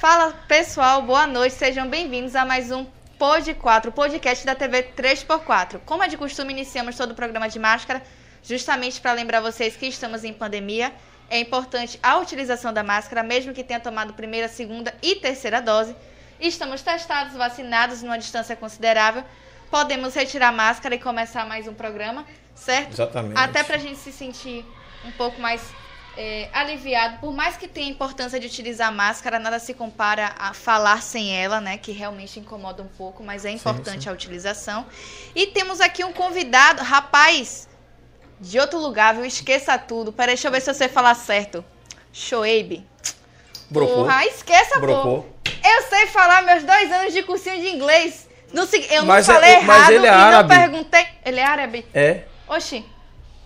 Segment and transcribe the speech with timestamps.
[0.00, 2.86] Fala pessoal, boa noite, sejam bem-vindos a mais um
[3.18, 5.80] Pod 4, podcast da TV 3x4.
[5.84, 8.00] Como é de costume, iniciamos todo o programa de máscara,
[8.40, 10.92] justamente para lembrar vocês que estamos em pandemia.
[11.28, 15.96] É importante a utilização da máscara, mesmo que tenha tomado primeira, segunda e terceira dose.
[16.38, 19.24] Estamos testados, vacinados numa distância considerável.
[19.68, 22.92] Podemos retirar a máscara e começar mais um programa, certo?
[22.92, 23.36] Exatamente.
[23.36, 24.64] Até para a gente se sentir
[25.04, 25.60] um pouco mais
[26.20, 27.18] é, aliviado.
[27.20, 31.60] Por mais que tenha importância de utilizar máscara, nada se compara a falar sem ela,
[31.60, 31.78] né?
[31.78, 34.08] Que realmente incomoda um pouco, mas é importante sim.
[34.08, 34.84] a utilização.
[35.34, 37.68] E temos aqui um convidado, rapaz,
[38.40, 39.24] de outro lugar, viu?
[39.24, 40.12] Esqueça tudo.
[40.12, 41.64] Peraí, deixa eu ver se você falar certo.
[42.12, 42.84] Shoaib.
[43.70, 43.96] Brocou.
[44.04, 45.22] Porra, esqueça, Brocou.
[45.22, 45.50] pô.
[45.68, 48.28] Eu sei falar meus dois anos de cursinho de inglês.
[48.52, 50.48] Não, se- eu não Mas é- falei mas errado ele é e não árabe.
[50.48, 51.06] perguntei.
[51.24, 51.86] Ele é árabe?
[51.94, 52.22] É?
[52.48, 52.78] Oxi.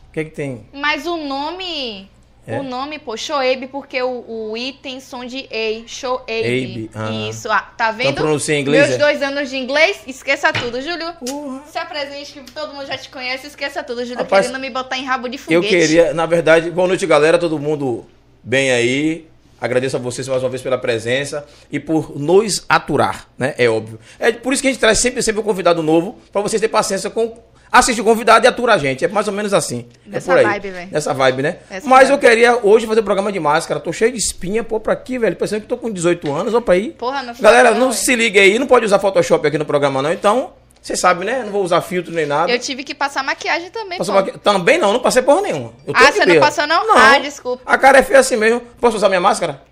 [0.08, 0.68] O que que tem?
[0.72, 2.08] Mas o nome.
[2.44, 2.59] É?
[2.59, 5.85] O nome, pô, Shoaib, porque o, o I tem som de EI.
[5.87, 6.26] Shoaib.
[6.26, 7.28] Abe, ah.
[7.31, 8.14] Isso, ah, tá vendo?
[8.14, 8.98] pronuncia em inglês, Meus é?
[8.98, 11.12] dois anos de inglês, esqueça tudo, Júlio.
[11.24, 11.62] Porra.
[11.70, 14.18] Se apresente, que todo mundo já te conhece, esqueça tudo, Júlio.
[14.18, 15.68] Rapaz, querendo me botar em rabo de Eu foguete.
[15.68, 18.05] queria, na verdade, boa noite, galera, todo mundo
[18.42, 19.28] bem aí.
[19.61, 23.55] Agradeço a vocês mais uma vez pela presença e por nos aturar, né?
[23.57, 24.00] É óbvio.
[24.18, 26.72] É por isso que a gente traz sempre, sempre um convidado novo, pra vocês terem
[26.72, 27.38] paciência com
[27.72, 29.04] assistir o convidado e aturar a gente.
[29.04, 29.88] É mais ou menos assim.
[30.12, 30.44] É por aí.
[30.44, 30.88] vibe, velho.
[30.92, 31.56] Nessa vibe, né?
[31.70, 32.28] Essa Mas eu vibe.
[32.28, 33.80] queria hoje fazer um programa de máscara.
[33.80, 35.35] Tô cheio de espinha, pô, pra aqui, velho.
[35.35, 36.90] Pensando que tô com 18 anos, ó pra aí.
[36.90, 40.02] Porra, não Galera, não, não se liga aí, não pode usar Photoshop aqui no programa,
[40.02, 40.12] não.
[40.12, 41.42] Então, você sabe, né?
[41.44, 42.52] Não vou usar filtro nem nada.
[42.52, 45.72] Eu tive que passar maquiagem também, Passou maqui- Também não, não passei porra nenhuma.
[45.87, 46.96] Eu Ah, você não passou, não?
[46.96, 47.62] Ah, desculpa.
[47.64, 48.61] A cara é feia assim mesmo.
[48.80, 49.62] Posso usar minha máscara?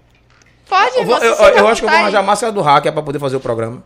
[0.69, 2.61] Pode, Eu, vou- você eu- à eu acho que eu vou arranjar a máscara do
[2.63, 3.83] hacker pra poder fazer o programa.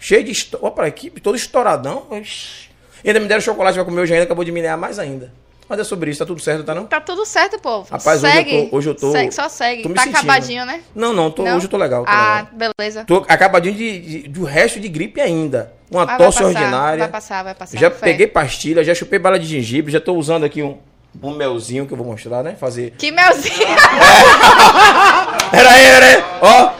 [0.00, 0.44] Cheio de.
[0.74, 2.06] Pra equipe, todo estouradão.
[2.10, 2.67] Ixi.
[3.04, 5.32] Ainda me deram chocolate pra comer hoje ainda, acabou de me mais ainda.
[5.68, 6.86] Mas é sobre isso, tá tudo certo, tá não?
[6.86, 7.82] Tá tudo certo, pô.
[7.82, 8.68] Rapaz, hoje eu segue.
[8.70, 9.82] tô- hoje eu tô- Segue, só segue.
[9.82, 10.16] tá sentindo.
[10.16, 10.80] acabadinho, né?
[10.94, 11.56] Não, não, tô- Não?
[11.58, 12.04] hoje eu tô legal.
[12.06, 12.72] Tô ah, legal.
[12.78, 13.04] beleza.
[13.04, 15.70] Tô acabadinho de, de- do resto de gripe ainda.
[15.90, 16.98] Uma vai tosse passar, ordinária.
[17.00, 17.78] Vai passar, vai passar.
[17.78, 20.78] Já peguei pastilha, já chupei bala de gengibre, já tô usando aqui um,
[21.22, 22.56] um melzinho que eu vou mostrar, né?
[22.58, 22.94] Fazer.
[22.96, 23.54] Que melzinho.
[25.50, 26.24] Pera aí, pera aí.
[26.40, 26.70] Ó,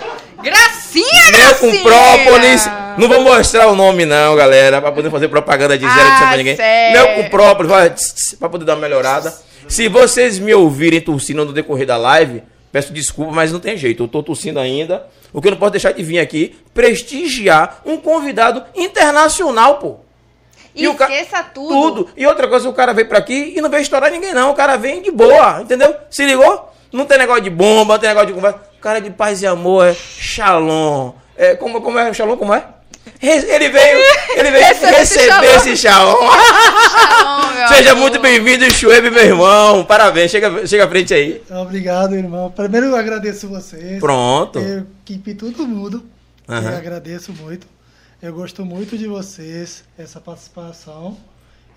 [0.43, 1.83] gracinha, com gracinha.
[1.83, 2.69] própolis.
[2.99, 6.27] Não vou mostrar o nome não, galera, pra poder fazer propaganda de zero Ah, de
[6.27, 6.57] pra ninguém.
[6.93, 9.33] Mel com tss, pra poder dar uma melhorada.
[9.69, 14.03] Se vocês me ouvirem tossindo no decorrer da live, peço desculpa, mas não tem jeito.
[14.05, 15.07] Eu tô tossindo ainda.
[15.33, 19.97] O que eu não posso deixar de vir aqui, prestigiar um convidado internacional, pô.
[20.75, 21.69] E ca- esqueça tudo.
[21.69, 22.09] Tudo.
[22.17, 24.51] E outra coisa, o cara veio pra aqui e não veio estourar ninguém, não.
[24.51, 25.95] O cara vem de boa, entendeu?
[26.11, 26.73] Se ligou?
[26.93, 28.59] Não tem negócio de bomba, não tem negócio de conversa.
[28.79, 31.13] O cara é de paz e amor, é shalom.
[31.37, 32.13] É, como, como é?
[32.15, 32.65] Shalom, como é?
[33.21, 33.99] Ele veio,
[34.37, 36.15] ele veio Receber esse receber shalom.
[36.17, 38.01] esse meu Seja amor.
[38.03, 39.85] muito bem-vindo, Chuebe, meu irmão.
[39.85, 41.43] Parabéns, chega, chega à frente aí.
[41.51, 42.51] Obrigado, irmão.
[42.51, 43.99] Primeiro eu agradeço vocês.
[44.01, 44.59] Pronto.
[44.59, 46.05] Eu, equipe todo mundo.
[46.49, 46.71] Aham.
[46.71, 47.67] Eu agradeço muito.
[48.23, 51.17] Eu gosto muito de vocês, essa participação.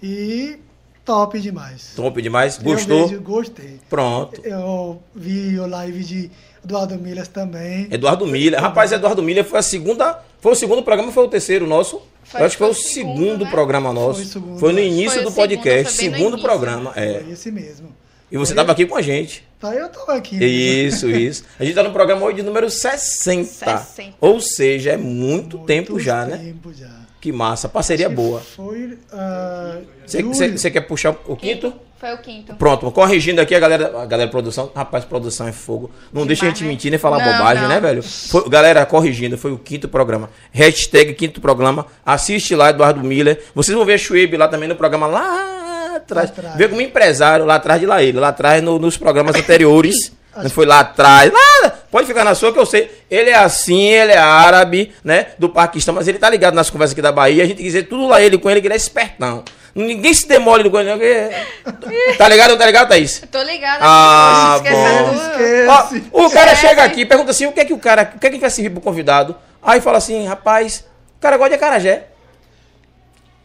[0.01, 0.57] E
[1.05, 1.93] top demais.
[1.95, 2.57] Top demais.
[2.57, 3.07] Eu Gostou?
[3.07, 3.79] vejo- gostei.
[3.89, 4.41] Pronto.
[4.43, 6.31] Eu vi o live de
[6.63, 7.87] Eduardo Milas também.
[7.91, 8.59] Eduardo Milha.
[8.59, 10.19] Rapaz, Eduardo Milha foi a segunda.
[10.41, 12.01] Foi o segundo programa, foi o terceiro nosso.
[12.23, 13.51] Foi- Eu acho que foi, foi o segundo, segundo, né?
[13.51, 14.15] programa nosso.
[14.15, 14.85] Foi o segundo, Foi no né?
[14.85, 16.41] início Foi do segundo, podcast, segundo início.
[16.41, 16.91] programa.
[16.95, 17.19] É.
[17.21, 17.95] Foi esse mesmo.
[18.31, 19.43] E você estava aqui com a gente.
[19.59, 20.37] Tá, eu tô aqui.
[20.37, 20.45] né?
[20.45, 21.43] Isso, isso.
[21.59, 23.43] A gente tá no programa hoje de número 60.
[23.43, 24.13] 60.
[24.21, 26.37] Ou seja, é muito, Muito tempo já, né?
[26.37, 26.89] tempo já.
[27.19, 27.69] Que massa.
[27.69, 28.39] Parceria boa.
[28.39, 28.97] Foi.
[29.11, 30.57] ah, Você julho.
[30.57, 31.73] você quer puxar o quinto?
[32.01, 32.55] Foi o quinto.
[32.55, 34.71] Pronto, corrigindo aqui a galera, a galera produção.
[34.75, 35.91] Rapaz, produção é fogo.
[36.11, 36.69] Não deixa a gente né?
[36.69, 37.69] mentir nem falar Não, bobagem, não.
[37.69, 38.01] né, velho?
[38.01, 40.31] Foi- galera, corrigindo, foi o quinto programa.
[40.51, 41.85] Hashtag quinto programa.
[42.03, 43.43] Assiste lá, Eduardo Miller.
[43.53, 46.29] Vocês vão ver a Schweb lá também no programa lá atrás.
[46.31, 46.55] Lá atrás.
[46.57, 48.19] Vê como empresário lá atrás de lá ele.
[48.19, 50.11] Lá atrás no- nos programas anteriores.
[50.35, 51.31] Não foi lá atrás.
[51.31, 51.80] Nada.
[51.91, 52.89] Pode ficar na sua que eu sei.
[53.09, 55.27] Ele é assim, ele é árabe, né?
[55.37, 57.43] Do Paquistão, mas ele tá ligado nas conversas aqui da Bahia.
[57.43, 59.43] A gente tem que dizer tudo lá ele com ele, que ele é espertão.
[59.75, 60.97] Ninguém se demole com ele, não.
[60.97, 63.21] porque- Tá ligado, tá ligado, Thaís?
[63.21, 63.79] Eu tô ligada.
[63.81, 66.09] Ah, bom.
[66.13, 66.67] Ó, o cara Esquece.
[66.69, 68.11] chega aqui e pergunta assim: o que é que o cara.
[68.15, 69.35] O que é que vai servir pro convidado?
[69.61, 70.85] Aí fala assim, rapaz,
[71.17, 72.07] o cara gosta de acarajé.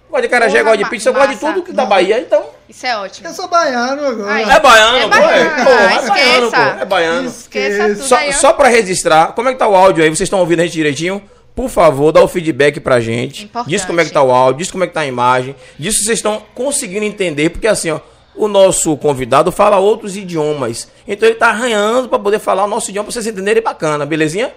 [0.09, 2.44] Gosta de acarajé, gosta de pizza, gosta de tudo que da Bahia, então.
[2.68, 3.29] Isso é ótimo.
[3.29, 4.33] Eu sou baiano agora.
[4.35, 4.42] Aí.
[4.44, 5.09] É baiano, É pô.
[5.09, 6.09] baiano, É, pô, é esqueça.
[6.11, 6.83] baiano, pô.
[6.83, 7.29] É baiano.
[7.29, 8.33] Esqueça tudo Só, aí.
[8.33, 10.09] só pra registrar, como é que tá o áudio aí?
[10.11, 11.22] Vocês estão ouvindo a gente direitinho?
[11.55, 13.44] Por favor, dá o feedback pra gente.
[13.44, 13.70] Importante.
[13.70, 15.96] Diz como é que tá o áudio, diz como é que tá a imagem, diz
[15.98, 18.00] se vocês estão conseguindo entender, porque assim, ó,
[18.35, 20.88] o nosso convidado fala outros idiomas.
[21.09, 24.52] Então ele tá arranhando pra poder falar o nosso idioma pra vocês entenderem bacana, belezinha?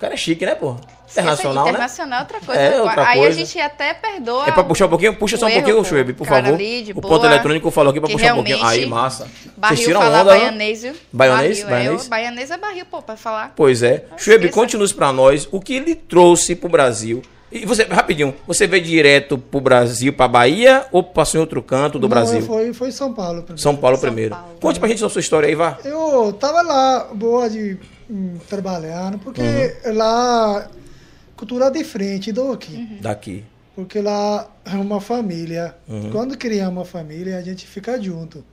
[0.00, 0.76] cara é chique, né, pô?
[1.12, 1.70] Internacional, né?
[1.70, 2.60] Internacional é outra coisa.
[2.60, 3.38] É, outra Aí a coisa.
[3.38, 4.46] gente até perdoa.
[4.46, 5.14] É pra puxar um pouquinho?
[5.16, 6.54] Puxa só um pouquinho, Schweb, por favor.
[6.54, 8.64] ali, o boa, ponto eletrônico falou aqui pra que puxar um pouquinho.
[8.64, 9.24] Aí, massa.
[9.24, 10.94] Vocês Barril tiram falar onda, baianês, viu?
[11.12, 11.58] Baianês?
[11.62, 12.06] Barril, Baianês?
[12.06, 13.52] É, baianês é barril, pô, pra falar.
[13.56, 14.04] Pois é.
[14.16, 17.22] Schweb, conte-nos pra nós o que ele trouxe pro Brasil.
[17.52, 21.98] E você, rapidinho, você veio direto pro Brasil, pra Bahia, ou passou em outro canto
[21.98, 22.40] do Não, Brasil?
[22.42, 23.60] Foi, foi São Paulo primeiro.
[23.60, 24.36] São Paulo São primeiro.
[24.36, 24.50] Paulo.
[24.60, 25.76] Conte pra gente a sua história aí, vá.
[25.84, 27.76] Eu tava lá, boa de
[28.08, 29.42] hum, trabalhando, porque
[29.84, 29.96] Uhum.
[29.96, 30.68] lá
[31.40, 32.74] cultura é diferente do aqui.
[32.74, 32.98] Uhum.
[33.00, 33.44] Daqui.
[33.74, 35.74] Porque lá é uma família.
[35.88, 36.10] Uhum.
[36.10, 38.44] Quando cria uma família, a gente fica junto.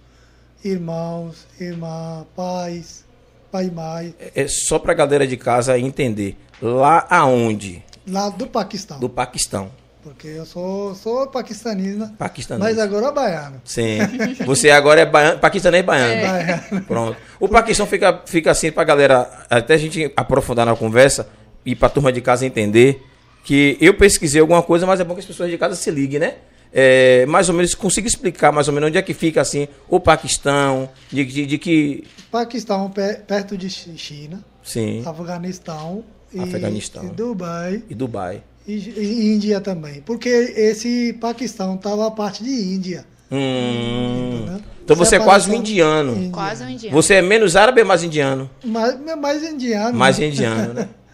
[0.63, 3.03] Irmãos, irmã, pais,
[3.51, 4.15] pai e mãe.
[4.33, 6.37] É só pra galera de casa entender.
[6.61, 7.83] Lá aonde?
[8.07, 8.99] Lá do Paquistão.
[8.99, 9.69] Do Paquistão.
[10.01, 12.63] Porque eu sou, sou paquistanina, Paquistanês.
[12.63, 13.61] mas agora baiano.
[13.65, 13.97] Sim.
[14.45, 16.21] Você agora é baiano, paquistanês baiano.
[16.21, 16.81] Baiano.
[16.85, 17.17] Pronto.
[17.41, 21.27] O Paquistão fica, fica assim pra galera, até a gente aprofundar na conversa
[21.67, 23.03] e pra turma de casa entender
[23.43, 26.19] que eu pesquisei alguma coisa, mas é bom que as pessoas de casa se liguem,
[26.19, 26.35] né?
[26.73, 29.99] É, mais ou menos, consiga explicar mais ou menos onde é que fica assim o
[29.99, 32.03] Paquistão, de, de, de que.
[32.31, 35.01] Paquistão, pe- perto de Chi- China, Sim.
[35.05, 36.03] Afeganistão,
[36.33, 37.05] e, Afeganistão.
[37.05, 38.43] e Dubai E Dubai.
[38.67, 40.01] e, e Índia também.
[40.05, 43.05] Porque esse Paquistão estava a parte de Índia.
[43.31, 44.39] Hum.
[44.43, 44.61] entendeu?
[44.83, 46.29] Então você é quase um indiano.
[46.31, 46.95] Quase um indiano.
[46.95, 48.49] Você é menos árabe ou mais indiano?
[48.63, 49.97] Mais, mais indiano.
[49.97, 50.27] Mais né?
[50.27, 50.89] indiano, né?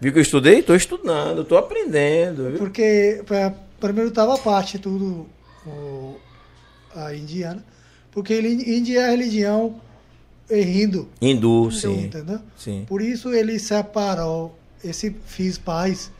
[0.00, 0.62] Viu que eu estudei?
[0.62, 2.58] Tô estudando, tô aprendendo, viu?
[2.58, 5.26] Porque pra- primeiro estava a parte tudo
[5.66, 6.16] o-
[6.94, 7.64] a indiana,
[8.10, 9.80] porque ele, Índia é a religião
[10.50, 12.04] é hindu, Hindu, sim.
[12.04, 12.38] entendeu?
[12.56, 12.84] Sim.
[12.86, 16.10] Por isso ele separou esse fiz pais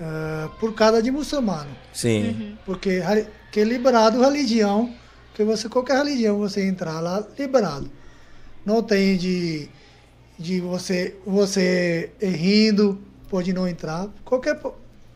[0.00, 2.58] ah, por causa de muçulmano, Sim.
[2.66, 4.92] porque re- que é liberado religião,
[5.34, 7.90] que você qualquer religião você entrar lá liberado,
[8.64, 9.68] não tem de
[10.38, 14.60] de você você hindu pode não entrar, qualquer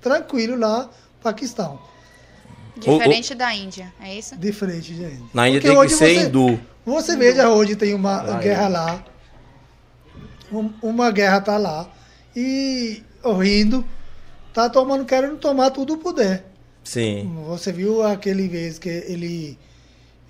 [0.00, 0.90] tranquilo lá
[1.22, 1.78] Paquistão.
[2.76, 4.36] Diferente da Índia, é isso?
[4.36, 5.22] Diferente, gente.
[5.34, 6.60] Na Índia Porque tem que hoje ser você- hindu.
[6.86, 8.68] Você veja hoje tem uma Lá guerra é.
[8.68, 9.04] lá.
[10.50, 11.88] Um- uma guerra tá lá.
[12.34, 13.84] E o Hindu
[14.54, 16.44] tá tomando, querendo tomar tudo o poder.
[16.82, 17.30] Sim.
[17.46, 19.58] Você viu aquele vez que ele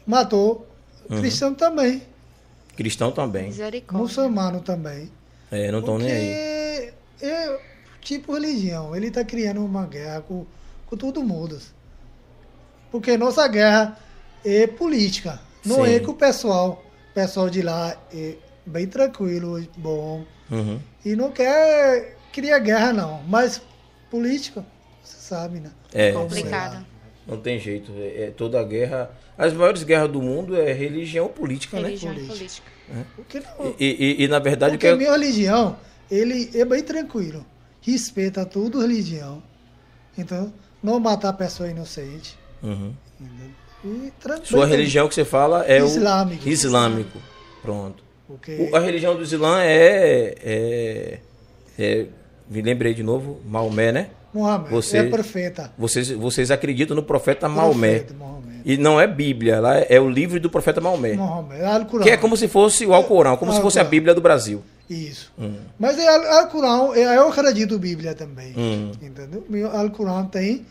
[0.07, 0.67] matou
[1.09, 1.21] Uhum.
[1.21, 2.03] cristão também,
[2.81, 3.49] Cristão também.
[3.49, 4.03] Misericórdia.
[4.03, 5.13] muçulmano também.
[5.51, 6.93] É, não estão nem aí.
[7.13, 7.61] Porque é
[8.01, 8.97] tipo religião.
[8.97, 10.47] Ele tá criando uma guerra com,
[10.87, 11.61] com todo mundo.
[12.91, 13.99] Porque nossa guerra
[14.43, 15.39] é política.
[15.63, 15.93] Não Sim.
[15.93, 16.83] é com o pessoal.
[17.11, 20.25] O pessoal de lá é bem tranquilo, bom.
[20.51, 20.81] Uhum.
[21.05, 23.23] E não quer criar guerra, não.
[23.25, 23.61] Mas
[24.11, 24.65] política,
[25.05, 25.71] você sabe, né?
[25.93, 26.13] É.
[26.13, 26.87] Complicado.
[27.31, 27.93] Não tem jeito.
[27.97, 29.11] É, é toda guerra.
[29.39, 32.37] As maiores guerras do mundo é religião política, Religião e Política.
[32.37, 33.07] política.
[33.17, 33.75] Porque, não, né?
[33.79, 33.87] E,
[34.21, 35.77] e- e, na verdade o que porque é- a minha religião,
[36.11, 37.45] ele é bem tranquilo.
[37.81, 39.43] Respeita tudo religião.
[40.19, 42.37] Então, não matar pessoa inocente.
[42.63, 42.93] Uhum.
[43.85, 44.47] E tranquilo.
[44.47, 46.45] Sua religião que você fala é Islâmico.
[46.45, 47.19] o islâmico.
[47.63, 48.03] Pronto.
[48.27, 51.21] Porque O- a religião do Islã é, é,
[51.79, 52.07] é-
[52.49, 54.11] Me lembrei de novo, Maomé, né?
[54.33, 55.73] Muhammad Você- é profeta.
[55.79, 57.99] Vocês, vocês acreditam no profeta Maomé.
[58.01, 58.41] Profeta, Muhammad.
[58.65, 61.15] E não é Bíblia, lá é o livro do profeta Maomé.
[61.15, 62.05] Muhammad, Al-Qur'an.
[62.05, 63.91] Que é como se fosse o Alcorão, como se fosse a Alcorão.
[63.91, 64.63] Bíblia do Brasil.
[64.89, 65.33] Isso.
[65.39, 65.55] Hum.
[65.79, 68.53] Mas é Al- Al-Qur'an, é- eu acredito Bíblia também.
[68.57, 68.93] Hum.
[69.01, 69.45] Entendeu?
[69.73, 70.67] Al-Qur'an tem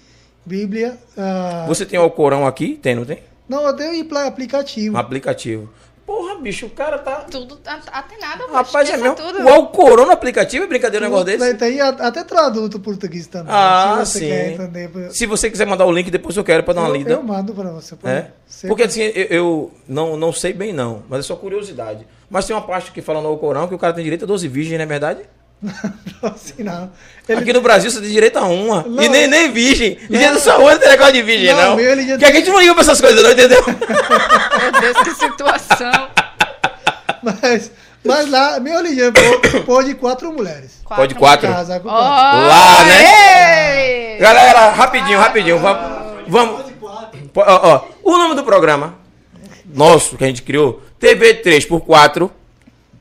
[0.45, 0.97] Bíblia.
[1.17, 2.77] ah, Você tem o Alcorão aqui?
[2.81, 3.19] Tem, não tem?
[3.47, 4.95] Não, eu tenho aplicativo.
[4.95, 5.69] Um aplicativo.
[6.09, 7.17] Porra, bicho, o cara tá.
[7.29, 9.15] Tudo, a- até nada, Rapaz, é mesmo.
[9.15, 9.43] tudo.
[9.43, 11.53] O Alcorão no aplicativo é brincadeira um negócio desse?
[11.53, 13.53] Tem a- até traduto português também.
[13.55, 14.27] Ah, se você sim.
[14.27, 15.11] quer entender.
[15.13, 17.11] Se você quiser mandar o link, depois eu quero pra dar uma eu, lida.
[17.11, 17.95] eu mando para você.
[17.95, 18.31] pode É?
[18.67, 22.07] Porque assim, eu, eu não, não sei bem não, mas é só curiosidade.
[22.27, 24.47] Mas tem uma parte que fala no Alcorão que o cara tem direito a 12
[24.47, 25.21] virgens, não é verdade?
[26.21, 26.89] Não, assim não.
[27.27, 28.83] Ele- Aqui no Brasil você tem direito a uma.
[28.83, 29.03] Não.
[29.03, 29.97] E nem, nem virgem.
[30.09, 30.19] E Não.
[30.19, 31.75] Jesus só não tem negócio de virgem, Não, não.
[31.75, 33.61] meu, ele já Porque a gente não liga pra essas coisas, não, entendeu?
[33.65, 35.91] Meu Deus, que situação.
[37.21, 37.69] Mas,
[38.05, 40.81] mas lá, meu pô- pode quatro mulheres.
[40.87, 41.49] Pode quatro.
[41.51, 42.47] Casar com Ó, quatro.
[42.47, 44.13] Lá, né?
[44.13, 44.17] ei!
[44.19, 45.59] Galera, rapidinho, rapidinho.
[45.59, 46.23] Vamos.
[46.29, 46.61] vamos.
[47.35, 48.95] Ó, ó, o nome do programa
[49.65, 52.29] nosso que a gente criou, TV 3x4,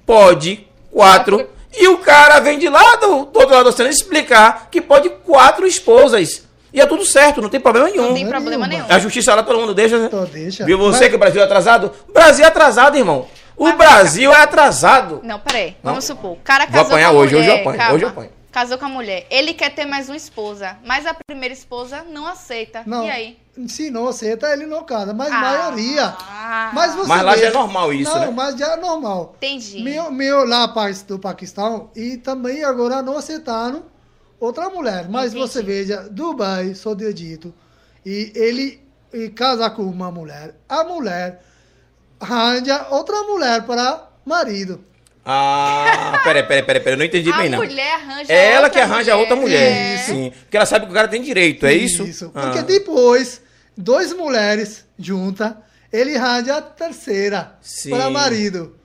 [0.05, 1.49] pode 4.
[1.81, 5.09] E o cara vem de lá do, do outro lado do oceano explicar que pode
[5.25, 6.43] quatro esposas.
[6.73, 8.09] E é tudo certo, não tem problema nenhum.
[8.09, 8.85] Não tem é problema nenhum.
[8.89, 10.07] A justiça lá todo mundo deixa, né?
[10.07, 10.65] Então deixa.
[10.65, 11.93] Viu você Mas- que o Brasil é atrasado?
[12.09, 13.27] O Brasil é atrasado, irmão.
[13.57, 15.21] O Mas- Brasil é atrasado.
[15.23, 15.77] Não, peraí.
[15.83, 15.93] Não?
[15.93, 16.33] Vamos supor.
[16.33, 17.95] O cara Vou casou apanhar com a hoje, hoje eu mulher, apanho, calma.
[17.95, 18.31] hoje eu apanho.
[18.59, 22.27] Casou com a mulher, ele quer ter mais uma esposa, mas a primeira esposa não
[22.27, 22.83] aceita.
[22.85, 23.05] Não.
[23.07, 23.39] E aí?
[23.69, 25.15] Se não aceita, ele não casa.
[25.15, 25.39] Mas Ah.
[25.41, 26.17] maioria.
[26.75, 28.31] Mas, você Mas lá já veja- é normal isso, não, né?
[28.35, 29.35] mas já é normal.
[29.37, 29.81] Entendi.
[29.81, 33.85] Meu, meu lá país do Paquistão e também agora não aceitaram
[34.41, 35.09] outra mulher.
[35.09, 35.41] Mas Entendi.
[35.49, 37.55] você veja, Dubai, sou de Egito,
[38.05, 40.57] e ele e casa com uma mulher.
[40.69, 41.45] A mulher
[42.19, 44.85] arranja outra mulher para marido.
[45.25, 47.59] Ah, peraí, peraí, peraí, peraí, eu não entendi a bem, não.
[47.59, 49.95] mulher arranja É ela que arranja outra mulher.
[49.95, 49.99] É.
[49.99, 50.33] Sim.
[50.43, 52.05] Porque ela sabe que o cara tem direito, é isso?
[52.05, 52.31] Isso.
[52.31, 52.63] Porque Ah.
[52.63, 53.43] depois,
[53.77, 55.53] duas mulheres juntas,
[55.93, 57.91] ele arranja a terceira Sim.
[57.91, 58.78] para marido.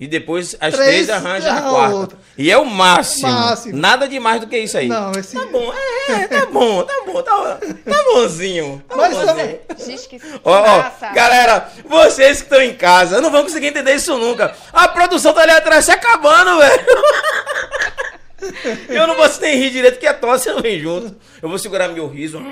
[0.00, 1.94] E depois as Três três arranjam a a quarta.
[1.94, 2.18] outra.
[2.38, 3.30] E é o máximo.
[3.30, 3.76] Máximo.
[3.76, 4.88] Nada de mais do que isso aí.
[4.88, 5.36] Não, esse.
[5.36, 5.70] Tá bom,
[6.08, 8.82] é, tá bom, tá bom, tá, tá bonzinho.
[8.88, 9.26] Tá Mas bonzinho.
[9.26, 9.60] também-
[10.42, 14.56] Ó, ó, galera, vocês que estão em casa, não vão conseguir entender isso nunca.
[14.72, 16.86] A produção tá ali atrás se acabando, velho.
[18.88, 21.14] Eu não vou nem rir direito, que a tosse não vem junto.
[21.42, 22.40] Eu vou segurar meu riso.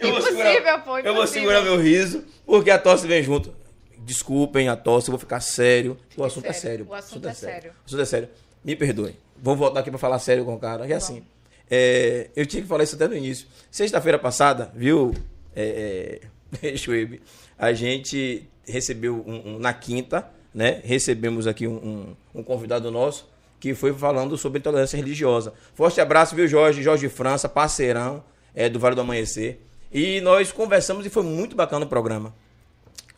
[0.00, 1.26] Eu vou Impossível, segurar- pô, Eu vou impossível.
[1.50, 3.54] segurar meu riso, porque a tosse vem junto.
[3.98, 5.96] Desculpem a tosse, eu vou ficar sério.
[6.16, 6.86] O assunto é sério, sério.
[6.88, 7.70] o assunto é sério.
[7.72, 8.28] O assunto é sério.
[8.64, 9.16] Me perdoem.
[9.40, 10.86] Vamos voltar aqui pra falar sério com o cara.
[10.86, 11.22] E assim,
[11.70, 13.46] é, eu tinha que falar isso até no início.
[13.70, 15.14] Sexta-feira passada, viu,
[15.54, 16.20] é,
[16.62, 17.20] é, Schweb,
[17.58, 20.80] a gente recebeu um- um- na quinta, né?
[20.84, 23.28] Recebemos aqui um, um- um convidado nosso
[23.60, 25.52] que foi falando sobre intolerância religiosa.
[25.74, 26.82] Forte abraço, viu, Jorge?
[26.82, 28.22] Jorge França, parceirão
[28.54, 29.60] é, do Vale do Amanhecer.
[29.92, 32.34] E nós conversamos e foi muito bacana o programa.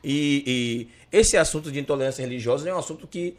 [0.02, 3.36] E, e esse assunto de intolerância religiosa é um assunto que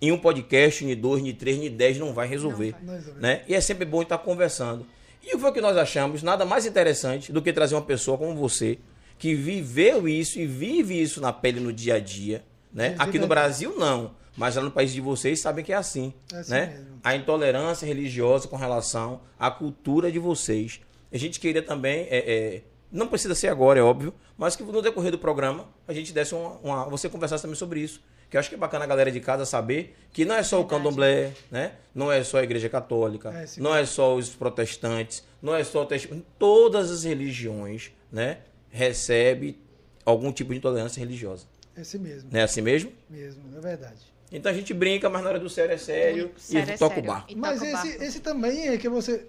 [0.00, 2.74] em um podcast, em dois, em três, em dez não vai resolver.
[2.82, 3.42] Não vai né?
[3.46, 4.84] E é sempre bom estar conversando.
[5.22, 6.22] E o que foi que nós achamos?
[6.22, 8.78] Nada mais interessante do que trazer uma pessoa como você,
[9.16, 12.42] que viveu isso e vive isso na pele no dia a dia.
[12.72, 12.96] Né?
[12.98, 13.28] Aqui no.
[13.28, 14.10] Brasil, não.
[14.36, 16.12] Mas lá no país de vocês sabem que é assim.
[16.32, 16.66] É assim né?
[16.66, 16.86] mesmo.
[17.04, 20.80] A intolerância religiosa com relação à cultura de vocês.
[21.12, 24.80] A gente queria também, é, é, não precisa ser agora, é óbvio, mas que no
[24.82, 28.00] decorrer do programa a gente desse uma, uma- você conversasse também sobre isso.
[28.30, 30.58] Que eu acho que é bacana a galera de casa saber que não é só
[30.58, 31.72] o candomblé, né?
[31.94, 35.82] Não é só a igreja católica, É, não é só os protestantes, não é só
[35.82, 36.24] o testemunho.
[36.38, 38.38] Todas as religiões, né?
[38.70, 39.60] Recebe
[40.04, 41.46] algum tipo de intolerância religiosa.
[41.76, 42.30] Esse mesmo.
[42.32, 42.90] Não é assim mesmo?
[43.08, 44.00] Mesmo, é verdade.
[44.32, 46.94] Então a gente brinca, mas na hora do sério é sério, Sério, e é toca
[46.94, 47.10] o sério.
[47.10, 47.26] bar.
[47.28, 48.02] E Mas esse, barco.
[48.02, 49.26] esse também é que você.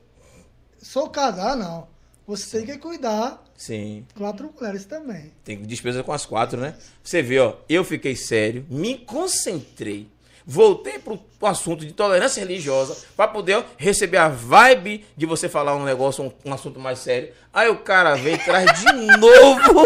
[0.84, 1.88] Só casar, não.
[2.28, 4.06] Você tem que cuidar Sim.
[4.16, 5.32] quatro mulheres também.
[5.44, 6.76] Tem despesa com as quatro, né?
[7.04, 10.10] Você vê, ó, eu fiquei sério, me concentrei,
[10.46, 15.50] voltei pro, pro assunto de tolerância religiosa para poder ó, receber a vibe de você
[15.50, 17.34] falar um negócio, um, um assunto mais sério.
[17.54, 19.86] Aí o cara vem traz de novo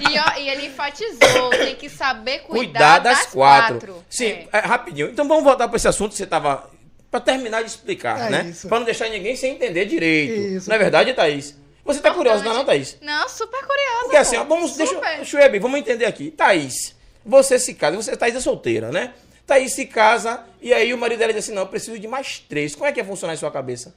[0.00, 4.04] E, ó, e ele enfatizou, tem que saber cuidar, cuidar das, quatro.
[4.08, 4.58] Sim, É.
[4.58, 5.08] é, rapidinho.
[5.10, 6.70] Então vamos voltar para esse assunto que você tava
[7.12, 8.54] para terminar de explicar, É né?
[8.66, 10.32] Para não deixar ninguém sem entender direito.
[10.32, 10.68] Isso.
[10.70, 11.54] Não é verdade, Thaís?
[11.84, 12.96] Você tá curiosa, não, é não, Thaís?
[13.02, 14.00] Não, super curiosa.
[14.04, 15.22] Porque assim, ó, vamos, deixa, Super.
[15.22, 16.30] Schweb, vamos entender aqui.
[16.30, 19.12] Thaís, você se casa, você, Thaís é solteira, né?
[19.46, 22.38] Thaís se casa e aí o marido dela diz assim, não, eu preciso de mais
[22.38, 22.74] três.
[22.74, 23.94] Como é que ia funcionar em sua cabeça?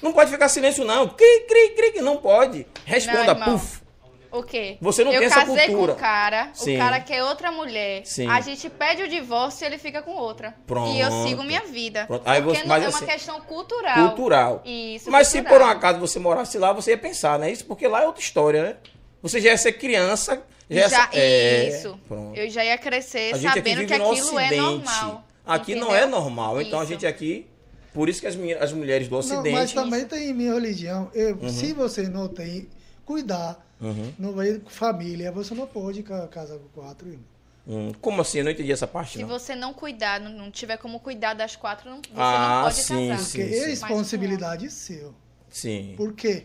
[0.00, 1.08] Não pode ficar silêncio, não.
[1.08, 2.66] Cri, cri, cri, que não pode.
[2.86, 3.79] Responda, Não, puf.
[4.32, 4.76] O quê?
[4.80, 5.92] Você não eu tem essa casei cultura.
[5.92, 6.76] com um cara, Sim.
[6.76, 8.02] o cara quer outra mulher.
[8.04, 8.28] Sim.
[8.28, 10.54] A gente pede o divórcio e ele fica com outra.
[10.66, 10.92] Pronto.
[10.92, 12.06] E eu sigo minha vida.
[12.06, 12.22] Pronto.
[12.24, 14.08] Aí Porque você- não mas é assim, uma questão cultural.
[14.08, 14.62] Cultural.
[14.64, 15.58] Isso, Mas se cultural.
[15.58, 17.50] por um acaso você morasse lá, você ia pensar, né?
[17.50, 18.76] Isso porque lá é outra história, né?
[19.22, 20.42] Você já ia ser criança.
[20.70, 21.98] Já, ia Já, ser- é, isso.
[22.06, 22.38] pronto.
[22.38, 24.56] Eu já ia crescer A gente aqui sabendo vive que no aquilo é Ocidente.
[24.62, 25.24] normal.
[25.44, 26.02] Aqui não entendeu?
[26.02, 26.60] é normal.
[26.62, 26.92] Então a Isso.
[26.92, 27.46] gente aqui.
[27.92, 29.50] Por isso que as, as mulheres do Não, Ocidente.
[29.50, 31.10] mas também tem minha religião.
[31.12, 32.68] Eu, Se você não tem
[33.14, 34.12] cuidar, Uhum.
[34.18, 37.24] não vai com família, você não pode ca- casar com quatro irmãos.
[37.66, 38.38] Hum, como assim?
[38.38, 39.28] Eu não entendi essa parte, Se não.
[39.28, 42.74] você não cuidar, não, não tiver como cuidar das quatro, não, você Ah, não pode
[42.76, 43.24] sim, casar.
[43.24, 43.38] sim.
[43.38, 45.14] Porque é Mas com responsabilidade seu.
[45.48, 45.94] Sim.
[45.96, 46.44] Por quê?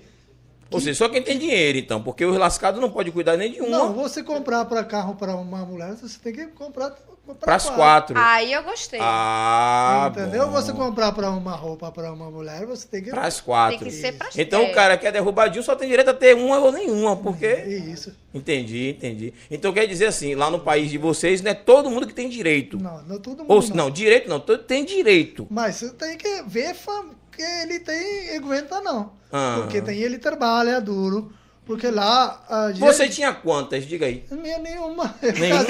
[0.71, 2.01] Ou seja, só quem tem dinheiro, então.
[2.01, 3.69] Porque o lascado não pode cuidar nem de uma.
[3.69, 6.95] Não, você comprar para carro para uma mulher, você tem que comprar
[7.33, 8.15] para as quatro.
[8.17, 8.99] Aí eu gostei.
[9.01, 10.45] Ah, Entendeu?
[10.47, 10.51] bom.
[10.53, 13.09] Você comprar para uma roupa para uma mulher, você tem que.
[13.09, 13.79] Para as quatro.
[13.79, 14.71] Tem que ser pra Então é.
[14.71, 17.15] o cara quer derrubar de um só tem direito a ter uma ou nenhuma.
[17.15, 17.47] Porque.
[17.47, 18.13] Isso.
[18.33, 19.33] Entendi, entendi.
[19.49, 22.29] Então quer dizer assim, lá no país de vocês não é todo mundo que tem
[22.29, 22.77] direito.
[22.77, 23.51] Não, não todo mundo.
[23.51, 25.47] Ou se- não, direito não, todo tem direito.
[25.49, 29.11] Mas você tem que ver fam- que ele tem aguenta não.
[29.31, 29.59] Ah.
[29.61, 31.31] Porque tem ele trabalha duro.
[31.65, 32.79] Porque lá a gente.
[32.79, 33.85] Você tinha quantas?
[33.85, 34.23] Diga aí.
[34.31, 35.15] Minha nenhuma.
[35.21, 35.63] Nenhuma?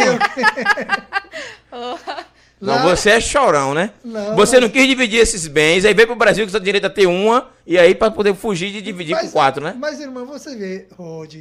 [1.71, 2.25] O-
[2.61, 3.91] Não, Lá- você é chorão, né?
[4.03, 6.65] Não, você mas- não quis dividir esses bens, aí veio pro Brasil que só tem
[6.65, 9.75] direito a ter uma, e aí pra poder fugir de dividir Mas- com quatro, né?
[9.77, 11.35] Mas, irmão, você vê, Rod,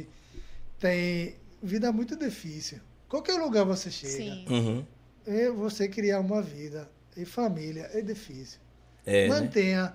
[0.77, 2.79] tem vida muito difícil.
[3.07, 4.45] Qualquer lugar você chega, Sim.
[4.49, 4.85] Uhum.
[5.25, 8.59] é você criar uma vida e família é difícil.
[9.05, 9.39] É, né?
[9.39, 9.93] Mantenha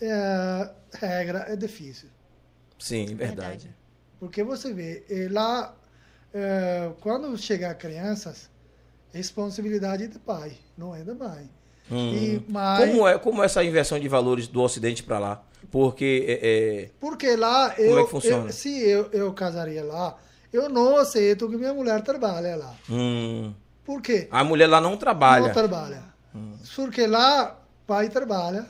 [0.00, 2.08] é, regra é difícil.
[2.78, 3.68] Sim, verdade.
[4.22, 5.02] Porque você vê,
[5.32, 5.74] lá,
[6.32, 8.48] eh, quando chegar crianças,
[9.12, 11.50] responsabilidade do pai, não é da mãe.
[11.90, 12.14] Hum.
[12.14, 15.42] E, mas, Como é, como é essa inversão de valores do Ocidente para lá?
[15.72, 16.38] Porque é,
[16.84, 18.46] é, Porque lá, Como eu, é que funciona?
[18.46, 20.16] eu- se eu, eu casaria lá,
[20.52, 22.76] eu não aceito que minha mulher trabalhe lá.
[22.88, 23.52] hum,
[23.84, 24.28] Por quê?
[24.30, 25.46] a mulher lá não trabalha.
[25.48, 26.04] Não trabalha.
[26.76, 27.58] Porque lá,
[27.88, 28.66] pai trabalha,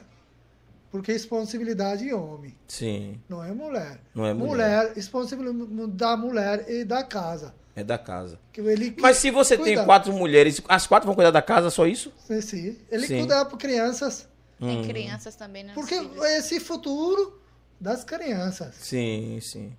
[0.92, 3.98] porque responsabilidade é homem, Sim, não é mulher.
[4.14, 4.48] Não é mulher.
[4.50, 7.54] Mulher, responsabilidade da mulher e da casa.
[7.74, 8.38] é da casa.
[8.56, 12.12] Ele Mas se você tem quatro mulheres, as quatro vão cuidar da casa, só isso?
[12.18, 13.18] Sim, ele Sim.
[13.20, 14.28] cuida para crianças,
[14.60, 15.72] Tem crianças também, né?
[15.74, 16.22] porque filhos.
[16.24, 17.40] esse futuro
[17.80, 18.74] das crianças.
[18.76, 19.72] Sim, sim.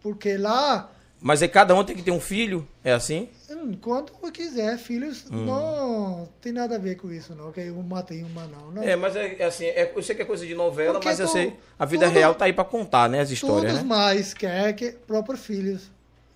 [0.00, 0.90] Porque lá,
[1.22, 2.66] Mas é cada um tem que ter um filho?
[2.82, 3.28] É assim?
[3.50, 5.44] hum, quando quiser, filhos, Hum.
[5.44, 7.52] não tem nada a ver com isso, não.
[7.52, 8.70] Que uma tem, uma não.
[8.70, 8.82] não.
[8.82, 11.20] É, mas é, é assim, é, eu sei que é coisa de novela, Porque mas
[11.20, 13.88] eu sei, a vida tudo- real tá aí pra contar, né, as histórias, Todos né?
[13.88, 15.90] mais quer que próprios filhos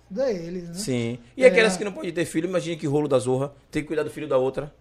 [0.07, 0.73] deles, né?
[0.75, 1.19] Sim.
[1.35, 1.47] E É.
[1.47, 4.11] aquelas que não podem ter filho, imagine que rolo da zorra, tem que cuidar do
[4.11, 4.71] filho da outra.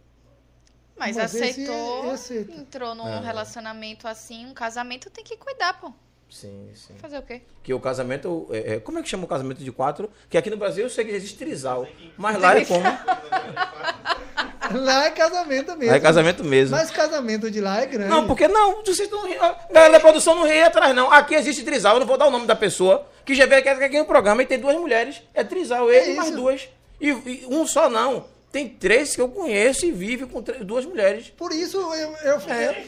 [0.98, 3.20] Mas, Mas aceitou, é- entrou num É.
[3.20, 5.92] relacionamento assim, um casamento tem que cuidar, pô.
[6.34, 6.94] Sim, sim.
[6.98, 7.42] Fazer o quê?
[7.62, 10.10] Que o casamento, é, é, como é que chama o casamento de quatro?
[10.28, 12.82] Que aqui no Brasil eu sei que existe trisal, mas lá é como?
[14.74, 15.90] Lá é casamento mesmo.
[15.90, 16.74] Lá é casamento mesmo.
[16.76, 18.08] Mas casamento de lá é grande.
[18.08, 19.20] Não, porque não, vocês estão.
[19.40, 21.12] A galera da produção não ri atrás, não.
[21.12, 23.68] Aqui existe trisal, eu não vou dar o nome da pessoa, que já veio aqui,
[23.68, 25.22] aqui no programa e tem duas mulheres.
[25.34, 26.68] É trisal, ele e mais duas.
[26.98, 28.24] E, e um só não.
[28.50, 31.28] Tem três que eu conheço e vive com três- duas mulheres.
[31.28, 32.84] Por isso eu, eu É.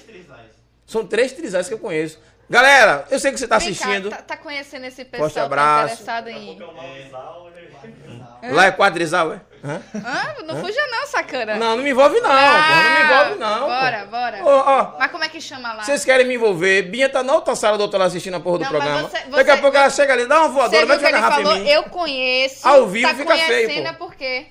[0.86, 2.18] São três trisais que eu conheço.
[2.48, 4.10] Galera, eu sei que você tá Vem cá, assistindo.
[4.10, 5.94] tá, tá conhecendo esse pessoal Forte tá abraço.
[6.02, 6.58] interessado em...
[8.52, 9.40] Lá é quadrisal, é?
[9.64, 9.82] Hã?
[10.04, 11.56] Ah, não fuja não, sacana.
[11.56, 13.60] Não, não me envolve não, Ah, pô, não me envolve não.
[13.60, 13.66] pô.
[13.66, 14.40] Bora, bora.
[14.44, 15.82] Ó, ó, Mas como é que chama lá?
[15.82, 16.82] vocês querem me envolver?
[16.82, 19.08] Binha tá na outra sala do outro lado assistindo a porra do Não, mas programa.
[19.08, 21.60] você- Daqui a você- pouco ela chega ali, dá uma voadora, Você vai falou, em
[21.62, 21.68] mim.
[21.68, 22.68] eu conheço.
[22.68, 23.88] Ao vivo tá fica feio, conhecendo pô.
[23.90, 24.46] é por quê?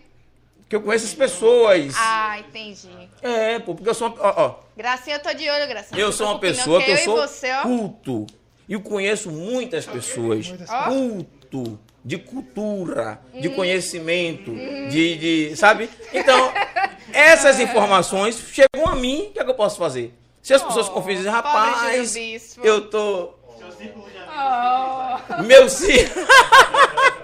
[0.67, 1.93] Que eu conheço as pessoas.
[1.97, 2.89] Ah, entendi.
[3.21, 5.99] É, pô, porque eu sou uma, ó, ó, Gracinha, eu tô de olho, Gracinha.
[6.01, 8.25] eu sou uma pessoa que eu eu sou você, culto.
[8.67, 10.47] E eu conheço muitas pessoas.
[10.47, 10.83] Muitas Ó.
[10.85, 13.53] Culto, de cultura, de Hum.
[13.55, 14.51] conhecimento,
[14.89, 15.17] de,
[15.49, 15.87] de, sabe?
[16.11, 16.51] Então,
[17.13, 20.13] essas informações chegam a mim, o que é que eu posso fazer?
[20.41, 21.79] Se as pessoas Oh, confiam e dizem, rapaz,
[22.11, 23.33] Júlio Bispo." eu tô...
[24.37, 25.43] Oh.
[25.43, 26.25] Meu círculo.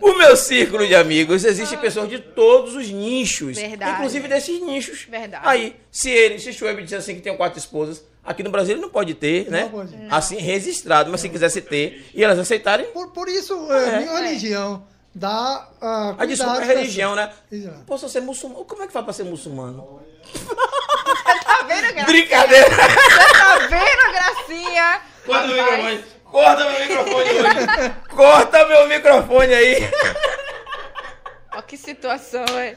[0.00, 3.56] o meu círculo de amigos existe pessoas de todos os nichos.
[3.56, 3.92] Verdade.
[3.92, 5.04] Inclusive desses nichos.
[5.08, 5.42] Verdade.
[5.46, 8.82] Aí, se ele, se Schweb disser assim que tem quatro esposas, aqui no Brasil ele
[8.82, 9.68] não pode ter, né?
[9.70, 9.94] pode.
[10.10, 13.98] Assim, registrado, mas se quisesse ter e elas aceitarem, Por, por isso, é, É.
[14.00, 17.30] minha religião dá a a desculpa é religião, né?
[17.50, 17.84] Exato.
[17.86, 20.00] Pô, se você é muçulmano, como é que faz pra ser muçulmano?
[21.44, 22.04] Tá vendo, Gracinha?
[22.06, 22.66] Brincadeira!
[22.70, 25.00] Você tá vendo, Gracinha?
[25.26, 26.04] Meu Rapaz, microfone!
[26.34, 27.94] Corta meu microfone hoje!
[28.10, 29.76] Corta meu microfone aí!
[31.54, 32.74] Ó, que situação, é.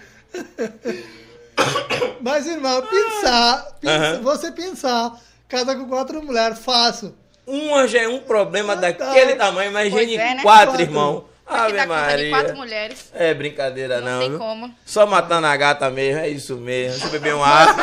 [2.22, 4.22] Mas, irmão, pensar, pensa- Aham.
[4.22, 5.12] você pensar,
[5.50, 7.16] casa com quatro mulheres, fácil.
[7.48, 9.46] Uma já é um problema Ah, daquele tá.
[9.48, 10.42] tamanho, gente é, né?
[10.44, 10.82] quatro, Quatro.
[10.84, 11.26] irmão.
[11.48, 12.30] Ave de Maria.
[12.30, 13.12] quatro mulheres.
[13.16, 14.20] É brincadeira Não não.
[14.20, 14.38] sei viu?
[14.38, 14.76] como.
[14.86, 16.92] Só matando a gata mesmo, é isso mesmo.
[16.92, 17.74] Deixa eu beber uma água.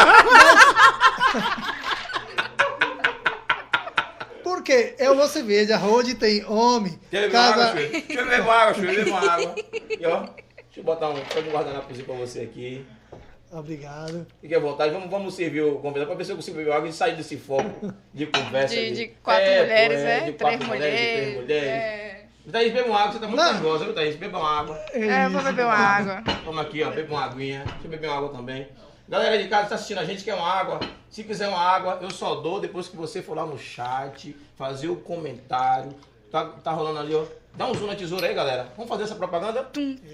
[4.65, 7.65] Porque eu, você veja, onde tem homem, beber uma casa...
[7.69, 7.89] água, Chuí?
[8.01, 8.87] Deixa eu beber uma água, Chuí.
[8.97, 9.55] Beber água.
[10.01, 12.87] E ó, deixa eu botar um, pode um guardanapozinho pra você aqui.
[13.53, 14.27] Obrigado.
[14.41, 16.89] Fique à vontade, vamos, vamos servir o convidado pra ver se eu consigo beber água
[16.89, 18.75] e sair desse foco de conversa.
[18.75, 20.21] De, de quatro É, mulheres, é, né?
[20.21, 20.67] De Três quatro mulheres.
[20.67, 21.69] mulheres, de três mulheres.
[21.69, 22.25] É.
[22.51, 23.53] Thaís, beba uma água, você tá muito Não.
[23.53, 24.17] nervosa, viu, Thaís?
[24.17, 24.83] Beba uma água.
[24.95, 26.23] É, eu vou beber uma água.
[26.43, 27.65] Toma aqui, ó, beba uma aguinha.
[27.65, 28.67] Deixa eu beber uma água também.
[29.09, 30.81] Galera de casa que tá assistindo a gente, quer uma água.
[31.11, 34.89] Se quiser uma água, eu só dou depois que você for lá no chat, fazer
[34.89, 35.95] o comentário.
[36.31, 37.25] Tá, tá rolando ali, ó.
[37.55, 38.69] Dá um zoom na tesoura aí, galera.
[38.77, 39.69] Vamos fazer essa propaganda?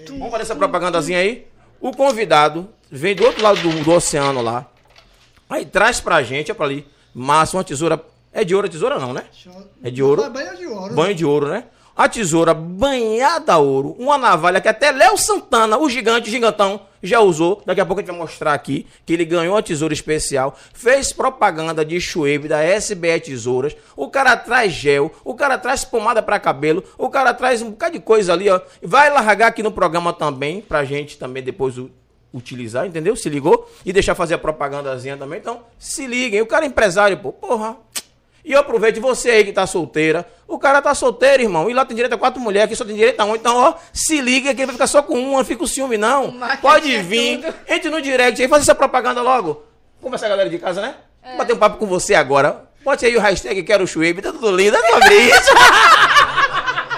[0.09, 1.47] Vamos fazer essa propagandazinha aí?
[1.79, 4.67] O convidado vem do outro lado do, do oceano lá.
[5.49, 6.87] Aí traz pra gente, ó, pra ali.
[7.13, 7.99] Massa, uma tesoura.
[8.31, 9.25] É de ouro a tesoura, não, né?
[9.83, 10.29] É de ouro?
[10.29, 10.93] Banho de ouro.
[10.93, 11.63] Banho de ouro, né?
[12.01, 17.19] A tesoura banhada a ouro, uma navalha que até Léo Santana, o gigante, gigantão, já
[17.19, 17.61] usou.
[17.63, 21.13] Daqui a pouco a gente vai mostrar aqui que ele ganhou a tesoura especial, fez
[21.13, 23.75] propaganda de Schwab da SBE Tesouras.
[23.95, 27.93] O cara traz gel, o cara traz pomada para cabelo, o cara traz um bocado
[27.93, 28.59] de coisa ali, ó.
[28.81, 31.75] Vai largar aqui no programa também, pra gente também depois
[32.33, 33.15] utilizar, entendeu?
[33.15, 33.71] Se ligou?
[33.85, 35.37] E deixar fazer a propagandazinha também.
[35.37, 36.41] Então, se liguem.
[36.41, 37.77] O cara é empresário, pô, porra.
[38.43, 40.27] E eu aproveito você aí que tá solteira.
[40.47, 41.69] O cara tá solteiro, irmão.
[41.69, 43.35] E lá tem direito a quatro mulheres, aqui só tem direito a um.
[43.35, 45.97] Então, ó, se liga que ele vai ficar só com uma, não fica com ciúme,
[45.97, 46.31] não.
[46.31, 47.41] Marketing Pode é vir.
[47.41, 47.53] tudo.
[47.67, 49.63] Entre no direct aí, faz essa propaganda logo.
[50.01, 50.95] Como essa galera de casa, né?
[51.23, 51.29] É.
[51.29, 52.65] Vou bater um papo com você agora.
[52.83, 55.51] Bote aí o hashtag Quero Schwab, tá tudo lindo, é sobre isso.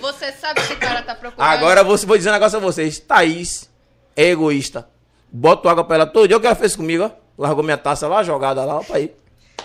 [0.00, 1.48] Você sabe que o cara tá procurando.
[1.50, 2.98] Agora vou, vou dizer um negócio a vocês.
[3.00, 3.68] Thaís
[4.14, 4.88] é egoísta.
[5.30, 6.36] Boto água pra ela todo dia.
[6.36, 7.10] O que ela fez comigo, ó?
[7.36, 9.14] Largou minha taça lá, jogada lá, pra ir.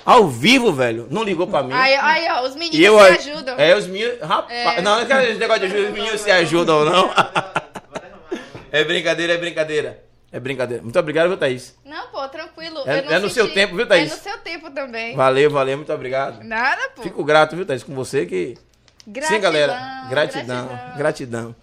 [0.06, 1.08] Ao vivo, velho.
[1.12, 1.74] Não ligou pra mim.
[1.74, 3.56] Aí, aí, ó, os meninos eu, se ajudam.
[3.60, 4.20] É, os meninos.
[4.22, 4.82] Rapaz, É.
[4.82, 7.12] não, não quero esse negócio de ajuda, os meninos se ajudam, não.
[8.72, 10.04] é brincadeira, é brincadeira.
[10.32, 10.82] É brincadeira.
[10.82, 11.76] Muito obrigado, viu, Thaís?
[11.86, 12.80] Não, pô, tranquilo.
[12.86, 14.12] É- é no seu senti- tempo, viu, Thaís?
[14.12, 15.14] É no seu tempo também.
[15.16, 16.42] Valeu, valeu, muito obrigado.
[16.44, 17.02] Nada, pô.
[17.02, 18.58] Fico grato, viu, Thaís, com você que.
[19.06, 20.06] Gratidão, Sim, galera.
[20.10, 20.70] Gratidão.
[20.98, 21.56] Gratidão.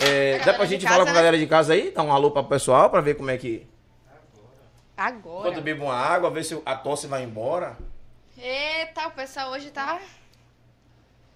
[0.00, 1.18] É, A dá pra gente casa, falar com a né?
[1.18, 1.90] galera de casa aí?
[1.90, 3.66] Dar um alô pra pessoal pra ver como é que.
[5.02, 5.40] Agora.
[5.40, 7.76] Enquanto eu bebo uma água, ver se a tosse vai embora.
[8.38, 10.00] Eita, o pessoal hoje tá.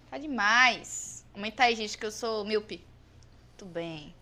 [0.09, 1.27] Tá demais.
[1.35, 2.85] Aumenta aí, gente, que eu sou míope.
[3.49, 4.15] Muito bem.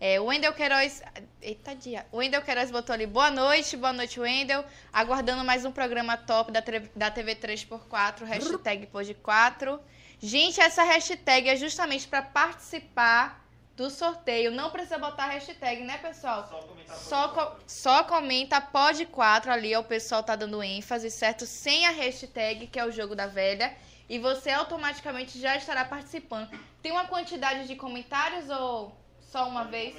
[0.00, 1.02] É, o Wendel Queiroz.
[1.42, 2.06] Eita, dia.
[2.10, 3.06] O Wendel Queiroz botou ali.
[3.06, 4.64] Boa noite, boa noite, Wendel.
[4.90, 6.62] Aguardando mais um programa top da,
[6.94, 9.78] da TV 3x4, hashtag Pod4.
[10.18, 13.45] Gente, essa hashtag é justamente para participar
[13.76, 14.50] do sorteio.
[14.50, 16.48] Não precisa botar hashtag, né, pessoal?
[16.94, 21.44] Só, co- só comenta pode 4 ali, ó, o pessoal tá dando ênfase, certo?
[21.46, 23.74] Sem a hashtag, que é o jogo da velha.
[24.08, 26.48] E você automaticamente já estará participando.
[26.80, 29.94] Tem uma quantidade de comentários ou só uma vez?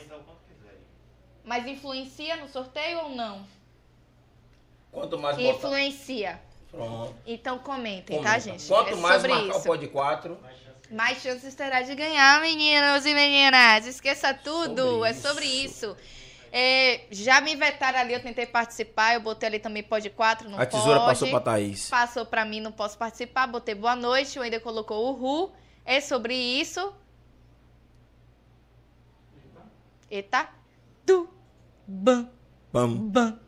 [1.44, 3.46] Mas influencia no sorteio ou não?
[4.92, 5.50] Quanto mais botar.
[5.50, 6.42] Influencia.
[6.72, 7.16] Pronto.
[7.26, 8.34] Então comentem, Comenta.
[8.34, 8.68] tá, gente?
[8.68, 9.68] Quanto é mais sobre marcar o isso.
[9.68, 10.58] pod 4, Mais
[11.22, 13.86] chances terá de ganhar, meninos e meninas.
[13.86, 15.96] Esqueça tudo, Sobre é sobre isso.
[16.52, 20.60] É, já me vetaram ali, eu tentei participar, eu botei ali também pode 4, não
[20.60, 21.10] a tesoura pode.
[21.10, 21.90] passou pra Thaís.
[21.90, 23.48] Passou pra mim, não posso participar.
[23.48, 25.52] Botei boa noite, o ainda colocou uhul.
[25.86, 26.94] É sobre isso.
[30.10, 30.50] Eita.
[31.06, 31.30] Tu.
[31.86, 32.30] Bam.
[32.72, 33.12] Vamos.
[33.12, 33.40] Bam.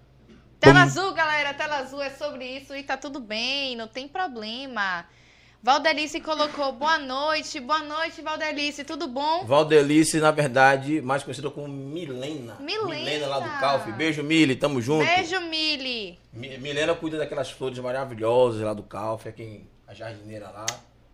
[0.60, 5.06] Tela azul, galera, tela azul é sobre isso e tá tudo bem, não tem problema.
[5.62, 9.44] Valdelice colocou boa noite, boa noite, Valdelice, tudo bom?
[9.44, 12.56] Valdelice, na verdade, mais conhecida como Milena.
[12.62, 13.28] Milena.
[13.28, 13.92] lá do Calf.
[13.92, 15.06] Beijo, Mili, tamo junto.
[15.06, 16.18] Beijo, Mili.
[16.32, 20.66] Mi- Milena cuida daquelas flores maravilhosas lá do Calf, aqui em a jardineira lá.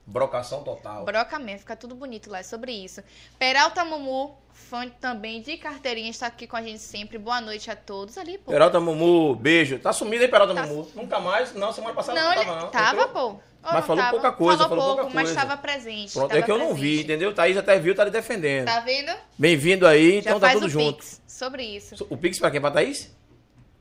[0.08, 1.04] Brocação total.
[1.06, 3.02] Broca mesmo, fica tudo bonito lá, é sobre isso.
[3.40, 7.18] Peralta Mumu, fã também de carteirinha, está aqui com a gente sempre.
[7.18, 8.52] Boa noite a todos ali, pô.
[8.52, 9.80] Peralta Mumu, beijo.
[9.80, 10.88] Tá sumido aí, Peralta Tá Mumu?
[10.94, 11.56] Nunca mais?
[11.56, 12.70] Não, semana passada Não, não, ele tava não.
[12.70, 13.32] tava, Entrou?
[13.32, 13.40] pô.
[13.66, 14.12] Ou Mas falou tava?
[14.12, 15.42] pouca coisa, falou, falou pouco, pouca mas coisa.
[15.42, 16.14] estava presente.
[16.14, 17.34] Pronto, tava é que eu não vi, entendeu?
[17.34, 18.66] Thaís até viu, tá lhe defendendo.
[18.66, 19.12] Tá vendo?
[19.38, 20.98] Bem-vindo aí, Já então tá tudo junto.
[21.00, 22.06] Pix sobre isso.
[22.10, 22.62] O Pix pra quem?
[22.62, 23.12] Pra Thaís?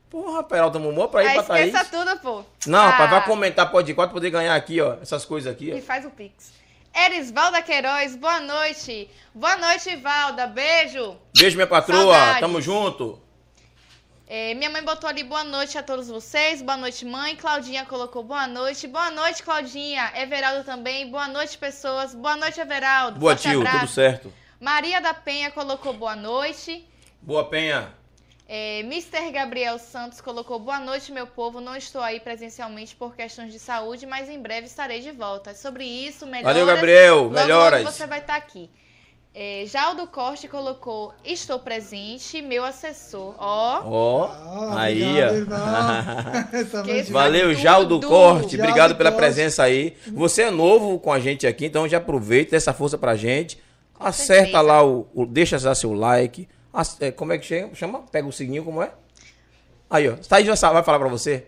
[0.09, 1.73] Porra, Peralta Mumu, pra ir Ah, pra Thaís.
[1.73, 2.43] esqueça tudo, pô.
[2.65, 4.95] Não, Ah, rapaz, vai comentar pode 4 poder ganhar aqui, ó.
[5.01, 5.81] Essas coisas aqui, E ó.
[5.81, 6.51] faz o Pix.
[6.95, 9.09] Erisvalda Queiroz, boa noite.
[9.33, 10.47] Boa noite, Valda.
[10.47, 11.17] Beijo.
[11.37, 11.99] Beijo, minha patroa.
[12.15, 12.39] Saudades.
[12.39, 13.21] Tamo junto.
[14.27, 16.61] É, minha mãe botou ali boa noite a todos vocês.
[16.61, 17.35] Boa noite, mãe.
[17.35, 18.87] Claudinha colocou boa noite.
[18.87, 20.11] Boa noite, Claudinha.
[20.15, 21.09] Everaldo também.
[21.11, 22.15] Boa noite, pessoas.
[22.15, 23.19] Boa noite, Everaldo.
[23.19, 23.79] Boa, Forte tio, abraço.
[23.79, 24.33] tudo certo.
[24.59, 26.87] Maria da Penha colocou boa noite.
[27.21, 27.93] Boa, Penha.
[28.47, 29.31] É, Mr.
[29.31, 31.61] Gabriel Santos colocou boa noite, meu povo.
[31.61, 35.51] Não estou aí presencialmente por questões de saúde, mas em breve estarei de volta.
[35.51, 36.57] É Sobre isso, melhoras.
[36.57, 37.23] Valeu, Gabriel.
[37.23, 37.83] Logo, Melhoras.
[37.83, 38.71] Logo você vai estar aqui.
[39.37, 43.35] É, Jaldo Corte colocou estou presente, meu assessor.
[43.37, 45.51] Ó, Ó, Ah, aí, obrigado,
[47.07, 47.11] ó.
[47.11, 47.61] Valeu, Tudo.
[47.61, 48.55] Jaldo Corte.
[48.55, 49.21] Jaldo Obrigado pela Corte.
[49.21, 49.97] presença aí.
[50.13, 53.61] Você é novo com a gente aqui, então já aproveita essa força pra gente.
[53.93, 54.61] Com Acerta certeza.
[54.61, 56.47] lá o, o- Deixa já seu like.
[56.71, 57.75] As- é, como é que chama?
[57.75, 57.99] chama?
[58.09, 58.91] Pega o sininho, como é?
[59.89, 60.13] Aí, ó.
[60.15, 61.45] Thaís vai vai falar pra você.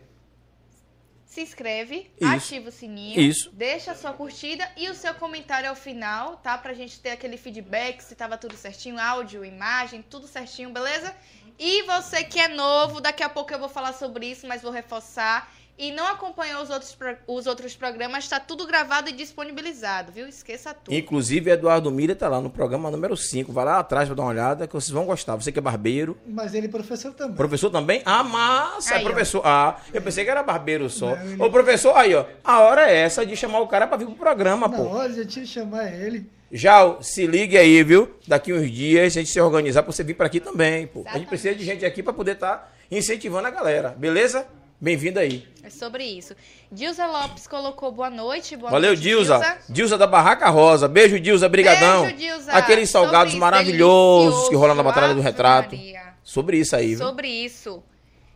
[1.37, 2.33] Se inscreve, Isso.
[2.33, 3.51] ativa o sininho, Isso.
[3.51, 6.57] deixa a sua curtida e o seu comentário ao final, tá?
[6.57, 11.15] Pra gente ter aquele feedback, se tava tudo certinho, áudio, imagem, tudo certinho, beleza?
[11.59, 14.71] E você que é novo, daqui a pouco eu vou falar sobre isso, mas vou
[14.71, 15.51] reforçar.
[15.79, 16.97] E não acompanhou os outros,
[17.27, 20.27] os outros programas, tá tudo gravado e disponibilizado, viu?
[20.27, 20.93] Esqueça tudo.
[20.95, 23.51] Inclusive, Eduardo Mira tá lá no programa número 5.
[23.53, 25.35] Vai lá atrás pra dar uma olhada que vocês vão gostar.
[25.35, 26.17] Você que é barbeiro.
[26.25, 27.35] Mas ele é professor também.
[27.35, 28.01] Professor também?
[28.05, 28.95] Ah, massa!
[28.95, 29.07] Aí, ó.
[29.07, 29.41] professor.
[29.45, 31.15] Ah, eu pensei que era barbeiro só.
[31.15, 32.25] Não, ele- Ô, professor, aí, ó.
[32.43, 34.83] A hora é essa de chamar o cara pra vir pro programa, Na pô.
[34.87, 36.27] hora de te chamar ele.
[36.51, 38.15] Já, se ligue aí, viu?
[38.27, 40.99] Daqui uns dias, a gente se organizar pra você vir pra aqui também, pô.
[40.99, 41.27] A gente Exatamente.
[41.29, 44.47] precisa de gente aqui pra poder estar incentivando a galera, beleza?
[44.79, 45.43] Bem-vindo aí.
[45.63, 46.35] É sobre isso.
[46.71, 48.55] Dilza Lopes colocou boa noite.
[48.55, 49.57] Boa Valeu, noite, Dilza.
[49.67, 50.87] Dilza da Barraca Rosa.
[50.87, 51.49] Beijo, Dilza.
[51.49, 52.03] Brigadão.
[52.03, 52.51] Beijo, Dilza.
[52.51, 54.49] Aqueles salgados isso, maravilhosos delicioso.
[54.49, 55.75] que rolam na Batalha do Retrato.
[55.75, 56.13] Maria.
[56.23, 56.99] Sobre isso aí, viu?
[56.99, 57.81] Sobre isso.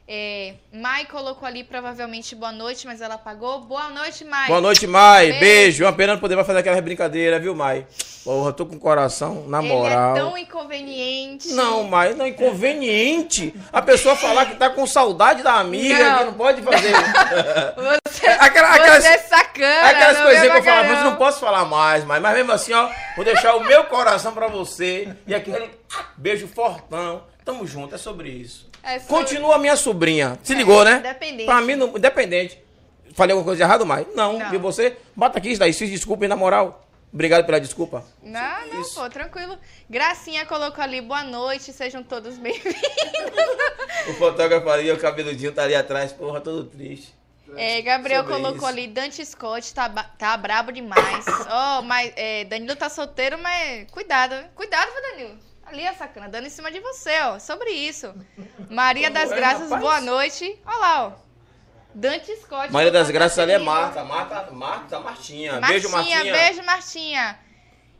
[0.08, 3.62] É, Mai colocou ali provavelmente boa noite, mas ela apagou.
[3.62, 4.47] Boa noite, Mai.
[4.47, 5.28] Boa noite, Mai.
[5.28, 5.39] Beijo.
[5.39, 5.84] Beijo.
[5.86, 7.86] Uma pena não poder mais fazer aquela brincadeira, viu, Mai?
[8.24, 10.12] Porra, tô com o coração na moral.
[10.12, 11.47] Ele é tão inconveniente.
[11.54, 13.54] Não, Mai, não é inconveniente.
[13.72, 16.18] A pessoa falar que tá com saudade da amiga, Não.
[16.20, 16.91] que não pode fazer.
[18.04, 19.88] Você, Aquela- você aquelas- é sacana.
[19.89, 22.20] Aquelas coisinhas que eu falo, mas não posso falar mais, Mai.
[22.20, 25.08] Mas mesmo assim, ó, vou deixar o meu coração pra você.
[25.26, 25.70] E aquele
[26.18, 27.24] beijo fortão.
[27.45, 28.70] Tamo junto, é sobre isso.
[28.84, 30.40] É Continua minha sobrinha.
[30.44, 30.98] Se ligou, né?
[30.98, 31.46] independente.
[31.46, 32.60] Pra mim, não, independente.
[33.14, 34.08] Falei alguma coisa errada, Mai?
[34.16, 34.40] Não.
[34.40, 34.54] Não.
[34.54, 34.98] E você?
[35.16, 35.74] Bota aqui isso daí.
[35.74, 36.88] Se desculpem, na moral.
[37.14, 38.06] Obrigado pela desculpa.
[38.24, 38.96] Não, não, Isso.
[38.96, 39.58] pô, tranquilo.
[39.90, 42.82] Gracinha colocou ali, boa noite, sejam todos bem-vindos.
[44.08, 47.14] O fotógrafo ali, o cabeludinho tá ali atrás, porra, todo triste.
[47.58, 48.66] É, Gabriel Sobre colocou isso.
[48.68, 51.26] ali, Dante Scott tá, tá brabo demais.
[51.50, 55.38] Ó, mas é, Danilo tá solteiro, mas cuidado, cuidado, Danilo?
[55.72, 58.13] Ali a sacana, dando em cima de você, ó, sobre isso.
[58.69, 59.82] Maria das Ué, Graças, rapaz.
[59.82, 60.59] boa noite.
[60.65, 61.11] Ó lá, ó.
[61.95, 62.72] Dante Scott.
[62.74, 63.57] Maria das Graças ali é.
[63.57, 64.03] Marta.
[64.03, 65.53] Marta, Marta, Martinha.
[65.59, 66.24] Martinha, Beijo, Martinha.
[66.34, 67.39] beijo, Martinha.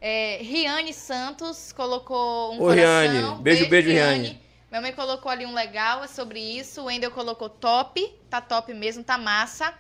[0.02, 2.76] É, Riane Santos colocou um Ô, coração.
[2.76, 4.42] Riane, beijo, beijo, Riane.
[4.70, 6.82] Minha mãe colocou ali um legal, é sobre isso.
[6.82, 9.74] O Wendel colocou top, tá top mesmo, tá massa.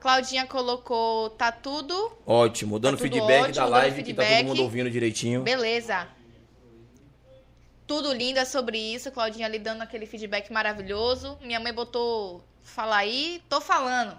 [0.00, 4.28] Claudinha colocou tá tudo, Ótimo, dando Tá tudo feedback ótimo, da live que tá todo
[4.28, 4.46] feedback.
[4.48, 5.42] mundo ouvindo direitinho.
[5.42, 6.06] beleza.
[7.86, 9.10] Tudo lindo é sobre isso.
[9.12, 11.38] Claudinha ali dando aquele feedback maravilhoso.
[11.42, 14.16] Minha mãe botou fala aí, tô falando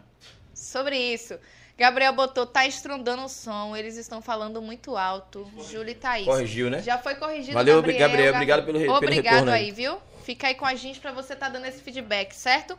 [0.54, 1.38] sobre isso.
[1.78, 5.48] Gabriel botou tá estrondando o som, eles estão falando muito alto.
[5.70, 6.26] Júlia e Thaís.
[6.26, 6.82] Corrigiu, né?
[6.82, 8.00] Já foi corrigido, Valeu, Gabriel.
[8.00, 9.66] Gabriel, obrigado pelo re- pelo Obrigado retorno aí.
[9.66, 9.98] aí, viu?
[10.24, 12.78] Fica aí com a gente pra você tá dando esse feedback, certo?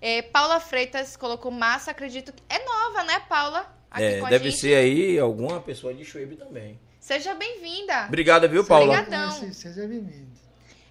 [0.00, 3.66] É, Paula Freitas colocou massa, acredito que é nova, né, Paula?
[3.90, 4.60] Aqui É, com a deve gente.
[4.60, 6.78] ser aí alguma pessoa de Schwab também.
[7.00, 8.06] Seja bem-vinda.
[8.06, 8.98] Obrigado, viu, Paula?
[9.00, 9.34] Obrigada.
[9.36, 9.52] Então.
[9.52, 10.27] Seja- bem-vindo.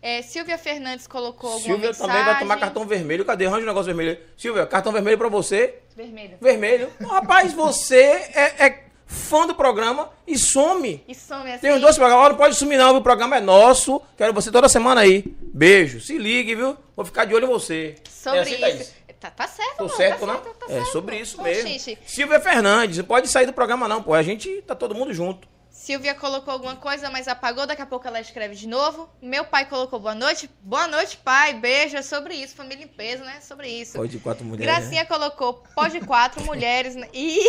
[0.07, 2.07] É, Silvia Fernandes colocou alguma Silvia mensagem.
[2.13, 3.25] também vai tomar cartão vermelho.
[3.25, 3.45] Cadê?
[3.45, 4.11] Arranja um negócio vermelho.
[4.11, 4.19] aí.
[4.37, 5.79] Silvia, cartão vermelho pra você.
[5.95, 6.37] Vermelho.
[6.39, 6.89] Vermelho.
[7.09, 7.97] Rapaz, você
[8.33, 11.03] é, é fã do programa e some.
[11.07, 11.59] E some assim.
[11.61, 12.25] Tem uns dois programas.
[12.25, 12.99] Ó, Não pode sumir não, viu?
[12.99, 14.01] o programa é nosso.
[14.15, 15.25] Quero você toda semana aí.
[15.53, 15.99] Beijo.
[15.99, 16.77] Se ligue, viu?
[16.95, 17.95] Vou ficar de olho em você.
[18.09, 18.81] Sobre É assim, Thaís?
[18.81, 18.93] isso.
[19.19, 20.33] Tá, tá certo, Tô amor, certo, tá né?
[20.43, 20.91] certo, tá é certo.
[20.91, 21.67] sobre isso mesmo.
[21.67, 24.13] gente, Silvia Fernandes, não pode sair do programa não, pô.
[24.13, 25.47] A gente tá todo mundo junto.
[25.87, 27.65] Silvia colocou alguma coisa, mas apagou.
[27.65, 29.09] Daqui a pouco ela escreve de novo.
[29.21, 30.49] Meu pai colocou boa noite.
[30.59, 31.53] Boa noite, pai.
[31.53, 31.95] Beijo.
[31.95, 32.57] É sobre isso.
[32.57, 33.39] Família em peso, né?
[33.39, 33.93] Sobre isso.
[33.93, 34.67] Pode quatro mulheres.
[34.67, 34.81] né?
[34.81, 36.93] Gracinha colocou pode quatro mulheres.
[36.93, 37.07] Né?
[37.13, 37.39] Ih!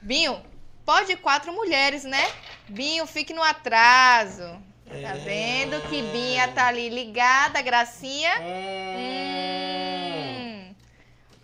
[0.00, 0.40] Binho,
[0.86, 2.24] pode quatro mulheres, né?
[2.68, 4.44] Binho, fique no atraso.
[4.86, 8.38] Tá vendo que Binha tá ali ligada, Gracinha?
[8.38, 8.44] Hum.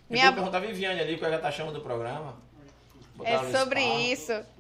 [0.09, 2.37] Minha Minha perguntar a Viviane ali, que ela tá chamando do programa.
[3.17, 4.54] Botar É sobre isso.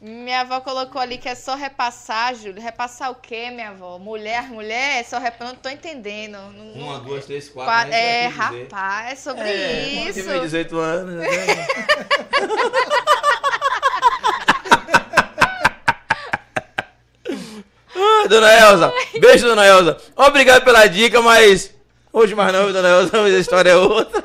[0.00, 2.62] Minha avó colocou ali que é só repassar, Júlio.
[2.62, 3.98] Repassar o quê, minha avó?
[3.98, 5.48] Mulher, mulher, é só repassar.
[5.48, 6.32] Não tô entendendo.
[6.38, 7.70] Não- não- Uma, duas, três, quatro.
[7.70, 8.24] Qua- né?
[8.24, 10.14] É, rapaz, é sobre É, isso.
[10.14, 11.14] Tive 18 anos.
[11.16, 11.26] né?
[17.94, 19.96] Ah, dona Elza, beijo, dona Elza.
[20.16, 21.72] Obrigado pela dica, mas
[22.12, 24.22] hoje mais não, dona Elza, hoje a história é outra.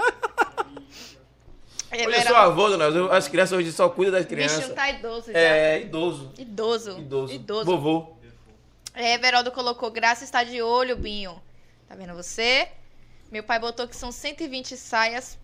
[1.96, 3.16] Ele eu era- sou avô, dona.
[3.16, 4.74] As crianças hoje só cuidam das O bichinho crianças.
[4.76, 5.38] tá idoso já.
[5.40, 6.32] É, idoso.
[6.38, 6.98] Idoso.
[7.00, 7.34] Idoso.
[7.34, 7.66] Idoso.
[7.66, 8.16] Vovô.
[8.94, 11.42] É, Everaldo colocou, Graça está de olho, Binho.
[11.88, 12.68] Tá vendo você?
[13.32, 15.38] Meu pai botou que são 120 saias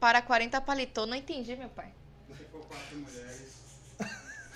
[0.00, 1.04] para 40 paletô.
[1.06, 1.88] Não entendi, meu pai.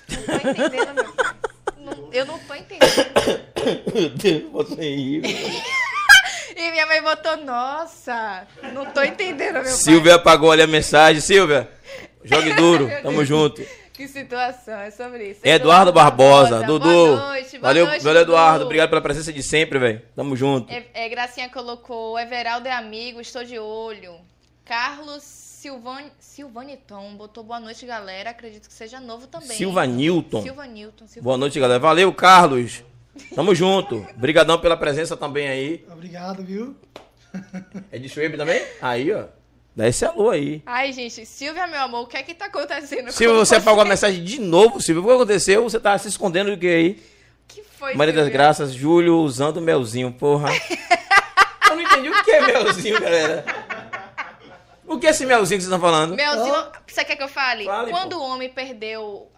[0.09, 1.37] Não tô entendendo, meu pai.
[1.77, 2.95] Não- eu não tô entendendo.
[3.95, 5.23] Meu Deus, você aí.
[6.59, 8.45] E minha mãe botou, nossa,
[8.75, 9.73] não tô entendendo, meu pai.
[9.73, 11.21] Silvia apagou ali a mensagem.
[11.21, 11.71] Silvia,
[12.25, 12.91] jogue duro.
[13.01, 13.65] Tamo junto.
[13.93, 15.41] Que situação, é sobre isso.
[15.45, 16.89] Eduardo Barbosa, Dudu.
[16.89, 18.59] Boa noite, boa valeu, noite, valeu, Eduardo.
[18.59, 18.65] Dudu.
[18.67, 20.03] Obrigado pela presença de sempre, velho.
[20.17, 20.73] Tamo junto.
[20.73, 24.15] É, é, Gracinha colocou, Everaldo é amigo, estou de olho.
[24.65, 28.31] Carlos Silvan, Silvaniton botou boa noite, galera.
[28.31, 29.57] Acredito que seja novo também.
[29.57, 30.43] Silva Newton.
[30.43, 31.07] Silva Newton.
[31.07, 31.25] Silva...
[31.25, 31.79] Boa noite, galera.
[31.79, 32.83] Valeu, Carlos.
[33.35, 34.07] Tamo junto.
[34.17, 35.85] Obrigadão pela presença também aí.
[35.91, 36.77] Obrigado, viu?
[37.93, 38.63] É de Schwab também?
[38.81, 39.25] Aí, ó.
[39.77, 40.61] Dá esse alô aí.
[40.67, 43.85] Ai, gente, Silvia, meu amor, o que é que tá acontecendo Silvia, você apagou a
[43.85, 45.03] mensagem de novo, Silvia.
[45.03, 45.63] O que aconteceu?
[45.63, 47.03] Você tá se escondendo do que aí?
[47.47, 48.39] que foi, Maria das Silvia?
[48.39, 50.49] Graças, Júlio usando melzinho, porra.
[51.71, 53.45] Eu não entendi o que é melzinho, galera.
[54.87, 56.17] O que é esse melzinho que vocês estão falando?
[56.17, 57.65] Melzinho, você quer que eu fale?
[57.65, 58.23] Fale, Quando pô.
[58.23, 59.31] o homem perdeu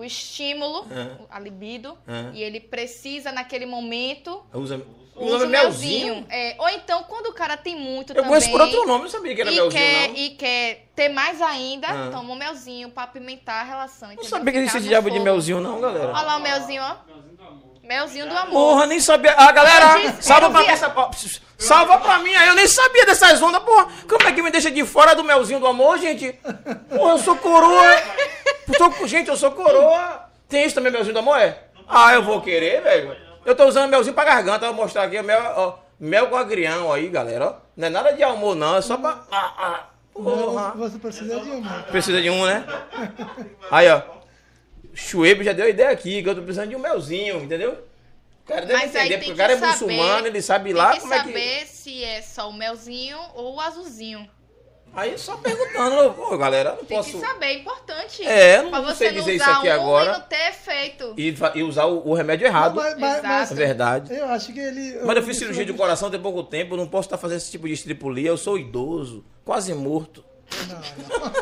[0.00, 1.36] o estímulo, Ah.
[1.36, 2.30] a libido, Ah.
[2.32, 4.82] e ele precisa naquele momento Usa,
[5.16, 6.14] usa o melzinho?
[6.16, 6.26] melzinho.
[6.30, 8.28] É, ou então, quando o cara tem muito Eu também...
[8.30, 10.16] conheço por outro nome, não sabia que era e melzinho, quer, não.
[10.16, 12.08] E quer ter mais ainda, Ah.
[12.10, 14.08] toma um melzinho pra apimentar a relação.
[14.08, 14.30] Não entendeu?
[14.30, 15.24] sabia que existia diabo de fogo.
[15.30, 16.08] melzinho, não, galera.
[16.12, 16.96] Olha lá o melzinho, ó.
[17.82, 18.52] Melzinho do amor.
[18.52, 19.34] Porra, nem sabia.
[19.36, 20.94] Ah, galera, disse- salva pra mim essa.
[21.58, 23.88] Salva pra mim aí, eu nem sabia dessas ondas, porra.
[24.08, 26.32] Como é que me deixa de fora do melzinho do amor, gente?
[26.88, 27.82] Porra, eu sou coroa.
[28.78, 30.28] Tô- gente, eu sou coroa.
[30.48, 31.38] Tem isso também, melzinho do amor?
[31.38, 31.58] É?
[31.88, 33.16] Ah, eu vou querer, velho.
[33.44, 37.08] Eu tô usando melzinho pra garganta, vou mostrar aqui, mel, ó, mel com agrião aí,
[37.08, 37.54] galera, ó.
[37.76, 39.22] Não é nada de amor, não, é só pra.
[39.30, 40.72] Ah, ah, porra.
[40.76, 41.82] Você precisa de uma.
[41.84, 42.64] Precisa de um, né?
[43.70, 44.02] Aí, ó.
[44.92, 47.72] Chuebe já deu ideia aqui, que eu tô precisando de um melzinho, entendeu?
[48.44, 50.64] O cara deve Mas entender, tem porque o que cara é saber- muçulmano, ele sabe
[50.70, 51.26] Tem lá que como é que.
[51.26, 54.28] saber se é só o melzinho ou o azulzinho.
[54.92, 57.12] Aí só perguntando, pô, galera, não Tem posso.
[57.12, 58.26] que saber, é importante.
[58.26, 60.04] É, não pra sei você não dizer isso usar aqui um agora.
[60.10, 61.14] e não ter efeito.
[61.16, 62.74] E, e usar o, o remédio errado.
[62.74, 63.26] Mas, mas- Exato.
[63.28, 64.12] mas- É verdade.
[64.14, 64.98] Eu acho que ele.
[65.04, 67.50] Mas eu fiz cirurgia de coração tem pouco tempo, eu não posso estar fazendo esse
[67.52, 70.24] tipo de estripulia, eu sou idoso, quase morto.
[70.68, 70.76] Não,
[71.20, 71.32] não.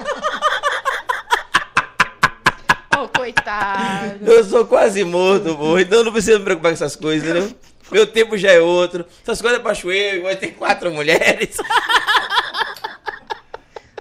[3.00, 4.26] Oh, coitado.
[4.28, 7.54] Eu sou quase morto, pô, então não preciso me preocupar com essas coisas, entendeu?
[7.92, 9.06] Meu tempo já é outro.
[9.22, 11.56] Essas coisas é pra chueiro, vai ter quatro mulheres.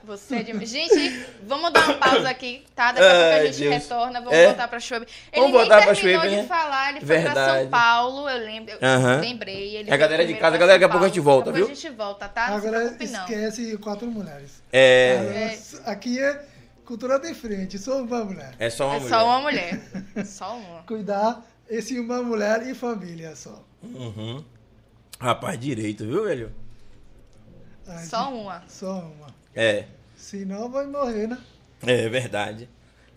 [0.08, 0.66] Você é de...
[0.66, 2.94] Gente, vamos dar uma pausa aqui, tá?
[2.94, 3.74] Daqui a pouco a Ai, gente Deus.
[3.84, 4.20] retorna.
[4.22, 4.46] Vamos É?
[4.48, 5.06] voltar pra Chuebe.
[5.34, 6.44] Ele Vamos nem terminou Chuebe, de né?
[6.44, 6.90] falar.
[6.92, 7.62] Ele foi pra Verdade.
[7.62, 8.74] São Paulo, eu lembro.
[8.80, 9.20] Eu Aham.
[9.20, 9.76] lembrei.
[9.76, 11.72] Ele É a galera de casa, galera, daqui a pouco a gente volta, Depois viu?
[11.72, 12.50] a gente volta, tá?
[12.52, 13.20] Não se Agora preocupe, não.
[13.20, 14.64] esquece quatro mulheres.
[14.74, 15.58] É.
[15.86, 16.42] Aqui é
[16.86, 18.54] cultura diferente, só uma mulher.
[18.58, 19.10] É só uma É mulher.
[19.10, 19.82] só uma mulher.
[20.26, 20.84] Só uma.
[20.84, 23.62] Cuidar, esse uma mulher e família só.
[23.84, 24.42] Uhum.
[25.20, 26.54] Rapaz, direito, viu, velho?
[27.88, 28.64] Aí, Só uma.
[28.68, 29.28] Só uma.
[29.56, 29.86] É.
[30.28, 31.38] Senão vai morrer, né?
[31.84, 32.68] É verdade.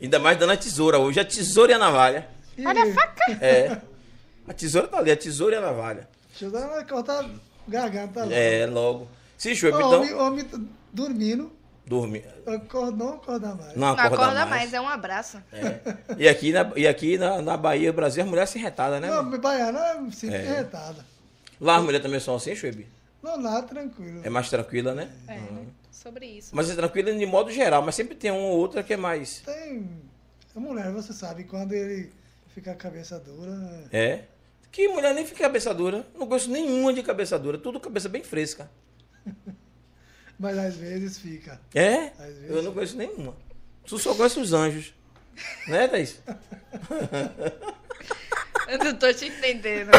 [0.01, 2.29] Ainda mais dando a tesoura hoje, a tesoura e a navalha.
[2.57, 3.33] E, Olha a faca.
[3.45, 3.81] É.
[4.47, 6.09] A tesoura tá ali, a tesoura e a navalha.
[6.29, 7.29] Deixa eu dar uma cortar
[7.67, 8.33] garganta lá.
[8.33, 9.09] É, logo.
[9.37, 10.01] Se chuva, Ó, então.
[10.03, 10.59] homem, homem tá
[10.93, 11.51] dormindo,
[11.85, 12.25] Dorme.
[12.47, 13.75] acorda, não acorda mais.
[13.75, 14.51] Não Não acorda, acorda mais.
[14.51, 15.43] mais, é um abraço.
[15.53, 15.81] É.
[16.17, 19.11] E aqui, na, e aqui na, na Bahia, Brasil, as mulheres se retada, né?
[19.11, 20.59] Não, baiana é sempre É.
[20.59, 21.05] retada.
[21.61, 22.87] Lá as mulheres também são assim, Chuebe?
[23.23, 24.21] Não, lá tranquilo.
[24.25, 25.11] É mais tranquila, né?
[25.29, 25.41] É,
[25.91, 26.55] sobre isso.
[26.55, 29.41] Mas é tranquila de modo geral, mas sempre tem uma ou outra que é mais.
[29.41, 29.89] Tem.
[30.55, 32.11] A mulher, você sabe, quando ele
[32.55, 33.89] fica a cabeça dura.
[33.93, 34.25] É.
[34.73, 36.07] Que mulher nem fica cabeça dura.
[36.15, 37.59] Não gosto nenhuma de cabeça dura.
[37.59, 38.71] Tudo cabeça bem fresca.
[40.39, 41.61] Mas às vezes fica.
[41.75, 42.13] É?
[42.19, 42.51] Às vezes.
[42.51, 43.37] Eu não conheço nenhuma.
[43.85, 44.95] Tu só conhece os anjos.
[45.67, 46.21] Né, Thaís?
[48.69, 49.91] Eu não tô te entendendo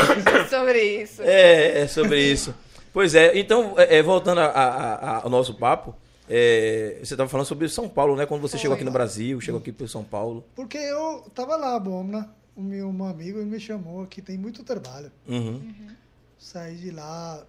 [0.50, 1.22] sobre isso.
[1.24, 2.56] É, é sobre isso.
[2.94, 5.96] Pois é, então, é, é, voltando a- a- a- ao nosso papo,
[6.30, 8.26] é, você estava falando sobre São Paulo, né?
[8.26, 8.60] Quando você Foi.
[8.62, 10.44] chegou aqui no Brasil, chegou aqui para São Paulo.
[10.56, 12.28] Porque eu tava lá, bom, né?
[12.56, 15.12] O meu um amigo me chamou aqui, tem muito trabalho.
[15.28, 15.74] Uhum.
[16.38, 17.42] Saí de lá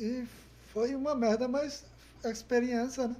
[0.00, 0.24] e
[0.72, 1.84] foi uma merda, mas
[2.24, 3.14] a experiência, né?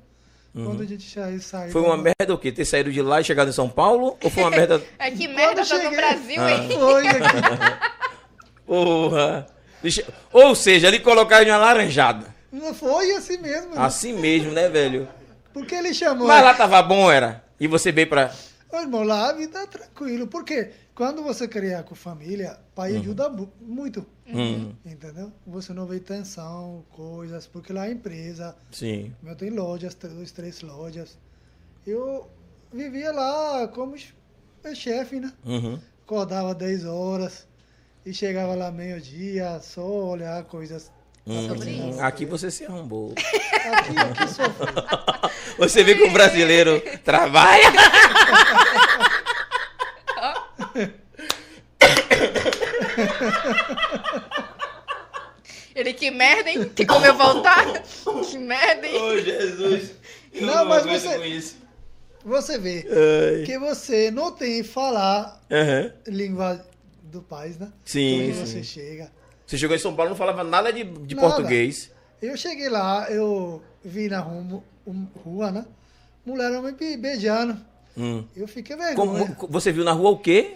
[0.52, 1.66] Quando a gente já saiu.
[1.66, 1.72] Uhum.
[1.72, 2.50] Foi uma merda o quê?
[2.50, 4.16] Ter saído de lá e chegado em São Paulo?
[4.24, 4.82] Ou foi uma merda.
[4.98, 6.50] É que merda tá no cheguei- Brasil, Ah.
[6.52, 6.68] hein?
[6.70, 7.20] Foi aqui.
[8.66, 9.46] Porra!
[9.86, 12.34] Deixa- Ou seja, ali colocaram em uma laranjada.
[12.50, 13.70] Não foi assim mesmo.
[13.74, 13.76] né?
[13.80, 15.08] Assim mesmo, né, velho?
[15.52, 16.26] Porque ele chamou.
[16.26, 17.44] Mas lá tava bom, era?
[17.60, 18.32] E você veio pra.
[18.72, 20.26] Ô, irmão, lá a vida é tranquilo.
[20.26, 24.04] Porque quando você criar com família, pai ajuda mu- muito.
[24.26, 25.30] Hum, Entendeu?
[25.46, 28.56] Você não vê tensão, coisas, porque lá é empresa.
[28.72, 29.12] sim.
[29.22, 31.16] Meu tem lojas, três, três lojas.
[31.86, 32.28] Eu
[32.72, 34.12] vivia lá como ch-
[34.74, 35.32] chefe, né?
[35.44, 35.78] Uhum.
[36.04, 37.46] Acordava 10 horas
[38.06, 40.90] e chegava lá meio-dia, só olhar coisas.
[41.26, 41.48] Hum.
[42.00, 43.12] Aqui você se arrombou.
[43.16, 44.66] Aqui, aqui sofri.
[45.58, 47.72] Você vê que o brasileiro trabalha.
[55.74, 56.64] Ele, que merda, hein?
[56.64, 57.82] Tem como eu voltar?
[58.30, 58.96] Que merda, hein?
[59.02, 59.90] Ô, Jesus.
[60.32, 61.56] Eu Não, mas aguento você- com isso.
[62.24, 62.84] Você vê
[63.38, 63.44] Ai.
[63.44, 65.92] que você não tem que falar Aham.
[66.08, 66.66] língua
[67.10, 67.68] do país, né?
[67.84, 68.46] Sim, Quando sim.
[68.46, 69.10] você chega.
[69.46, 71.28] Você chegou em São Paulo não falava nada de, de Nada.
[71.28, 71.90] português.
[72.20, 75.64] Eu cheguei lá, eu vi na rua, um- rua né?
[76.24, 77.56] Mulher homem be- beijando.
[77.96, 78.24] Hum.
[78.36, 79.34] Eu fiquei vergonha.
[79.36, 80.54] Como, você viu na rua o quê?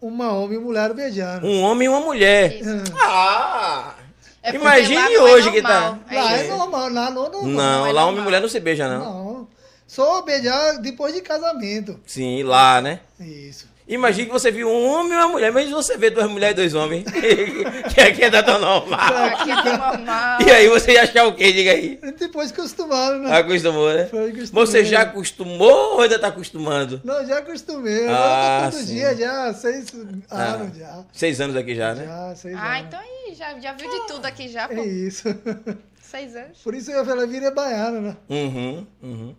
[0.00, 1.46] Uma homem e mulher beijando.
[1.46, 2.54] Um homem e uma mulher.
[2.60, 2.92] Isso.
[3.00, 3.94] Ah!
[4.42, 5.98] É Imagine não é hoje que tá.
[6.10, 6.56] lá é isso.
[6.56, 7.50] normal, lá não é normal.
[7.50, 9.04] Não, é lá homem e mulher não se beija, não.
[9.04, 9.48] Não.
[9.86, 11.98] Só beijar depois de casamento.
[12.06, 13.00] Sim, lá, né?
[13.18, 13.66] Isso.
[13.88, 16.56] Imagine que você viu um homem e uma mulher, mas você vê duas mulheres e
[16.56, 17.04] dois homens.
[17.94, 18.98] que aqui é da tão normal.
[19.00, 20.42] Aqui é normal.
[20.46, 21.50] E aí você ia achar o quê?
[21.52, 21.98] Diga aí.
[22.18, 23.38] Depois acostumaram, né?
[23.38, 24.04] Acostumou, né?
[24.06, 24.66] Foi acostumei.
[24.66, 27.00] Você já acostumou ou ainda tá acostumando?
[27.02, 28.06] Não, já acostumei.
[28.08, 28.94] Ah, Agora tá todo sim.
[28.94, 29.86] dia, já seis
[30.30, 31.04] Ah, anos já.
[31.12, 32.04] Seis anos aqui já, né?
[32.04, 32.86] Já, seis Ah, anos.
[32.88, 34.74] então aí, já, já viu de tudo aqui já, pô.
[34.74, 35.24] É isso.
[36.02, 36.58] Seis anos.
[36.62, 38.16] Por isso eu falei, vira baiano, né?
[38.28, 39.34] Uhum, uhum.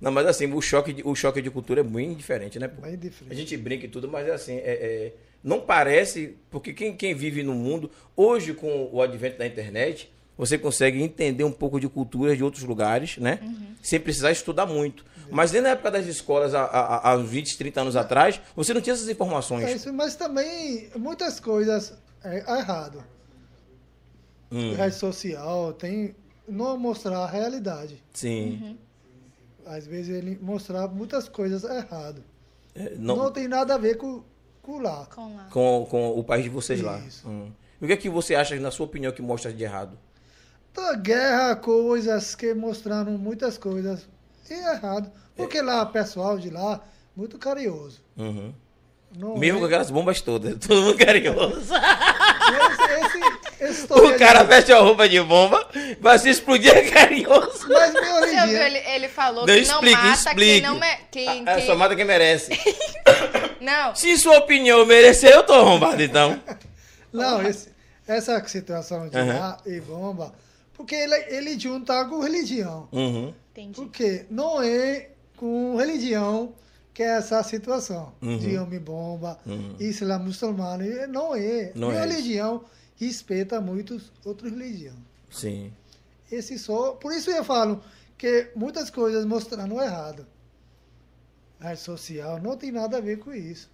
[0.00, 2.68] Não, mas assim, o choque de, o choque de cultura é bem diferente, né?
[2.68, 2.80] pô?
[2.82, 3.36] Bem A diferente.
[3.36, 5.12] gente brinca e tudo, mas é assim, é, é-
[5.44, 10.56] não parece, porque quem, quem vive no mundo, hoje com o advento da internet, você
[10.56, 13.40] consegue entender um pouco de culturas de outros lugares, né?
[13.82, 15.04] Sem precisar estudar muito.
[15.30, 18.72] Mas nem na época das escolas, há, há, há uns 20, 30 anos atrás, você
[18.74, 19.64] não tinha essas informações.
[19.64, 21.92] É isso, mas também muitas coisas
[22.24, 23.04] é, errado.
[24.50, 26.14] Hum, Rede social tem
[26.48, 28.02] não mostrar a realidade.
[28.12, 28.78] sim.
[29.70, 32.24] Às vezes ele mostrar muitas coisas errado.
[32.74, 34.22] É, Não, não, tem nada a ver com,
[34.60, 35.06] com lá.
[35.06, 35.48] Com lá.
[35.50, 37.00] com, com o país de vocês lá.
[37.24, 37.50] Hum.
[37.80, 39.96] E o que é que você acha, na sua opinião, que mostra de errado?
[40.72, 44.08] Então, guerra, coisas que mostraram muitas coisas
[44.48, 45.10] e errado.
[45.36, 46.82] Porque lá, o pessoal de lá,
[47.16, 48.00] muito carinhoso.
[48.16, 48.52] Uhum.
[49.16, 51.72] Não Mesmo é- com aquelas bombas todas, todo mundo carinhoso.
[52.50, 53.18] Esse,
[53.62, 55.68] esse, esse O cara veste a roupa de bomba,
[56.00, 57.66] vai se explodir é carinhoso.
[57.68, 58.46] Mas meu religião.
[58.66, 60.52] Ele, ele falou Não que não explique, mata explique.
[60.52, 60.78] quem não...
[60.78, 60.96] Me...
[61.10, 62.50] Quem, Ah, quem- Só mata quem merece.
[63.60, 66.40] Não, Se sua opinião merecer, eu tô arrombado, então.
[67.12, 67.68] Não, esse-
[68.08, 69.38] essa situação de Aham.
[69.38, 70.32] lá e bomba,
[70.72, 72.88] porque ele, ele junta com religião.
[72.90, 73.34] Uhum.
[73.50, 73.74] entendi.
[73.74, 76.54] Porque não é com religião
[76.92, 78.38] que é essa situação Uhum.
[78.38, 79.76] de homem-bomba, Uhum.
[79.78, 80.84] islã muçulmano.
[81.08, 81.72] Não é.
[81.74, 82.64] Não Minha é religião
[82.96, 84.96] respeita muitas outras religiões.
[85.30, 85.72] Sim.
[86.30, 86.92] Esse só.
[86.92, 87.82] Por isso eu falo
[88.18, 90.26] que muitas coisas mostrando errado.
[91.58, 93.70] A rede social não tem nada a ver com isso.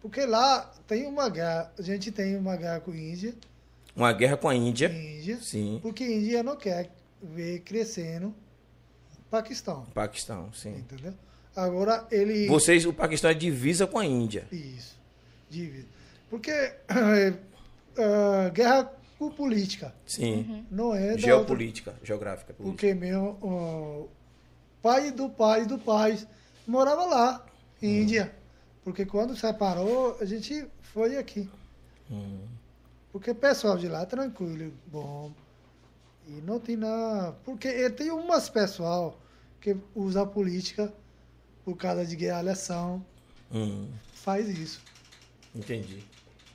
[0.00, 3.34] Porque lá tem uma guerra, a gente tem uma guerra com a Índia,
[3.94, 4.88] Uma guerra com a Índia.
[4.88, 5.78] Índia Sim.
[5.82, 6.90] porque a Índia não quer
[7.22, 10.76] ver crescendo o Paquistão, Paquistão, sim.
[10.76, 11.14] entendeu?
[11.56, 14.46] Agora ele Vocês, o Paquistão é divisa com a Índia.
[14.52, 14.96] isso,
[15.48, 15.88] dívida.
[16.28, 17.32] Porque eh,
[17.98, 20.66] ah, guerra com política Sim.
[20.70, 22.52] não é da outra- Geopolítica, geográfica.
[22.52, 22.88] política.
[22.88, 24.08] Porque meu o
[24.82, 26.18] pai do pai do pai
[26.66, 27.46] morava lá,
[27.80, 28.34] em Índia.
[28.84, 31.48] Porque quando separou, a gente foi aqui.
[32.10, 32.38] Hum.
[33.10, 35.32] Porque o pessoal de lá é tranquilo, bom.
[36.28, 37.32] E não tem nada.
[37.44, 39.18] Porque eh, tem umas pessoal
[39.60, 40.92] que usa a política
[41.66, 43.04] por causa de guerra eleição,
[43.52, 43.88] Hum.
[44.14, 44.80] faz isso.
[45.52, 46.04] Entendi.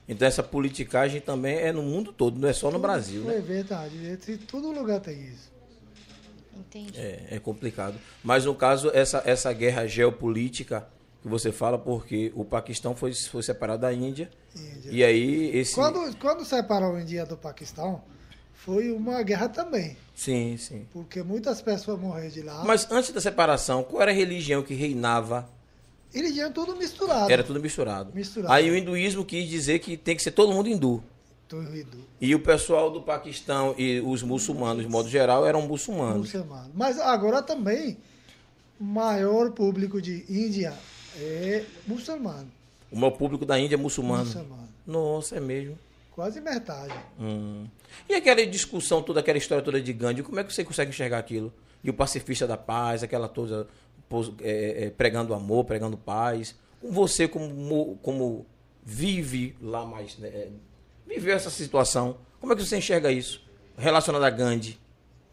[0.07, 3.35] Então essa politicagem também é no mundo todo, não é só no Brasil, né?
[3.37, 4.17] É verdade.
[4.29, 5.51] Em todo lugar tem isso.
[6.57, 6.97] Entendi.
[6.97, 7.99] É, é complicado.
[8.23, 10.87] Mas no caso, essa, essa guerra geopolítica
[11.21, 14.29] que você fala, porque o Paquistão foi, foi separado da Índia.
[14.55, 14.91] Índia.
[14.91, 15.75] E aí esse.
[15.75, 18.01] Quando, quando separou a Índia do Paquistão,
[18.65, 19.97] foi uma guerra também.
[20.15, 20.85] Sim, sim.
[20.93, 22.63] Porque muitas pessoas morreram de lá.
[22.63, 25.49] Mas antes da separação, qual era a religião que reinava?
[26.13, 27.31] Eles iam tudo misturado.
[27.31, 28.11] Era tudo misturado.
[28.13, 28.53] Misturado.
[28.53, 31.03] Aí o hinduísmo quis dizer que tem que ser todo mundo hindu.
[31.47, 31.97] Tudo hindu.
[32.19, 36.31] E o pessoal do Paquistão e os muçulmanos, de modo geral, eram muçulmanos.
[36.31, 36.69] Muçulmano.
[36.75, 37.97] Mas agora também,
[38.79, 40.77] o maior público de Índia
[41.17, 42.51] é muçulmano.
[42.91, 44.25] O meu público da Índia é muçulmano.
[44.25, 44.69] Muçulmano.
[44.85, 45.77] Nossa, é mesmo.
[46.11, 46.93] Quase metade.
[47.19, 47.67] Hum.
[48.07, 51.17] E aquela discussão toda, aquela história toda de Gandhi, como é que você consegue enxergar
[51.17, 51.53] aquilo?
[51.83, 53.67] E o pacifista da paz, aquela toda
[54.41, 56.55] é, é, pregando amor, pregando paz.
[56.83, 58.45] Você como, como
[58.83, 60.49] vive lá mais, né, é,
[61.07, 63.43] viveu essa situação, como é que você enxerga isso?
[63.77, 64.79] Relacionado a Gandhi.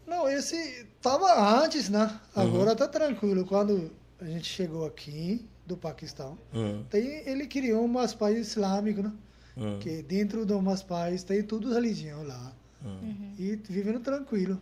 [0.07, 2.19] Não, esse tava antes, né?
[2.35, 2.43] Uhum.
[2.43, 3.45] Agora tá tranquilo.
[3.45, 9.11] Quando a gente chegou aqui do Paquistão, Hum, tem, ele criou umas países islâmicos, né?
[9.57, 12.53] Hum, Que dentro de umas países tem tudo religião lá.
[12.85, 13.33] hum.
[13.37, 14.61] E vivendo tranquilo.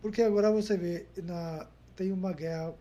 [0.00, 1.66] Porque agora você vê, na,
[1.96, 2.72] tem uma guerra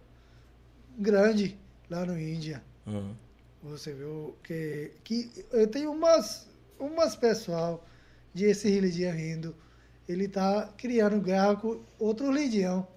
[0.97, 1.58] grande
[1.89, 2.62] lá no Índia.
[2.86, 3.14] hum.
[3.64, 6.47] Você vê o que, que eu tenho umas,
[6.80, 7.84] umas pessoal
[8.34, 9.55] de esse religião rindo.
[10.08, 12.88] Ele tá criando guerra com outra religião.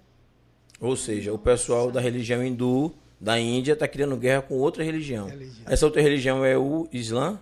[0.79, 5.27] Ou seja, o pessoal da religião hindu da Índia está criando guerra com outra religião.
[5.27, 5.65] Religião.
[5.67, 7.39] Essa outra religião é o Islã?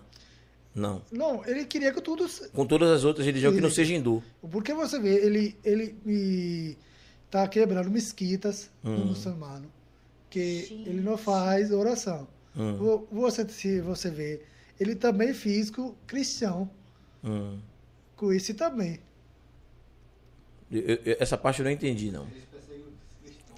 [0.80, 1.02] Não.
[1.12, 2.26] Não, ele queria que tudo.
[2.52, 3.74] Com todas as outras religiões que não Sim.
[3.76, 4.22] seja hindu.
[4.50, 6.76] Porque você vê, ele, ele me
[7.30, 8.96] tá quebrando mesquitas Hum.
[8.98, 9.70] no muçulmano.
[10.30, 10.88] Que Gente.
[10.88, 12.26] ele não faz oração.
[12.56, 12.76] Hum.
[12.76, 14.40] Vo- Você, se você vê,
[14.78, 16.70] ele também fez com cristão.
[17.22, 17.58] Hum.
[18.16, 18.98] Com esse também.
[20.70, 22.26] Eu- eu- essa parte eu não entendi, não.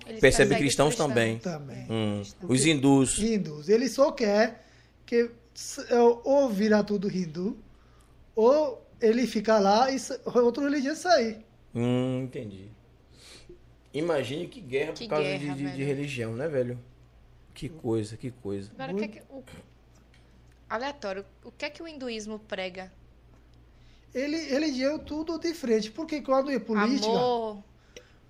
[0.06, 1.38] Eles Percebe cristãos também.
[1.38, 1.86] Também.
[1.88, 2.22] Hum.
[2.48, 3.18] Os hindus.
[3.18, 3.68] hindus.
[3.68, 4.64] Ele só quer
[5.06, 5.30] que
[6.24, 7.56] ou virar tudo hindu,
[8.34, 11.44] ou ele ficar lá e outra religião sair.
[11.74, 12.70] Hum, entendi.
[13.92, 16.78] Imagine que guerra Que por causa guerra, de, de- de religião, né, velho?
[17.54, 18.70] Que coisa, que coisa.
[18.74, 19.44] Agora, o que é que o...
[20.68, 21.24] Aleatório.
[21.44, 22.90] O que é que o hinduísmo prega?
[24.14, 27.62] Ele religião tudo diferente, porque quando é política, Amor.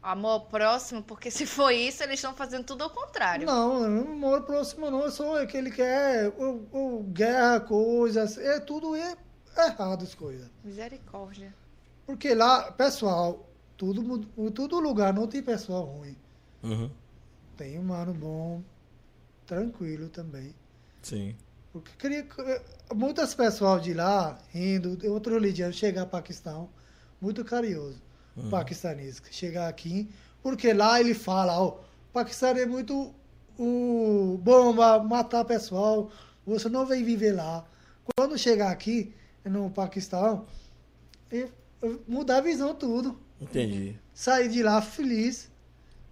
[0.03, 3.47] Amor próximo, porque se for isso, eles estão fazendo tudo ao contrário.
[3.47, 8.97] Não, amor próximo não, é só aquele que é o, o guerra, coisas, é tudo
[8.97, 9.17] é
[9.57, 10.51] errado as coisas.
[10.65, 11.55] Misericórdia.
[12.05, 14.19] Porque lá, pessoal, tudo,
[14.51, 16.17] todo lugar não tem pessoal ruim.
[16.65, 16.91] Uhum.
[17.57, 18.61] Tem humano bom,
[19.47, 20.53] tranquilo também.
[21.01, 21.37] Sim.
[21.73, 22.61] Porque queria que-
[22.95, 26.69] muitas pessoas de lá, indo, de outro religião, chegar ao Paquistão,
[27.21, 28.03] muito carinhoso.
[28.51, 30.09] Paquistanês, que chegar aqui,
[30.43, 31.78] porque lá ele fala, ó,
[32.12, 33.14] Paquistão é muito
[33.59, 36.11] o bomba, matar pessoal,
[36.47, 37.64] você não vai viver lá.
[38.16, 39.14] Quando chegar aqui
[39.45, 40.47] no Paquistão,
[42.07, 43.18] mudar a visão tudo.
[43.41, 43.97] Entendi.
[44.14, 45.51] Sair de lá feliz.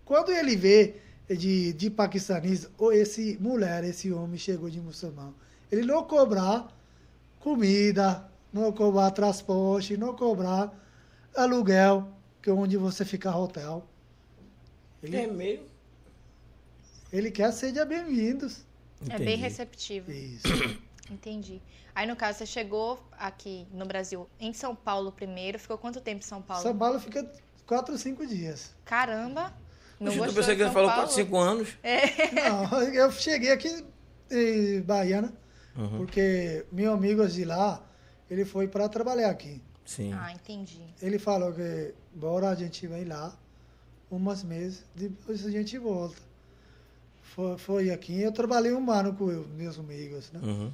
[0.04, 0.96] Quando ele vê
[1.28, 5.34] de, de paquistanês, ou esse mulher, esse homem chegou de muçulmano,
[5.70, 6.68] ele não cobrar
[7.38, 10.72] comida, não cobrar transporte, não cobrar
[11.36, 12.08] aluguel,
[12.42, 13.84] que é onde você fica hotel.
[15.02, 15.62] Ele, É meio.
[17.12, 18.64] ele quer seja bem-vindos.
[19.08, 20.10] É bem receptivo.
[20.10, 20.46] Isso.
[21.10, 21.60] Entendi.
[21.94, 25.58] Aí, no caso, você chegou aqui no Brasil, em São Paulo primeiro.
[25.58, 26.62] Ficou quanto tempo em São Paulo?
[26.62, 27.28] São Paulo fica
[27.66, 28.74] quatro ou cinco dias.
[28.84, 29.52] Caramba!
[29.98, 30.90] Não gostou pensei que ele falou?
[30.90, 31.68] 4, 5 anos.
[32.32, 33.84] Não, eu cheguei aqui
[34.30, 35.30] em Bahia, né?
[35.76, 35.98] Uhum.
[35.98, 37.82] Porque meu amigo de lá,
[38.30, 39.62] ele foi para trabalhar aqui.
[39.90, 40.12] Sim.
[40.12, 40.84] Ah, entendi.
[41.02, 43.36] Ele falou que bora a gente vai lá
[44.08, 46.14] umas meses, depois a gente volta.
[47.34, 50.38] Foi, foi aqui, eu trabalhei um ano com eu, meus amigos, né?
[50.44, 50.72] Uhum.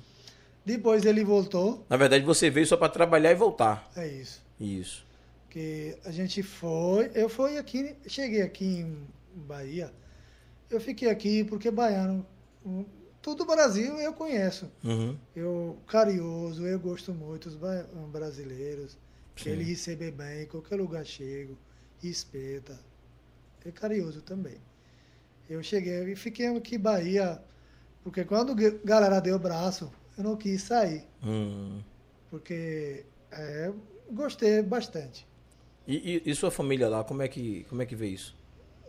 [0.67, 3.91] Depois ele voltou, Na verdade, você veio só para trabalhar e voltar.
[3.97, 4.43] é isso.
[4.61, 5.07] Isso.
[5.49, 9.91] Que a gente foi, eu fui aqui, cheguei aqui em Bahia,
[10.69, 12.27] eu fiquei aqui porque baiano,
[12.67, 12.85] um,
[13.23, 14.71] tudo Brasil eu conheço.
[14.85, 15.17] Uhum.
[15.35, 17.59] Eu, carinhoso, eu gosto muito dos
[18.13, 19.06] brasileiros.
[19.45, 19.51] Sim.
[19.51, 21.57] ele recebe bem, em qualquer lugar chego,
[22.03, 22.79] respeita.
[23.65, 24.59] É carinhoso também.
[25.49, 27.43] Eu cheguei e fiquei aqui em Bahia,
[28.05, 31.83] porque quando a galera deu o braço, eu não quis sair, Hum.
[32.31, 33.73] porque é,
[34.11, 35.27] gostei bastante.
[35.87, 38.37] E, e- e sua família lá, como é que, como é que vê isso?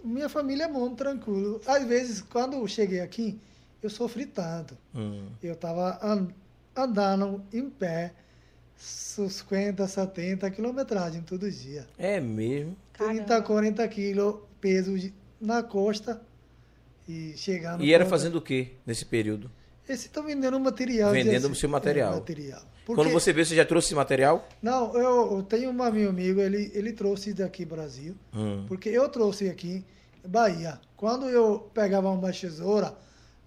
[0.03, 1.59] Minha família é muito tranquilo.
[1.65, 3.39] Às vezes, quando eu cheguei aqui,
[3.81, 4.77] eu sofri tanto.
[4.95, 5.29] Hum.
[5.41, 5.99] Eu estava
[6.75, 8.13] andando em pé,
[8.77, 11.87] 50, 70 quilometragem todo dia.
[11.97, 12.75] É mesmo?
[12.93, 13.41] 30, Caramba.
[13.47, 14.95] 40 quilos peso
[15.41, 16.21] na costa
[17.07, 17.83] e chegando.
[17.83, 19.49] E era fazendo o que nesse período?
[19.87, 21.11] Esse estão vendendo material.
[21.11, 22.13] Vendendo desse- seu material.
[22.13, 22.61] É, material.
[22.85, 24.47] Quando Porque- você vê, você já trouxe esse material?
[24.61, 28.65] Não, eu, eu tenho um meu amigo, ele, ele trouxe daqui Brasil, Hum.
[28.67, 29.83] porque eu trouxe aqui
[30.25, 30.79] Bahia.
[30.95, 32.93] Quando eu pegava uma tesoura,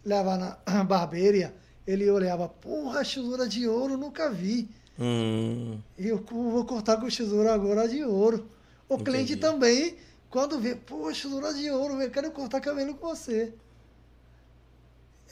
[0.05, 1.55] levava na barbearia,
[1.87, 4.68] ele olhava, porra, tesoura de ouro, nunca vi.
[5.01, 5.78] Hum.
[5.98, 8.46] E eu vou cortar com tesoura agora de ouro.
[8.88, 9.11] O Entendi.
[9.11, 9.96] cliente também,
[10.28, 13.53] quando vê, pô, tesoura de ouro, eu quero cortar cabelo com você.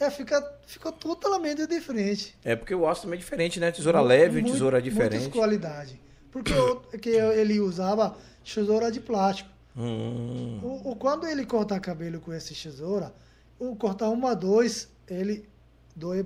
[0.00, 2.36] É, fica, ficou totalmente diferente.
[2.44, 3.70] É porque o aço também é diferente, né?
[3.72, 5.28] Tesoura leve, Muito- tesoura Muitas diferente.
[5.30, 5.96] qualidades.
[6.30, 9.50] Porque o, que ele usava tesoura de plástico.
[9.76, 10.60] Hum.
[10.62, 13.12] O, o- quando ele cortar cabelo com essa tesoura,
[13.58, 15.48] o cortar uma, dois, ele
[15.96, 16.24] doe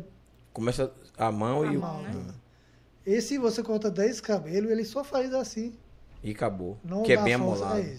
[0.52, 2.34] Começa a mão A e, mão, né?
[3.06, 5.74] E se você corta 10 cabelos, ele só faz assim.
[6.22, 6.78] e acabou.
[6.84, 7.80] Não que é bem força, amolado.
[7.86, 7.96] É.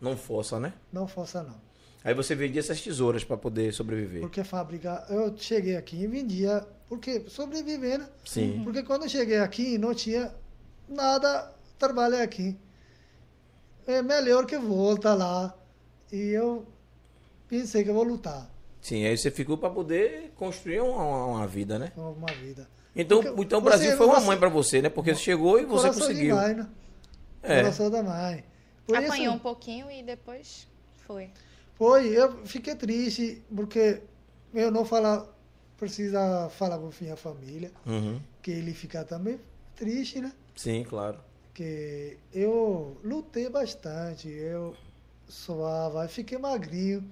[0.00, 0.74] Não força, né?
[0.92, 1.56] Não força não.
[2.04, 4.20] Aí você vendia essas tesouras para poder sobreviver.
[4.20, 8.06] Porque fábrica, eu cheguei aqui e vendia, porque sobrevivendo.
[8.24, 8.60] Sim.
[8.62, 10.32] Porque quando eu cheguei aqui, não tinha
[10.88, 12.56] nada, trabalhar aqui.
[13.86, 15.54] É melhor que eu voltar lá.
[16.12, 16.66] E eu
[17.48, 18.50] pensei que eu vou lutar
[18.80, 21.92] Sim, aí você ficou para poder construir uma, uma- vida, né?
[21.96, 22.68] uma vida.
[22.98, 24.88] Então, Porque então o você- Brasil foi uma você- mãe para você, né?
[24.88, 26.34] Porque você chegou e você Coração de conseguiu.
[26.36, 26.68] mãe, né?
[27.42, 27.60] É.
[27.62, 28.44] Coração da mãe.
[28.86, 30.66] Por Apanhou isso- um pouquinho e depois
[31.06, 31.30] foi.
[31.76, 34.02] Foi, eu fiquei triste, porque
[34.52, 35.24] eu não falar,
[35.76, 38.20] precisa falar com minha família, Uhum.
[38.42, 39.38] que ele fica também
[39.76, 40.32] triste, né?
[40.56, 41.20] Sim, claro.
[41.54, 44.74] Que eu lutei bastante, eu
[45.28, 47.08] suava, eu fiquei magrinho.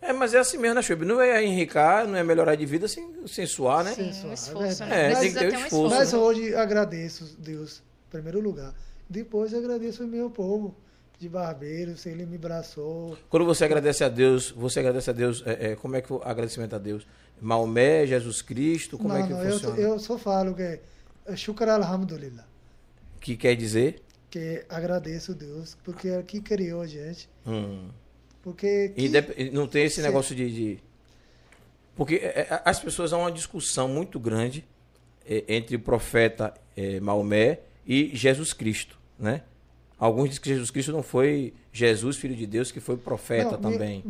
[0.00, 1.04] É, mas é assim mesmo, né, Chubb?
[1.04, 3.92] Não é enricar, não é melhorar de vida sem, sem suar, né?
[3.92, 4.90] Sim, Sim, um é esforço, verdade.
[4.90, 5.12] né?
[5.12, 6.18] É, tem que ter um esforço, Mas né?
[6.18, 8.74] hoje agradeço Deus, em primeiro lugar.
[9.08, 10.74] Depois agradeço o meu povo
[11.18, 13.16] de barbeiro, se ele me abraçou.
[13.28, 16.22] Quando você agradece a Deus, você agradece a Deus, é, é, como é que o
[16.24, 17.06] agradecimento a Deus?
[17.40, 19.78] Maomé, Jesus Cristo, como é que não, eu, funciona?
[19.78, 20.80] eu só falo que
[21.26, 22.46] é Shukra Alhamdulillah.
[23.20, 24.02] Que quer dizer?
[24.30, 27.28] que agradeço a Deus, porque é que criou a gente.
[27.46, 27.88] Hum.
[28.42, 30.50] Porque que- Não tem esse negócio de.
[30.50, 30.78] de-
[31.94, 34.64] Porque é, é, as pessoas há uma discussão muito grande
[35.26, 36.54] é, entre o profeta
[37.02, 39.42] Maomé e Jesus Cristo, né?
[39.98, 43.70] Alguns dizem que Jesus Cristo não foi Jesus, filho de Deus, que foi profeta Não,
[43.70, 44.02] também.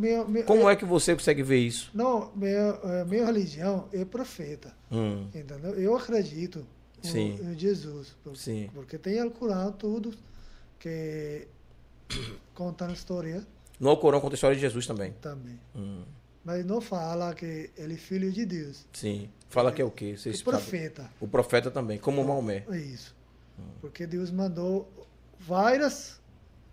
[0.47, 1.91] Como é que você consegue ver isso?
[1.93, 4.73] Não, minha, minha religião é profeta.
[4.89, 5.73] Hum, Entendeu?
[5.77, 6.65] Eu acredito
[7.01, 7.37] Sim.
[7.43, 8.15] em Jesus.
[8.23, 8.69] por- Sim.
[8.73, 10.13] Porque tem o Corão, tudo
[10.79, 11.45] que
[12.55, 13.45] contando história
[13.81, 15.11] No Alcorão conta a história de Jesus também.
[15.13, 15.59] também.
[15.75, 16.03] Hum,
[16.45, 18.85] Mas não fala que ele é filho de Deus.
[18.93, 19.27] sim.
[19.49, 20.15] Fala que é o quê?
[20.15, 20.53] Vocês sabem?
[20.61, 21.11] profeta.
[21.19, 22.63] O profeta também, como Maomé.
[22.71, 23.13] É isso.
[23.81, 24.89] Porque Deus mandou
[25.37, 26.21] vários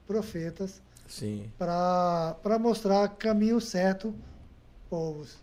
[0.07, 1.51] profetas Sim.
[1.59, 4.15] para mostrar caminho certo
[4.89, 5.37] povos.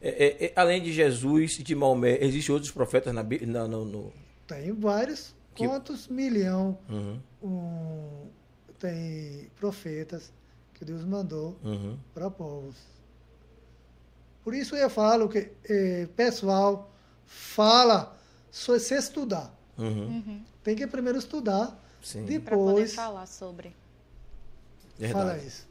[0.00, 3.22] É, é, é, além de Jesus e de Maomé, existem outros profetas na?
[3.22, 4.12] Na- no, no-
[4.48, 5.32] Tem vários.
[5.54, 8.26] Que- Quantos milhão Uhum, um,
[8.80, 10.32] tem profetas
[10.82, 11.96] que Deus mandou uhum.
[12.12, 12.74] para povos.
[14.42, 16.90] Por isso eu falo que eh, pessoal
[17.24, 18.18] fala
[18.50, 19.54] só se estudar.
[19.78, 20.42] Uhum.
[20.64, 22.24] Tem que primeiro estudar, Sim.
[22.24, 23.72] Depois falar sobre.
[24.98, 25.12] Verdade.
[25.12, 25.68] fala isso.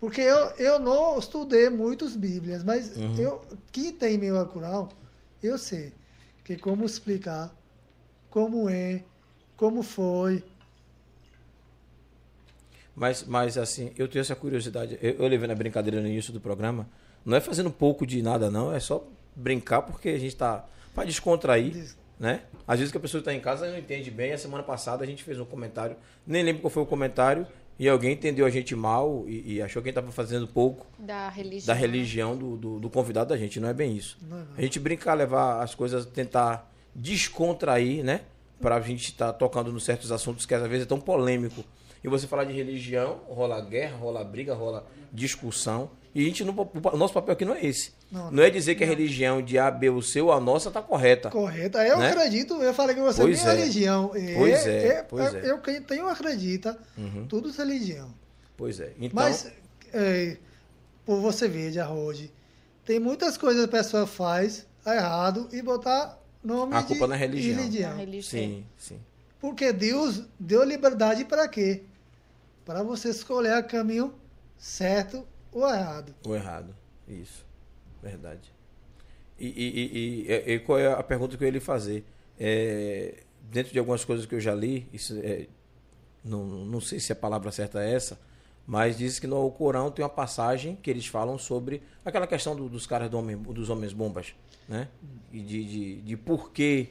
[0.00, 3.16] Porque eu, eu não estudei muitas Bíblias, mas Uhum.
[3.16, 4.88] eu quem tem meu Alcorão,
[5.40, 5.92] eu sei
[6.42, 7.54] que como explicar,
[8.30, 9.04] como é,
[9.56, 10.44] como foi.
[12.98, 14.98] Mas, mas assim, eu tenho essa curiosidade.
[15.00, 16.88] Eu, eu levei na brincadeira no início do programa.
[17.24, 18.72] Não é fazendo pouco de nada, não.
[18.74, 20.64] É só brincar porque a gente tá.
[20.94, 22.42] para descontrair, Des- né?
[22.66, 24.32] Às vezes que a pessoa está em casa e não entende bem.
[24.32, 25.96] A semana passada a gente fez um comentário.
[26.26, 27.46] Nem lembro qual foi o comentário.
[27.78, 30.84] E alguém entendeu a gente mal e, e achou que a gente estava fazendo pouco
[30.98, 31.66] Da religião.
[31.68, 33.60] da religião do, do, do convidado da gente.
[33.60, 34.18] Não é bem isso.
[34.28, 34.46] Não, não.
[34.56, 36.68] A gente brincar, levar as coisas, tentar
[37.18, 38.22] descontrair, né?
[38.60, 41.64] Pra gente estar tocando nos certos assuntos que às vezes é tão polêmico.
[42.02, 45.90] E você falar de religião, rola guerra, rola briga, rola discussão.
[46.14, 47.92] E a gente não, o nosso papel aqui não é esse.
[48.10, 50.70] Não, Não, é dizer que a religião de A, B ou C ou a nossa
[50.70, 51.30] tá correta.
[51.30, 51.76] Correto.
[51.76, 52.08] Aí Eu Né?
[52.10, 53.56] acredito, eu falei que você Pois minha é.
[53.56, 54.12] religião.
[54.14, 55.50] É, Pois é, pois é.
[55.50, 57.26] Eu quem tenho acredita, Uhum.
[57.28, 58.12] tudo é religião.
[58.56, 58.92] Pois é.
[58.98, 59.50] Então, Mas,
[59.92, 60.36] é,
[61.04, 62.32] por você ver, de hoje,
[62.84, 67.16] tem muitas coisas que a pessoa faz errado e botar nome A de culpa na
[67.16, 67.56] religião.
[67.56, 67.62] Na
[67.96, 68.22] religião.
[68.22, 68.98] sim, sim.
[69.40, 71.82] Porque Deus deu liberdade para quê?
[72.68, 74.12] Para você escolher o caminho
[74.58, 76.14] certo ou errado.
[76.26, 76.76] O errado.
[77.08, 77.46] Isso.
[78.02, 78.52] Verdade.
[79.38, 82.04] E, e- e- e- qual é a pergunta que eu ia lhe fazer?
[82.38, 85.46] É, dentro de algumas coisas que eu já li, isso é,
[86.22, 88.20] não, não sei se a palavra certa é essa,
[88.66, 92.68] mas diz que no Corão tem uma passagem que eles falam sobre aquela questão do-
[92.68, 94.34] dos caras do homem- dos homens bombas,
[94.68, 94.88] né?
[95.32, 96.90] E de, de, de porquê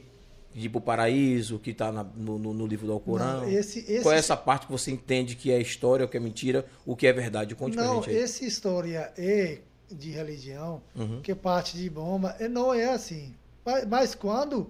[0.66, 3.42] ir para o paraíso, que está no, no- livro do Alcorão.
[3.42, 6.16] Não, esse- esse- Qual é essa parte que você entende que é história, o que
[6.16, 7.54] é mentira, o que é verdade?
[7.54, 8.18] Conte pra não, gente aí.
[8.22, 9.58] essa história é
[9.90, 11.20] de religião, Uhum.
[11.22, 13.34] que parte de bomba, é- não é assim.
[13.64, 14.68] Mas, mas quando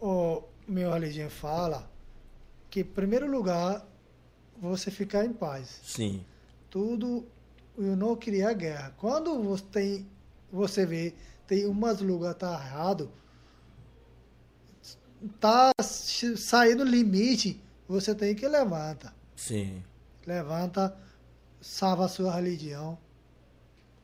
[0.00, 1.90] o meu religião fala
[2.70, 3.86] que, em primeiro lugar,
[4.60, 5.80] você ficar em paz.
[5.84, 6.24] Sim.
[6.70, 7.24] Tudo,
[7.78, 8.94] eu não queria guerra.
[8.98, 10.06] Quando você tem,
[10.52, 11.14] você vê,
[11.46, 13.10] tem umas lugares tá errado,
[15.40, 19.12] tá saindo limite, você tem que levanta.
[19.36, 19.82] Sim.
[20.26, 20.96] Levanta,
[21.60, 22.98] salva a sua religião.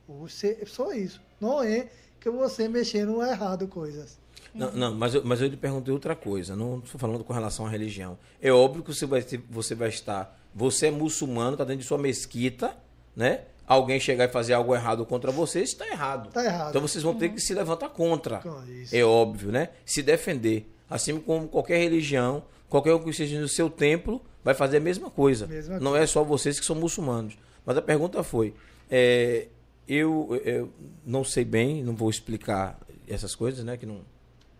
[0.07, 1.21] Você, só isso.
[1.39, 1.87] Não é
[2.19, 4.19] que você mexendo errado coisas.
[4.53, 6.55] Não, não, mas, eu, mas eu lhe perguntei outra coisa.
[6.55, 8.17] Não estou falando com relação à religião.
[8.41, 10.37] É óbvio que você vai, você vai estar.
[10.53, 12.75] Você é muçulmano, está dentro de sua mesquita,
[13.15, 13.41] né?
[13.65, 16.29] Alguém chegar e fazer algo errado contra você, está errado.
[16.31, 16.69] Tá errado.
[16.69, 18.41] Então vocês vão ter que se levantar contra.
[18.67, 18.93] Isso.
[18.93, 19.69] É óbvio, né?
[19.85, 20.69] Se defender.
[20.91, 25.09] Assim como qualquer religião, qualquer um que esteja no seu templo, vai fazer a mesma
[25.09, 25.47] coisa.
[25.47, 27.37] Mesma Não é só vocês que são muçulmanos.
[27.65, 28.53] Mas a pergunta foi:
[28.89, 29.47] é,
[29.87, 30.69] eu, eu
[31.05, 33.77] não sei bem, não vou explicar essas coisas, né?
[33.77, 34.01] Que não,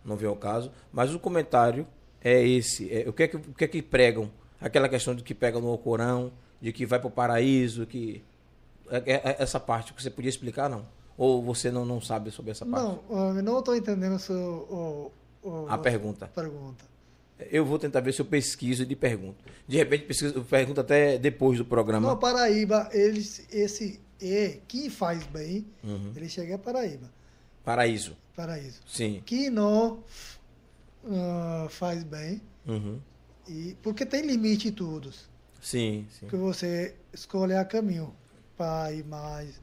[0.04, 0.72] não vem ao caso.
[0.92, 1.86] Mas o comentário
[2.22, 4.30] é esse: é, o, que é que, o que é que pregam?
[4.60, 8.22] Aquela questão de que pegam no Alcorão, de que vai para o paraíso, que.
[8.90, 10.86] é- é- essa parte que você podia explicar, não?
[11.18, 12.84] Ou você não, não sabe sobre essa parte?
[13.10, 16.26] Não, eu não estou entendendo sua o, o- A pergunta.
[16.28, 16.84] pergunta.
[17.50, 19.42] Eu vou tentar ver se eu pesquiso e lhe pergunto.
[19.66, 22.08] De repente, pesquiso, pergunto até depois do programa.
[22.10, 26.12] No Paraíba, eles, esse E, quem faz bem, Uhum.
[26.14, 27.10] ele chega a Paraíba.
[27.64, 28.16] Paraíso.
[28.36, 28.80] Paraíso.
[28.86, 29.20] Sim.
[29.26, 30.04] Quem não
[31.10, 33.00] ah, faz bem, Uhum.
[33.48, 35.12] e, porque tem limite em tudo.
[35.60, 36.28] Sim, sim.
[36.28, 38.14] que você escolhe a caminho
[38.56, 39.60] para ir mais.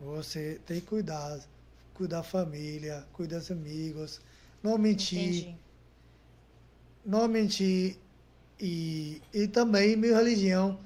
[0.00, 1.38] Você tem que cuidar,
[1.94, 4.20] cuidar da família, cuidar dos amigos,
[4.62, 5.56] não mentir, Entendi.
[7.04, 7.96] não mentir
[8.60, 10.78] e, e também minha religião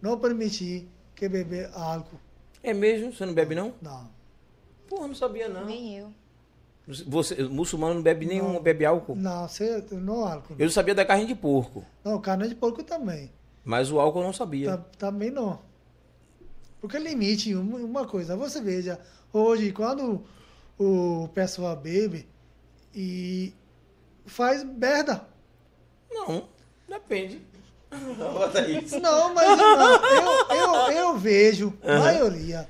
[0.00, 2.18] não permitir que beber álcool.
[2.62, 3.12] É mesmo?
[3.12, 3.74] Você não bebe, não?
[3.80, 4.10] Não.
[4.88, 5.64] Porra, não sabia, não.
[5.64, 6.12] Nem eu.
[7.06, 8.62] Você, muçulmano não bebe nenhum, Não.
[8.62, 9.14] bebe álcool?
[9.14, 10.56] Não, você, não álcool.
[10.58, 11.84] Eu não sabia da carne de porco.
[12.04, 13.30] Não, carne de porco também.
[13.64, 14.76] Mas o álcool eu não sabia.
[14.98, 15.60] Também não.
[16.80, 18.98] Porque limite, uma coisa, você veja,
[19.32, 20.24] hoje, quando
[20.76, 22.26] o pessoal bebe
[22.94, 23.52] e
[24.26, 25.26] faz merda.
[26.10, 26.48] Não,
[26.88, 27.40] depende.
[28.16, 28.98] Bota isso.
[29.00, 32.68] Não, mas não, eu, eu, eu vejo, maioria.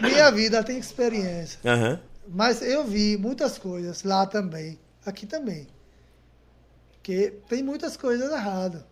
[0.00, 1.58] Minha vida tem experiência.
[1.64, 2.00] Aham.
[2.28, 5.66] Mas eu vi muitas coisas lá também, aqui também.
[7.02, 8.82] Que tem muitas coisas erradas.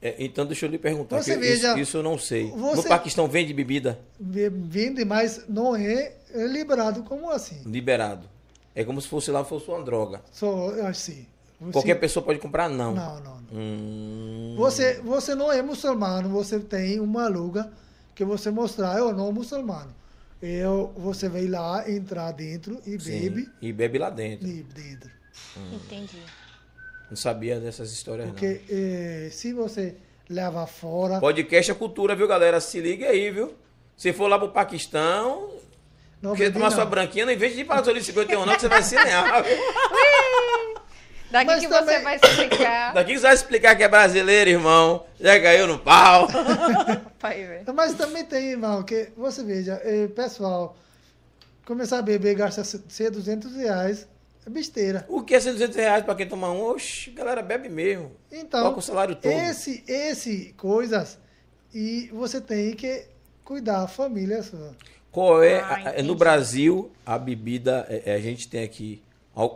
[0.00, 1.20] É, então deixa eu lhe perguntar.
[1.22, 2.50] Você que veja, isso, isso eu não sei.
[2.50, 7.62] No você- Paquistão vende bebida Ve- Vende, mas não é liberado como assim.
[7.66, 8.28] liberado.
[8.80, 10.22] É como se fosse lá fosse uma droga.
[10.30, 11.26] Só assim.
[11.60, 12.68] Você- Qualquer pessoa pode comprar?
[12.68, 12.94] Não.
[12.94, 13.42] Não, não, não.
[13.52, 17.70] Hum, Você, você não é muçulmano, você tem uma luga
[18.14, 19.92] que você mostrar, eu não muçulmano.
[20.40, 23.20] Eu, você vai lá, entrar dentro e sim.
[23.22, 24.46] bebe E bebe lá dentro.
[24.46, 25.10] e dentro.
[25.74, 26.22] Entendi.
[27.10, 29.96] Não sabia dessas histórias, Porque eh, se você
[30.30, 31.20] leva fora, não.
[31.20, 32.60] Podcast é cultura, viu, galera?
[32.60, 33.54] Se liga aí, viu?
[33.96, 35.50] Se for lá pro Paquistão,
[36.22, 36.76] não quer bebe tomar não.
[36.76, 38.94] sua branquinha, em vez de ir para a Gasolina 51, não, que você vai se
[38.96, 39.42] lear.
[39.42, 39.56] viu?
[41.30, 42.92] Daqui Mas que também- você vai explicar.
[42.94, 45.04] Daqui que você vai explicar que é brasileiro, irmão.
[45.20, 46.26] Já caiu no pau.
[47.20, 47.62] Pai.
[47.74, 50.76] Mas também tem, irmão, que você veja, eh, pessoal,
[51.66, 54.08] começar a beber, gasta ser 200 reais,
[54.46, 55.04] é besteira.
[55.06, 56.62] O que é 100, 200 reais pra quem tomar um?
[56.62, 58.12] Oxe, galera bebe mesmo.
[58.32, 59.30] Então, Coloca o salário todo.
[59.30, 61.18] esse, esse coisas,
[61.74, 63.04] e você tem que
[63.44, 64.74] cuidar da família sua.
[65.18, 69.02] Qual é, Ah, a- a- no Brasil, a bebida, é- é, a gente tem aqui,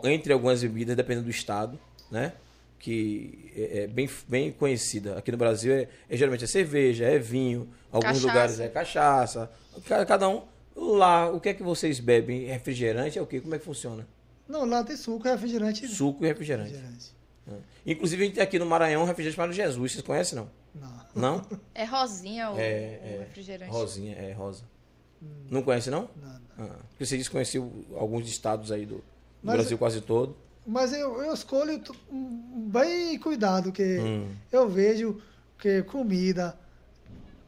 [0.03, 1.79] entre algumas bebidas, dependendo do estado,
[2.11, 2.33] né?
[2.77, 5.17] Que é, é bem, bem conhecida.
[5.17, 8.27] Aqui no Brasil, é, é geralmente é cerveja, é vinho, alguns Cachaça.
[8.27, 9.51] lugares é cachaça.
[9.87, 10.41] Ca- Cada um.
[10.75, 12.45] Lá, o que é que vocês bebem?
[12.45, 13.39] Refrigerante é o quê?
[13.39, 14.05] Como é que funciona?
[14.49, 15.87] Não, lá tem suco, refrigerante.
[15.87, 16.71] Suco e refrigerante.
[16.71, 17.13] refrigerante.
[17.47, 17.53] É.
[17.91, 19.93] Inclusive, a gente tem aqui no Maranhão um refrigerante chamado Jesus.
[19.93, 20.49] Vocês conhecem, não?
[20.75, 21.05] Não.
[21.15, 21.59] Não?
[21.73, 23.17] É rosinha o, É, o é.
[23.19, 23.71] refrigerante.
[23.71, 24.63] Rosinha, é rosa.
[25.49, 26.09] Não conhece, não?
[26.21, 26.41] Nada.
[26.57, 27.61] Ah, porque você disse que conhecia
[27.95, 29.03] alguns estados aí do, do
[29.41, 30.35] Mas- Brasil quase todo.
[30.65, 31.81] Mas eu, eu escolho
[32.11, 34.29] bem cuidado, que Hum.
[34.51, 35.21] eu vejo
[35.57, 36.57] que comida,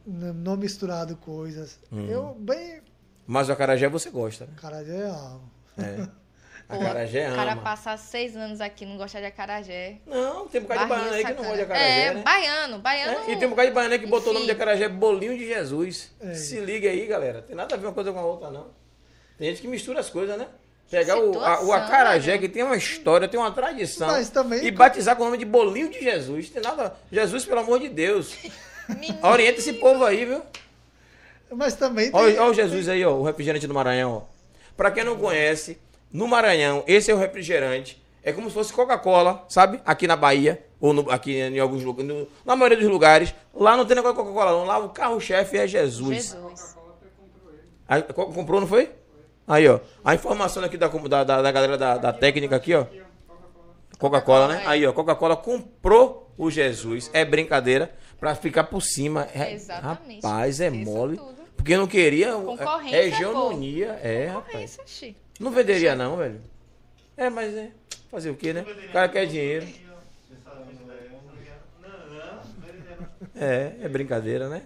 [0.05, 1.79] não misturado coisas.
[1.91, 2.05] Hum.
[2.07, 2.81] Eu bem.
[3.25, 4.53] Mas o acarajé você gosta, né?
[4.57, 5.49] Cara, é algo.
[5.77, 6.07] É.
[6.67, 7.61] Pô, Acarajé O cara ama.
[7.61, 9.97] passar seis anos aqui e não gostar de acarajé.
[10.07, 12.23] Não, tem um bocado de baiano aí que não gosta de acarajé, É, né?
[12.23, 12.79] baiano.
[12.79, 13.11] Baiano.
[13.19, 14.61] É, E tem um bocado de baiano aí que botou o nome de Enfim.
[14.63, 16.11] acarajé Bolinho de Jesus.
[16.19, 16.33] É.
[16.33, 17.43] Se liga aí, galera.
[17.43, 18.67] Tem nada a ver uma coisa com a outra, não.
[19.37, 20.47] Tem gente que mistura as coisas, né?
[20.89, 22.41] Pegar o, a- o acarajé, velho.
[22.41, 24.07] que tem uma história, tem uma tradição.
[24.07, 26.49] Mas também- E batizar com o nome de Bolinho de Jesus.
[26.49, 26.95] Tem nada.
[27.11, 28.35] Jesus, pelo amor de Deus.
[29.21, 30.41] Orienta esse povo aí, viu?
[31.51, 32.19] Mas também tem.
[32.19, 34.35] Olha, olha o Jesus aí, ó, o refrigerante do Maranhão, ó.
[34.75, 35.77] Pra quem não conhece,
[36.11, 38.01] no Maranhão, esse é o refrigerante.
[38.23, 39.79] É como se fosse Coca-Cola, sabe?
[39.85, 43.35] Aqui na Bahia, ou no- aqui em alguns lugares, no- na maioria dos lugares.
[43.53, 44.65] Lá não tem negócio de Coca-Cola, não.
[44.65, 46.15] Lá o carro-chefe é Jesus.
[46.33, 46.75] Jesus.
[47.87, 48.91] Aí, co- comprou, não foi?
[49.47, 49.79] Aí, ó.
[50.03, 52.85] A informação aqui da, da, da, galera da, da técnica aqui, ó.
[53.99, 54.63] Coca-Cola, né?
[54.65, 54.91] Aí, ó.
[54.91, 57.09] Coca-Cola comprou o Jesus.
[57.13, 57.93] É brincadeira.
[58.19, 59.27] Pra ficar por cima.
[59.35, 60.25] É, Exatamente.
[60.25, 61.17] Rapaz, é mole.
[61.17, 61.35] tudo.
[61.55, 62.33] Porque não queria.
[62.33, 63.99] Concorrência, É hegemonia.
[64.01, 64.45] É, rapaz.
[64.45, 65.15] Concorrência, xi.
[65.39, 66.41] Não venderia, não, velho.
[67.17, 67.71] É, mas é.
[68.09, 68.61] Fazer o quê, né?
[68.61, 69.67] O cara quer dinheiro.
[73.35, 74.63] É, é brincadeira, né?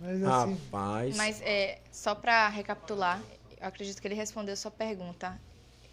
[0.00, 0.52] Mas assim.
[0.52, 1.16] Rapaz.
[1.16, 3.20] Mas é, só pra recapitular,
[3.60, 5.38] eu acredito que ele respondeu sua pergunta.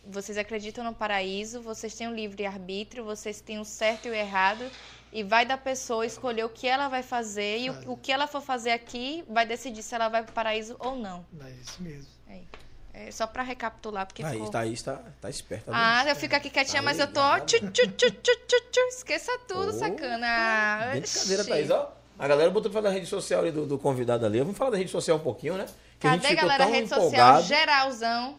[0.05, 4.13] Vocês acreditam no paraíso, vocês têm o livre arbítrio, vocês têm o certo e o
[4.13, 4.63] errado,
[5.11, 8.25] e vai da pessoa escolher o que ela vai fazer, e o, o que ela
[8.25, 11.25] for fazer aqui vai decidir se ela vai pro paraíso ou não.
[11.41, 12.07] É isso mesmo.
[12.27, 12.41] É,
[13.07, 14.49] é só pra recapitular, porque Aí, ficou...
[14.49, 15.71] tá aí, tá, tá esperta.
[15.73, 17.21] Ah, eu fico aqui quietinha, Tá mas eu tô.
[17.45, 20.89] tchu, tchu, tchu, tchu, tchu, tchu, esqueça tudo, sacana.
[20.91, 21.45] Brincadeira.
[21.45, 21.95] Thaís, ó.
[22.17, 24.39] A galera botou pra falar da rede social ali do, do convidado ali.
[24.39, 25.65] Vamos falar da rede social um pouquinho, né?
[25.99, 26.69] Que a gente Cadê, ficou galera?
[26.69, 27.43] Rede social, empolgado.
[27.43, 28.37] geralzão.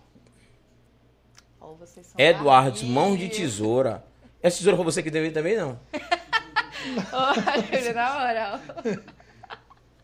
[1.79, 2.83] Vocês são Edwards, barris.
[2.83, 4.05] mão de tesoura.
[4.43, 5.79] Essa tesoura foi você que deu também, não?
[7.73, 8.61] Júlio, na moral.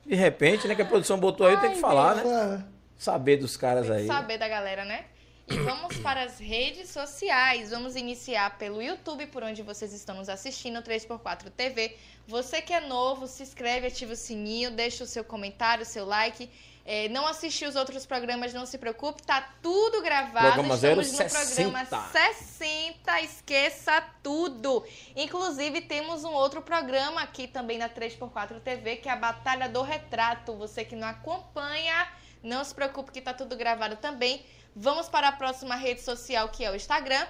[0.07, 0.75] De repente, né?
[0.75, 2.65] Que a produção botou aí, tem que falar, né?
[2.99, 4.07] Saber dos caras aí.
[4.07, 5.07] Saber da galera, né?
[5.49, 7.71] E vamos para as redes sociais.
[7.71, 11.97] Vamos iniciar pelo YouTube, por onde vocês estão nos assistindo, 3x4 TV.
[12.27, 16.05] Você que é novo, se inscreve, ativa o sininho, deixa o seu comentário, o seu
[16.05, 16.51] like.
[16.85, 20.47] É, não assistiu os outros programas, não se preocupe, tá tudo gravado.
[20.47, 21.25] Programa Estamos 060.
[21.25, 24.85] no programa 60, esqueça tudo.
[25.17, 29.83] Inclusive, temos um outro programa aqui também na 3x4 TV, que é a Batalha do
[29.83, 30.55] Retrato.
[30.55, 32.07] Você que não acompanha,
[32.43, 34.45] não se preocupe que tá tudo gravado também.
[34.75, 37.27] Vamos para a próxima rede social, que é o Instagram,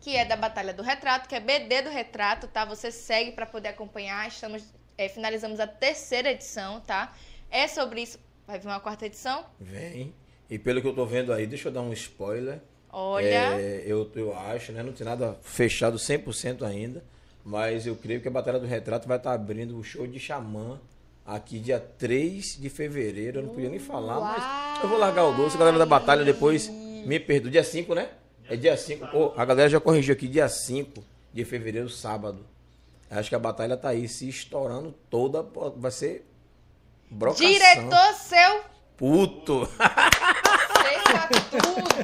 [0.00, 2.64] que é da Batalha do Retrato, que é BD do Retrato, tá?
[2.64, 4.28] Você segue para poder acompanhar.
[4.28, 4.62] Estamos
[4.98, 7.16] é, finalizamos a terceira edição, tá?
[7.50, 8.18] É sobre isso.
[8.46, 9.44] Vai vir uma quarta edição?
[9.60, 10.12] Vem.
[10.50, 12.60] E pelo que eu tô vendo aí, deixa eu dar um spoiler.
[12.90, 13.60] Olha.
[13.60, 14.82] É, eu, eu acho, né?
[14.82, 17.04] Não tem nada fechado 100% ainda.
[17.44, 20.80] Mas eu creio que a Batalha do Retrato vai estar abrindo o show de Xamã
[21.28, 23.40] aqui dia 3 de fevereiro.
[23.40, 25.56] Eu não podia nem falar, mas eu vou largar o doce.
[25.56, 27.50] A galera da Batalha depois me perdoa.
[27.50, 28.08] Dia 5, né?
[28.48, 29.06] É dia 5.
[29.12, 32.46] Oh, a galera já corrigiu aqui, dia 5 de fevereiro, sábado.
[33.10, 35.42] Acho que a batalha tá aí se estourando toda.
[35.76, 36.26] Vai ser
[37.10, 37.46] brocação.
[37.46, 38.60] Diretor seu.
[38.96, 39.68] Puto.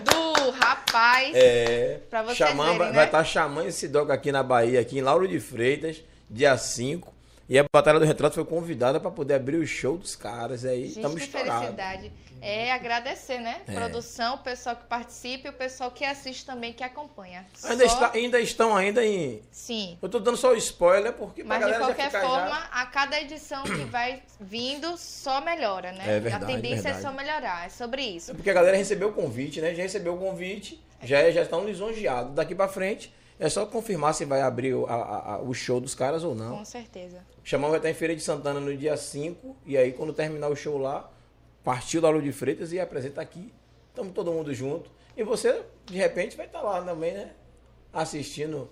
[0.05, 1.33] Tudo, rapaz.
[1.35, 2.01] É.
[2.09, 3.05] Pra vocês Xamã verem, vai né?
[3.05, 7.14] estar chamando esse dog aqui na Bahia, aqui em Lauro de Freitas, dia 5.
[7.49, 10.65] E a Batalha do Retrato foi convidada para poder abrir o show dos caras.
[10.65, 11.61] Aí estamos estourados.
[11.61, 12.13] felicidade.
[12.41, 13.63] É agradecer, né?
[13.67, 13.73] É.
[13.73, 17.47] Produção, o pessoal que participa e o pessoal que assiste também, que acompanha.
[17.63, 19.43] Ainda, Só- está, ainda estão ainda em.
[19.51, 19.99] Sim.
[20.01, 22.69] Eu tô dando só o spoiler porque Mas de qualquer forma, já...
[22.73, 26.17] a cada edição que vai vindo só melhora, né?
[26.17, 26.99] É verdade, a tendência verdade.
[26.99, 28.31] é só melhorar, é sobre isso.
[28.31, 29.75] É porque a galera recebeu o convite, né?
[29.75, 32.35] Já recebeu o convite, já, já estão lisonjeados.
[32.35, 35.81] Daqui pra frente é só confirmar se vai abrir o, a- a- a- o show
[35.81, 36.59] dos caras ou não.
[36.59, 37.19] Com certeza.
[37.45, 39.57] O Xamã vai estar em Feira de Santana no dia 5.
[39.67, 41.11] E aí, quando terminar o show lá,
[41.63, 43.53] partiu da Lua de Freitas e apresenta aqui.
[43.91, 44.91] Estamos todo mundo junto.
[45.17, 47.31] E você, de repente, vai estar lá também, né?
[47.93, 48.69] Assistindo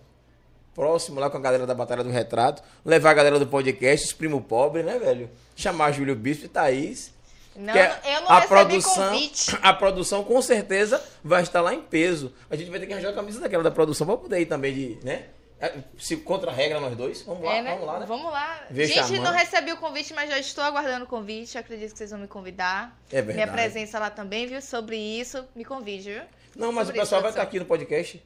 [0.74, 2.62] próximo lá com a galera da Batalha do Retrato.
[2.84, 5.28] Levar a galera do podcast, os Primo Pobre, né, velho?
[5.54, 7.12] Chamar Júlio Bispo e Thaís.
[7.54, 9.58] Não, é eu não a produção, convite.
[9.62, 12.32] A produção com certeza vai estar lá em peso.
[12.50, 14.72] A gente vai ter que arranjar a camisa daquela da produção pra poder ir também
[14.72, 15.26] de, né?
[15.60, 17.70] É, Se contra a regra nós dois, vamos lá, É, né?
[17.72, 18.06] vamos lá, né?
[18.06, 18.62] Vamos lá.
[18.68, 19.22] Ver Gente, Xamã.
[19.22, 21.56] não recebi o convite, mas já estou aguardando o convite.
[21.56, 22.98] Acredito que vocês vão me convidar.
[23.12, 23.34] É verdade.
[23.36, 24.60] Minha presença lá também, viu?
[24.60, 26.22] Sobre isso, me convide, viu?
[26.56, 27.42] Não, mas Sobre o pessoal isso, vai estar produção.
[27.44, 28.22] aqui no podcast.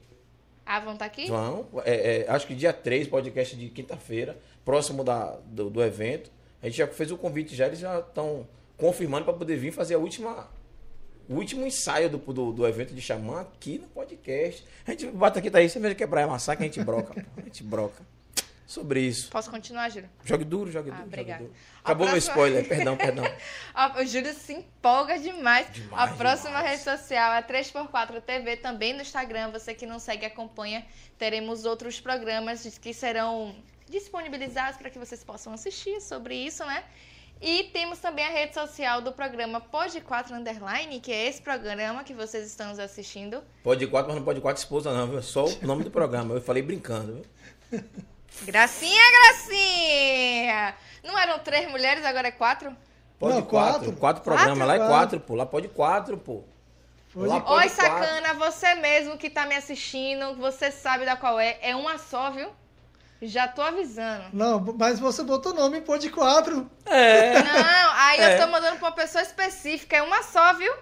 [0.65, 1.29] Ah, vão estar aqui?
[1.29, 1.67] Vão.
[1.85, 6.31] É, é, acho que dia 3, podcast de quinta-feira, próximo da, do, do evento.
[6.63, 9.95] A gente já fez o convite já, eles já estão confirmando para poder vir fazer
[9.95, 10.49] a última,
[11.29, 14.65] o último ensaio do, do, do evento de Xamã aqui no podcast.
[14.87, 17.15] A gente bate aqui, tá aí, você veja quebrar e amassar que a gente broca.
[17.15, 17.41] pô.
[17.41, 18.03] A gente broca.
[18.67, 19.31] Sobre isso.
[19.31, 20.11] Posso continuar, Júlio?
[20.25, 21.07] Jogue duro, jogue Ah, duro.
[21.07, 21.45] obrigada.
[21.45, 21.61] Jogue duro.
[21.85, 23.25] Acabou meu próxima- spoiler, perdão, perdão.
[24.03, 25.71] O Júlio se empolga demais.
[25.73, 26.85] Demais, a próxima demais.
[26.85, 29.53] rede social é 3x4 TV, também no Instagram.
[29.53, 30.85] Você que não segue, acompanha.
[31.17, 33.55] Teremos outros programas que serão
[33.89, 36.83] disponibilizados para que vocês possam assistir sobre isso, né?
[37.41, 42.03] E temos também a rede social do programa Pod 4 Underline, que é esse programa
[42.03, 43.43] que vocês estão nos assistindo.
[43.63, 45.23] Pode quatro, mas não pode quatro esposa, não, viu?
[45.23, 46.35] Só o nome do programa.
[46.35, 47.23] Eu falei brincando,
[47.71, 47.85] viu?
[48.45, 50.75] Gracinha, Gracinha!
[51.05, 52.75] Não eram três mulheres, agora é quatro?
[53.19, 53.79] Pode Não, quatro.
[53.81, 53.97] quatro.
[53.97, 54.67] Quatro programas.
[54.67, 54.93] Lá é Quatro.
[54.95, 55.35] quatro, pô.
[55.35, 56.45] Lá pode quatro, pô.
[57.15, 57.83] Lá pode Oi, quatro.
[58.05, 61.59] sacana, você mesmo que tá me assistindo, você sabe da qual é.
[61.63, 62.51] É uma só, viu?
[63.23, 64.25] Já tô avisando.
[64.33, 66.71] Não, mas você botou o nome em pôr de quatro.
[66.85, 67.33] É.
[67.43, 68.35] Não, aí É.
[68.35, 69.97] eu tô mandando pra uma pessoa específica.
[69.97, 70.73] É uma só, viu?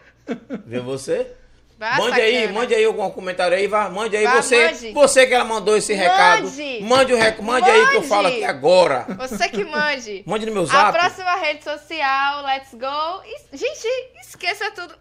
[0.67, 1.33] Vê você?
[1.79, 2.53] Vai, mande aí, sacana.
[2.61, 4.93] mande aí algum comentário aí, vai, mande aí Vai, você, mande.
[4.93, 6.45] você que ela mandou esse recado.
[6.45, 6.81] Mande.
[6.83, 8.09] Mande o rec, mande aí que eu Mande.
[8.09, 9.07] falo aqui agora.
[9.19, 10.23] Você que mande.
[10.27, 10.93] Mande no meu A zap.
[10.99, 13.23] próxima rede social, let's go.
[13.53, 13.89] Gente,
[14.21, 14.95] esqueça tudo.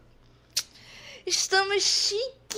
[1.25, 1.83] Estamos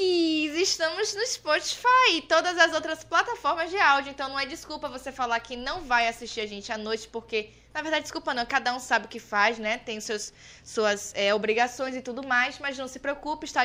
[0.02, 4.12] estamos no Spotify e todas as outras plataformas de áudio.
[4.12, 7.52] Então não é desculpa você falar que não vai assistir a gente à noite, porque,
[7.74, 9.78] na verdade, desculpa não, cada um sabe o que faz, né?
[9.78, 13.64] Tem seus, suas é, obrigações e tudo mais, mas não se preocupe, está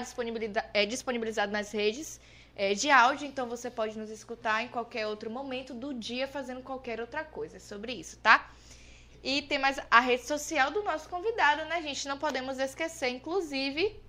[0.75, 2.21] é, disponibilizado nas redes
[2.57, 6.63] é, de áudio, então você pode nos escutar em qualquer outro momento do dia fazendo
[6.63, 7.59] qualquer outra coisa.
[7.59, 8.51] Sobre isso, tá?
[9.23, 12.09] E tem mais a rede social do nosso convidado, né, gente?
[12.09, 14.01] Não podemos esquecer, inclusive,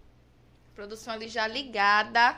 [0.81, 2.35] produção ali já ligada.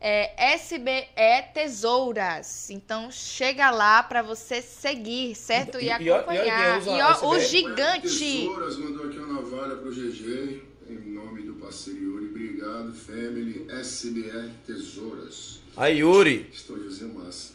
[0.00, 1.06] É SBE
[1.54, 2.68] Tesouras.
[2.68, 5.78] Então chega lá pra você seguir, certo?
[5.78, 6.82] E, E- e- e e acompanhar.
[6.82, 7.46] E ó, o SBE.
[7.48, 8.08] gigante.
[8.08, 12.26] Tesouras mandou aqui uma navalha pro GG, em nome do parceiro Yuri.
[12.26, 15.60] Obrigado, Family SBR Tesouras.
[15.76, 17.54] Aí, Yuri, Estou dizendo massa.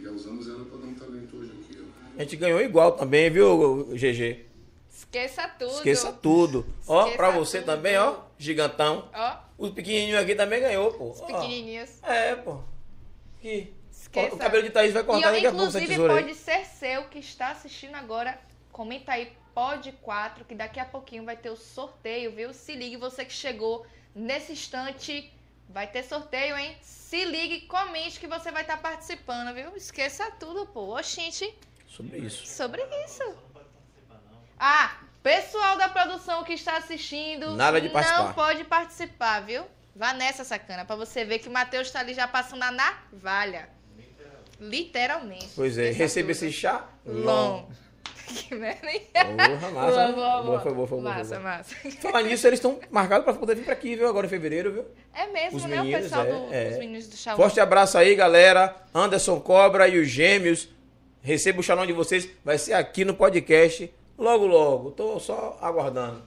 [0.00, 2.18] Já usamos ela para dar um talento hoje aqui, ó.
[2.18, 4.46] a gente ganhou igual também, viu, GG?
[4.98, 5.74] Esqueça tudo.
[5.76, 6.66] Esqueça tudo.
[6.86, 7.66] Ó, Esqueça pra você tudo.
[7.66, 9.08] também, ó, gigantão.
[9.14, 11.10] Ó, Os pequenininhos aqui também ganhou, pô.
[11.10, 11.26] os Ó.
[11.26, 12.02] pequenininhos.
[12.02, 12.60] É, pô.
[13.38, 13.72] Aqui.
[13.92, 14.34] Esqueça.
[14.34, 16.22] O cabelo de Thaís vai E, cortar ó, daqui a pouco inclusive, tesoura aí.
[16.24, 18.38] pode ser seu que está assistindo agora.
[18.72, 22.52] Comenta aí, pode 4, que daqui a pouquinho vai ter o sorteio, viu?
[22.52, 25.32] Se ligue, você que chegou nesse instante,
[25.68, 26.76] vai ter sorteio, hein?
[26.82, 29.76] Se ligue, comente que você vai estar participando, viu?
[29.76, 30.96] Esqueça tudo, pô.
[30.96, 31.52] Oxente,
[31.88, 32.46] Sobre isso.
[32.46, 33.22] sobre isso.
[34.58, 38.24] Ah, pessoal da produção que está assistindo, Nada de participar.
[38.24, 39.64] não pode participar, viu?
[39.94, 43.68] Vá nessa, sacana, pra você ver que o Matheus tá ali já passando a navalha.
[44.60, 45.50] Literalmente.
[45.54, 47.66] Pois é, receba esse chá Long.
[48.28, 49.02] que merda, hein?
[49.12, 49.90] Porra, massa.
[49.90, 50.60] Boa, boa, boa.
[50.60, 51.00] foi boa, foi.
[51.00, 51.40] Massa, boa.
[51.40, 51.74] massa.
[52.00, 54.08] Falar nisso, eles estão marcados para poder vir para aqui, viu?
[54.08, 54.84] Agora em fevereiro, viu?
[55.14, 55.76] É mesmo, Os né?
[55.76, 56.68] meninos, o pessoal é, do, é.
[56.70, 57.42] os meninos do Shaolin.
[57.42, 58.76] Forte abraço aí, galera.
[58.94, 60.68] Anderson Cobra e os gêmeos.
[61.22, 62.28] Receba o xalão de vocês.
[62.44, 63.92] Vai ser aqui no podcast.
[64.18, 64.90] Logo, logo.
[64.90, 66.22] Tô só aguardando.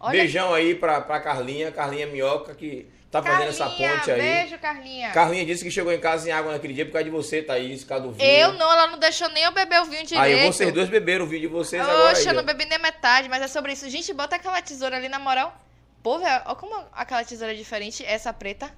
[0.00, 1.70] Olha- Beijão aí pra, pra Carlinha.
[1.70, 4.20] Carlinha Minhoca, que tá fazendo essa Carlinha, ponte aí.
[4.20, 5.10] Beijo, Carlinha.
[5.12, 7.82] Carlinha disse que chegou em casa em água naquele dia por causa de você, Thaís,
[7.82, 8.26] por causa do vinho.
[8.28, 10.20] Eu não, ela não deixou nem eu beber o vinho direito.
[10.20, 12.10] Aí vocês dois beberam o vídeo de vocês agora.
[12.12, 13.88] Oxe, eu não bebi nem metade, mas é sobre isso.
[13.88, 15.54] Gente, bota aquela tesoura ali, na moral.
[16.02, 18.04] Pô, velho, olha como aquela tesoura é diferente.
[18.04, 18.70] Essa preta.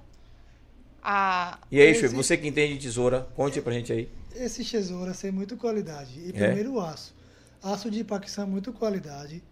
[1.03, 1.57] A...
[1.71, 4.09] E aí, Esse- você que entende de tesoura, conte pra gente aí.
[4.35, 6.11] Esse tesoura tem muita qualidade.
[6.19, 6.33] E É?
[6.47, 7.15] primeiro o aço.
[7.61, 9.43] Aço de Paquistão é muito qualidade.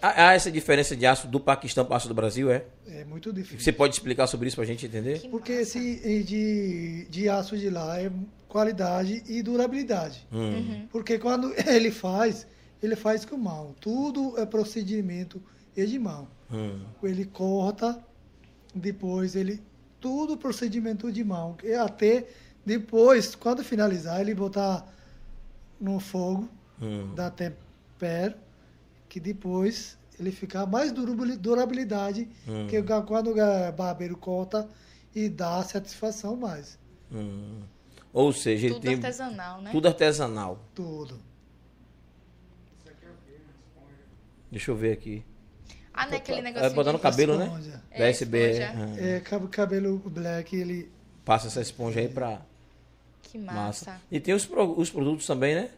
[0.00, 2.64] Há há essa diferença de aço do Paquistão para aço do Brasil, é?
[2.86, 3.60] É muito difícil.
[3.60, 5.20] Você pode explicar sobre isso pra gente entender?
[5.20, 5.78] Que Porque massa.
[5.78, 8.10] esse de, de aço de lá é
[8.48, 10.26] qualidade e durabilidade.
[10.32, 10.38] Hum.
[10.38, 10.88] Uhum.
[10.90, 12.46] Porque quando ele faz,
[12.82, 13.74] ele faz com mão.
[13.80, 15.42] Tudo é procedimento
[15.76, 16.28] é de mão.
[16.52, 16.80] Hum.
[17.02, 17.98] Ele corta,
[18.74, 19.62] depois ele.
[20.00, 21.56] Tudo procedimento de mão.
[21.62, 22.26] E até
[22.64, 24.86] depois, quando finalizar, ele botar
[25.80, 26.48] no fogo,
[26.80, 27.12] Hum.
[27.14, 28.34] dá tempero,
[29.08, 32.66] que depois ele fica mais durabili- durabilidade, Hum.
[32.68, 34.68] que o- quando o barbeiro corta
[35.14, 36.78] e dá satisfação mais.
[37.12, 37.60] Hum.
[38.12, 39.70] Ou seja, ele Tudo tem artesanal, né?
[39.70, 40.58] tudo artesanal.
[40.74, 41.20] Tudo.
[44.50, 45.22] Deixa eu ver aqui.
[45.94, 47.44] Ah, não é aquele É negocinho botando de- cabelo, né?
[47.46, 47.82] Esponja.
[47.90, 48.62] É, Da SB.
[48.62, 48.96] ah.
[48.98, 50.90] É, cab- cabelo black, ele
[51.24, 52.40] Passa essa esponja aí pra
[53.22, 53.56] Que massa.
[53.92, 54.00] massa.
[54.10, 55.70] E tem os, pro- os produtos também, né?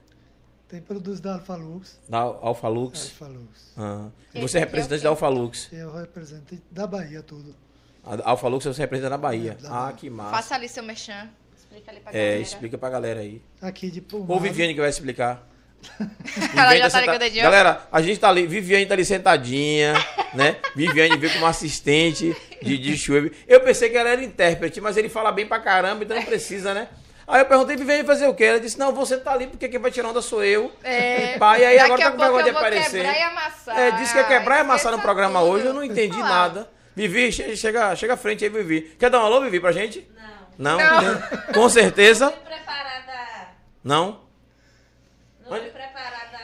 [0.72, 1.98] Tem produtos da Alphalux.
[2.08, 3.10] Da Alphalux.
[3.20, 3.72] Alphalux.
[3.76, 4.08] Ah.
[4.34, 5.68] E você é é representante da Alphalux.
[5.70, 7.54] Eu represento da Bahia tudo.
[8.02, 9.54] A Alphalux você representa na Bahia.
[9.58, 9.96] É, da Ah, Bahia.
[9.96, 10.30] que massa.
[10.30, 11.28] Faça ali seu merchan.
[11.54, 12.40] Explica ali pra É, galera.
[12.40, 13.42] explica pra galera aí.
[13.60, 14.40] Aqui de Ou Pomar.
[14.42, 15.46] Viviane que vai explicar.
[16.56, 17.42] Ela já tá senta- ligando.
[17.42, 19.92] Galera, a gente tá ali, Viviane tá ali sentadinha,
[20.32, 20.56] né?
[20.74, 23.30] Viviane veio como assistente de, de Schweb.
[23.46, 26.72] Eu pensei que ela era intérprete, mas ele fala bem pra caramba, então não precisa,
[26.72, 26.88] né?
[27.32, 28.44] Aí eu perguntei, Viviane, fazer o quê?
[28.44, 30.70] Ela disse, não, você tá ali porque quem vai tirar onda sou eu.
[30.84, 31.36] É.
[31.40, 32.90] Pai, aí agora tá com vergonha de aparecer.
[33.02, 33.78] quebrar e amassar.
[33.78, 35.50] É, disse que ia quebrar e amassar no Esqueça programa tudo.
[35.52, 36.28] hoje, eu não entendi Olha lá.
[36.28, 36.70] nada.
[36.94, 38.82] Vivi, che- chega, chega à frente aí, Vivi.
[38.98, 40.06] Quer dar um alô, Vivi, pra gente?
[40.58, 40.76] Não.
[40.76, 40.78] Não?
[40.78, 41.22] Não.
[41.54, 42.30] Com certeza?
[42.30, 43.48] Fui preparada.
[43.82, 44.20] Não?
[45.48, 46.38] Não fui preparada.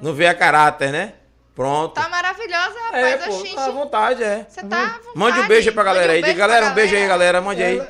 [0.00, 0.08] Não.
[0.08, 1.12] Não vê a caráter, né?
[1.54, 1.92] Pronto.
[2.00, 3.24] Tá maravilhosa, É, rapaz.
[3.26, 3.54] pô, oxente.
[3.56, 4.46] tá à vontade, é.
[4.48, 5.08] Você tá à vontade.
[5.16, 6.22] Mande um beijo aí pra galera um aí.
[6.22, 7.40] Diga, galera, um beijo aí, galera.
[7.42, 7.82] Mande aí.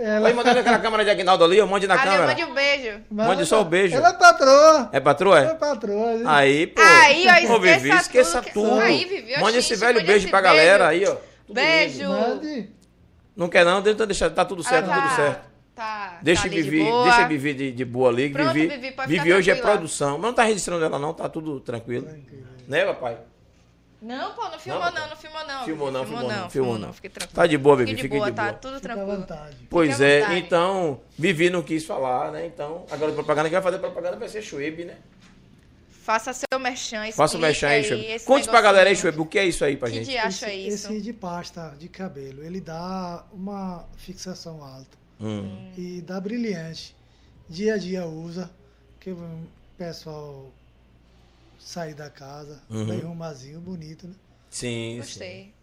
[0.00, 1.66] Ela, ela, Vai mandar naquela câmera de Aguinaldo ali, ó.
[1.66, 2.26] Mande na Ali, câmera.
[2.28, 3.00] mande um beijo.
[3.10, 3.96] Mande só o beijo.
[3.96, 4.88] Ela é patroa.
[4.92, 5.54] É patroa, Ela é é?
[5.54, 6.12] patroa.
[6.16, 6.26] gente.
[6.26, 6.80] Aí, pô.
[6.82, 8.68] Aí, ó, Ô, Vivi, esqueça esqueça tudo.
[8.70, 8.80] tudo.
[8.80, 10.56] Aí, Vivi, Mande esse velho mande beijo esse pra beijo.
[10.56, 11.16] galera aí, ó.
[11.46, 12.08] Tudo Beijo.
[12.08, 12.70] Mande.
[13.36, 15.50] Não quer não, tenta deixar, tá tudo certo, Ah, tudo certo.
[15.74, 17.04] Tá, Deixa tá de Vivi, boa.
[17.04, 18.28] deixa Vivi de, de boa ali.
[18.30, 20.12] Pronto, Vivi, Vivi, pode Vivi ficar hoje é produção.
[20.18, 22.04] Mas não tá registrando ela não, tá tudo tranquilo.
[22.06, 22.46] Tranquilo.
[22.68, 23.16] Né, papai?
[24.02, 25.64] Não, pô, não filmou Não, não, não filmou não.
[25.64, 26.92] Filmou não, filmou não, filmou não.
[26.92, 27.34] Fique tranquilo.
[27.36, 28.54] Tá de boa, Fique Vivi, de fique boa, de tá boa.
[28.54, 29.20] tudo Fica à tranquilo.
[29.20, 29.56] vontade.
[29.68, 32.46] Pois é, então, Vivi não quis falar, né?
[32.46, 34.96] Então, agora a propaganda que vai fazer propaganda vai ser Schweb, né?
[35.90, 38.06] Faça seu merchan, Faça o mexer aí, Schweb.
[38.06, 38.96] esse Conte pra galera aí.
[38.96, 40.10] Schweb, o que é isso aí pra Que gente?
[40.10, 40.92] diacho é esse, isso?
[40.92, 45.70] esse de pasta de cabelo, ele dá uma fixação alta Hum.
[45.76, 46.96] e dá brilhante.
[47.48, 48.50] Dia a dia usa,
[48.98, 49.46] que o
[49.76, 50.50] pessoal
[51.60, 52.86] sair da casa, Uhum.
[52.86, 54.14] bem arrumazinho, bonito, né?
[54.48, 54.96] Sim, sim.
[54.98, 55.54] Gostei.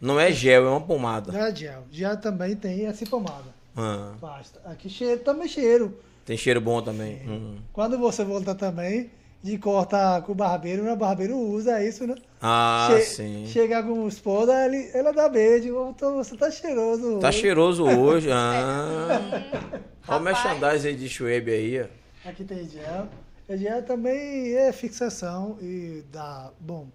[0.00, 1.32] Não é gel, é uma pomada.
[1.32, 1.84] Da gel.
[1.90, 4.60] Já também tem essa pomada, Ah, pasta.
[4.66, 5.98] Aqui cheiro, também cheiro.
[6.24, 7.22] tem cheiro bom também.
[7.28, 7.56] Hum.
[7.72, 9.10] Quando você volta também,
[9.42, 10.92] de cortar com o barbeiro, né?
[10.92, 12.16] o barbeiro usa isso, né?
[12.42, 13.46] Ah, Che- sim.
[13.46, 15.74] Chegar com esposa, ele, ela dá beijo.
[15.76, 17.18] "Ô, tô- Você tá cheiroso.
[17.20, 18.28] Tá hoje." cheiroso hoje.
[18.32, 19.20] Ah.
[20.08, 22.28] Olha o merchandising aí de Schweb aí, ó.
[22.28, 23.08] Aqui tem gel.
[23.48, 26.88] O gel também é fixação e dá bom.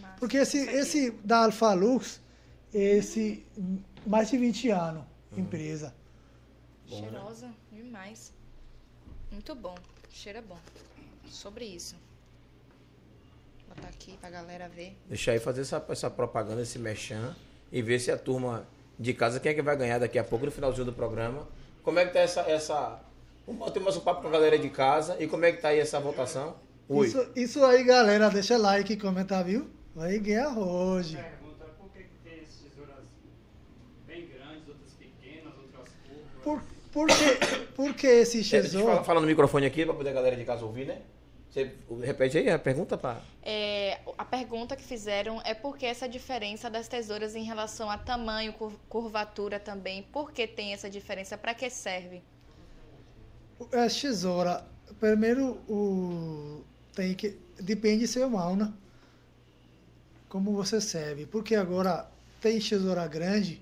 [0.00, 0.16] Massa.
[0.18, 2.20] Porque esse, esse da Alfa Lux,
[2.74, 3.44] esse
[4.06, 5.40] mais de 20 anos, Hum.
[5.40, 5.94] empresa.
[6.88, 7.08] Bom, né?
[7.10, 8.32] Cheirosa demais.
[9.30, 9.74] Muito bom.
[10.10, 10.58] Cheiro é bom.
[11.28, 11.94] Sobre isso.
[13.66, 14.96] Vou botar aqui pra galera ver.
[15.08, 17.34] Deixa aí fazer essa, essa propaganda, esse merchan,
[17.70, 18.66] e ver se a turma
[18.98, 21.46] de casa, quem é que vai ganhar daqui a pouco, no finalzinho do programa.
[21.82, 22.40] Como é que tá essa.
[22.42, 23.00] essa...
[23.46, 25.16] Vamos bater mais um papo com a galera de casa.
[25.22, 26.56] E como é que tá aí essa votação?
[26.88, 27.06] Oi.
[27.06, 28.28] Isso, isso aí, galera.
[28.28, 29.70] Deixa like e comenta, viu?
[29.94, 31.16] Vai ganhar hoje.
[31.16, 33.04] Pergunta por que, que tem essas tesouras
[34.06, 35.88] bem grandes, outras pequenas, outras
[36.42, 36.42] curvas.
[36.42, 36.60] Por,
[36.92, 39.04] por, que, por que esse É, deixa eu tesouro?
[39.04, 41.02] falar, no microfone aqui para poder a galera de casa ouvir, né?
[41.48, 41.70] Você
[42.02, 43.20] repete aí a pergunta para.
[43.42, 47.96] É, a pergunta que fizeram é por que essa diferença das tesouras em relação a
[47.96, 50.02] tamanho, cur- curvatura também?
[50.02, 51.38] Por que tem essa diferença?
[51.38, 52.22] Para que serve?
[53.58, 54.64] O- As tesoura,
[55.00, 56.62] primeiro o
[56.94, 58.72] tem que depende do seu mão, né?
[60.28, 62.08] Como você serve, porque agora
[62.40, 63.60] tem tesoura grande,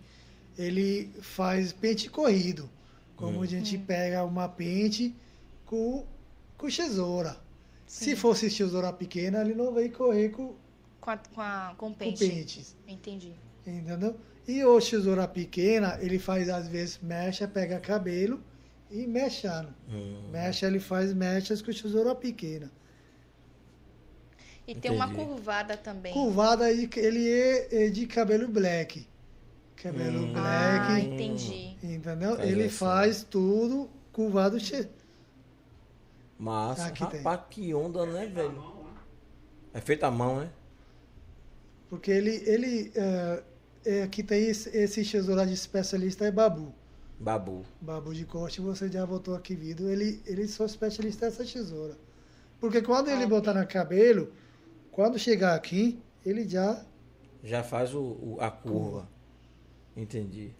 [0.57, 2.69] ele faz pente corrido,
[3.17, 5.15] como a gente pega uma pente
[5.67, 6.05] com
[6.57, 7.37] com tesoura.
[7.87, 10.55] Se fosse tesoura pequena, ele não vai correr com,
[11.01, 12.27] Com, a, com, a, com com pente.
[12.27, 12.75] pentes.
[12.89, 13.33] Entendi.
[13.67, 14.17] Entendeu?
[14.49, 18.41] E o tesoura pequena, ele faz às vezes mecha, pega cabelo
[19.03, 19.75] e mechando.
[19.89, 22.71] Hum, Mecha, ele faz mechas com tesoura pequena.
[24.67, 25.25] E tem uma Entendi.
[25.25, 26.13] curvada também.
[26.13, 29.07] Curvada, ele ele é é de cabelo black.
[29.77, 30.33] Cabelo Hum.
[30.37, 31.77] Ah, black, entendi.
[31.83, 32.37] entendeu?
[32.37, 32.71] Faz ele assim.
[32.71, 34.59] faz tudo curvado.
[34.61, 34.89] che-
[36.39, 36.87] Massa.
[36.87, 37.21] Aqui tem.
[37.21, 38.63] Rapaz, que onda, né, velho?
[39.75, 40.51] É feito à mão, né?
[41.89, 43.43] Porque ele, ele é,
[43.85, 46.75] é, aqui tem esse, esse tesoura de especialista é babu.
[47.19, 47.65] Babu.
[47.81, 51.97] Babu de corte, você já botou aqui vídeo, ele, ele só especialista nessa tesoura.
[52.61, 53.31] Porque quando ele Top.
[53.31, 54.33] botar no cabelo,
[54.91, 56.83] quando chegar aqui, ele já.
[57.43, 59.09] Já faz o, o- a curva.
[59.97, 60.51] Entendi.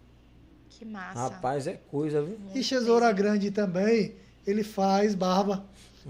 [0.69, 1.19] Que massa.
[1.19, 2.37] Rapaz, é coisa, viu?
[2.53, 4.15] E tesoura grande também,
[4.45, 5.65] ele faz barba.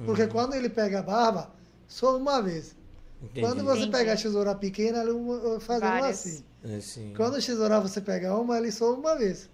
[0.06, 1.52] Porque quando ele pega a barba,
[1.88, 2.76] só uma vez.
[3.24, 3.42] Entendi.
[3.42, 3.92] Quando você Entendi.
[3.98, 6.44] pega a tesoura pequena, ele uma- faz uma assim.
[6.64, 7.14] É, sim.
[7.16, 9.50] Quando a tesoura você pega uma, ele só uma vez.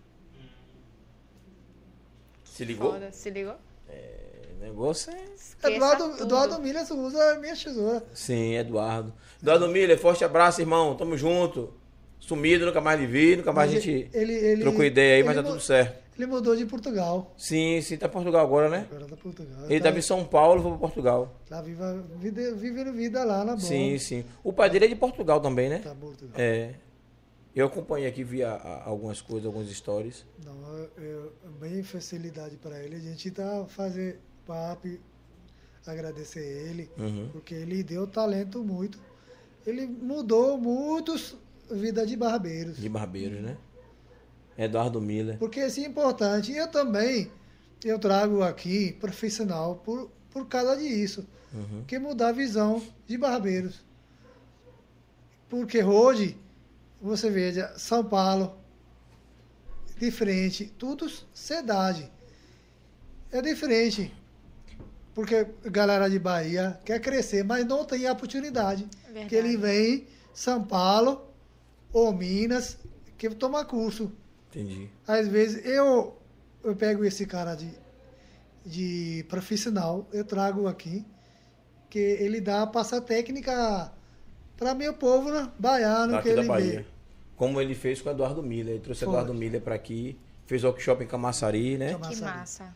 [2.62, 2.92] Se ligou?
[2.92, 3.56] Foda, se ligou?
[3.56, 5.16] O negócio é...
[5.36, 6.24] Esqueça Eduardo, tudo.
[6.24, 8.04] Eduardo Milhas usa a minha tesoura.
[8.14, 9.12] Sim, Eduardo.
[9.42, 10.94] Eduardo Miller, forte abraço, irmão.
[10.96, 11.74] Tamo junto.
[12.20, 15.24] Sumido, nunca mais lhe vi, nunca mais a Mas gente ele, ele, trocou ideia aí,
[15.24, 16.00] mas ele tá tudo certo.
[16.16, 17.34] Ele mudou de Portugal.
[17.36, 18.86] Sim, sim, tá em Portugal agora, né?
[18.92, 19.66] Agora tá Portugal.
[19.68, 21.36] Ele tá, tava em São Paulo, foi pra Portugal.
[21.50, 23.60] tá viva, vida, vivendo vida lá na boa.
[23.60, 24.24] Sim, sim.
[24.44, 25.80] O pai dele é de Portugal também, né?
[25.80, 26.36] Tá Portugal.
[26.38, 26.76] É.
[27.56, 30.26] Eu acompanhei aqui, vi a- a- algumas coisas, algumas stories.
[30.46, 32.96] Não, eu, eu- bem facilidade para ele.
[32.96, 34.88] A gente tá fazer papo,
[35.86, 37.30] agradecer ele, Uhum.
[37.34, 39.00] porque ele deu talento muito.
[39.66, 41.36] Ele mudou muitos
[41.70, 42.78] vida de barbeiros.
[42.78, 43.58] De barbeiros, né?
[44.58, 45.38] Eduardo Miller.
[45.38, 46.52] Porque isso é importante.
[46.54, 47.32] Eu também,
[47.84, 51.26] eu trago aqui profissional por, por causa disso.
[51.54, 51.84] Uhum.
[51.86, 53.84] Que mudar a visão de barbeiros.
[55.50, 56.38] Porque hoje,
[57.02, 58.58] você veja, São Paulo,
[59.98, 62.12] diferente, tudo cidade.
[63.32, 64.14] É diferente.
[65.14, 68.88] Porque a galera de Bahia quer crescer, mas não tem a oportunidade.
[69.06, 69.28] Verdade.
[69.28, 71.28] Que ele vem São Paulo
[71.92, 72.78] ou Minas,
[73.18, 74.12] que toma curso.
[74.50, 74.90] Entendi.
[75.08, 76.18] Às vezes eu,
[76.64, 77.70] eu pego esse cara de,
[78.66, 81.06] de profissional, eu trago aqui,
[81.90, 83.92] que ele dá, passa técnica
[84.56, 85.52] para meu povo, né?
[85.60, 86.80] Baiano, que Daqui da ele Bahia.
[86.80, 86.86] vê.
[87.42, 88.76] Como ele fez com o Eduardo Miller.
[88.76, 89.12] Ele trouxe Foi.
[89.12, 90.16] Eduardo Miller pra aqui.
[90.46, 91.96] Fez workshop em Camaçari, né?
[92.08, 92.72] Que massa.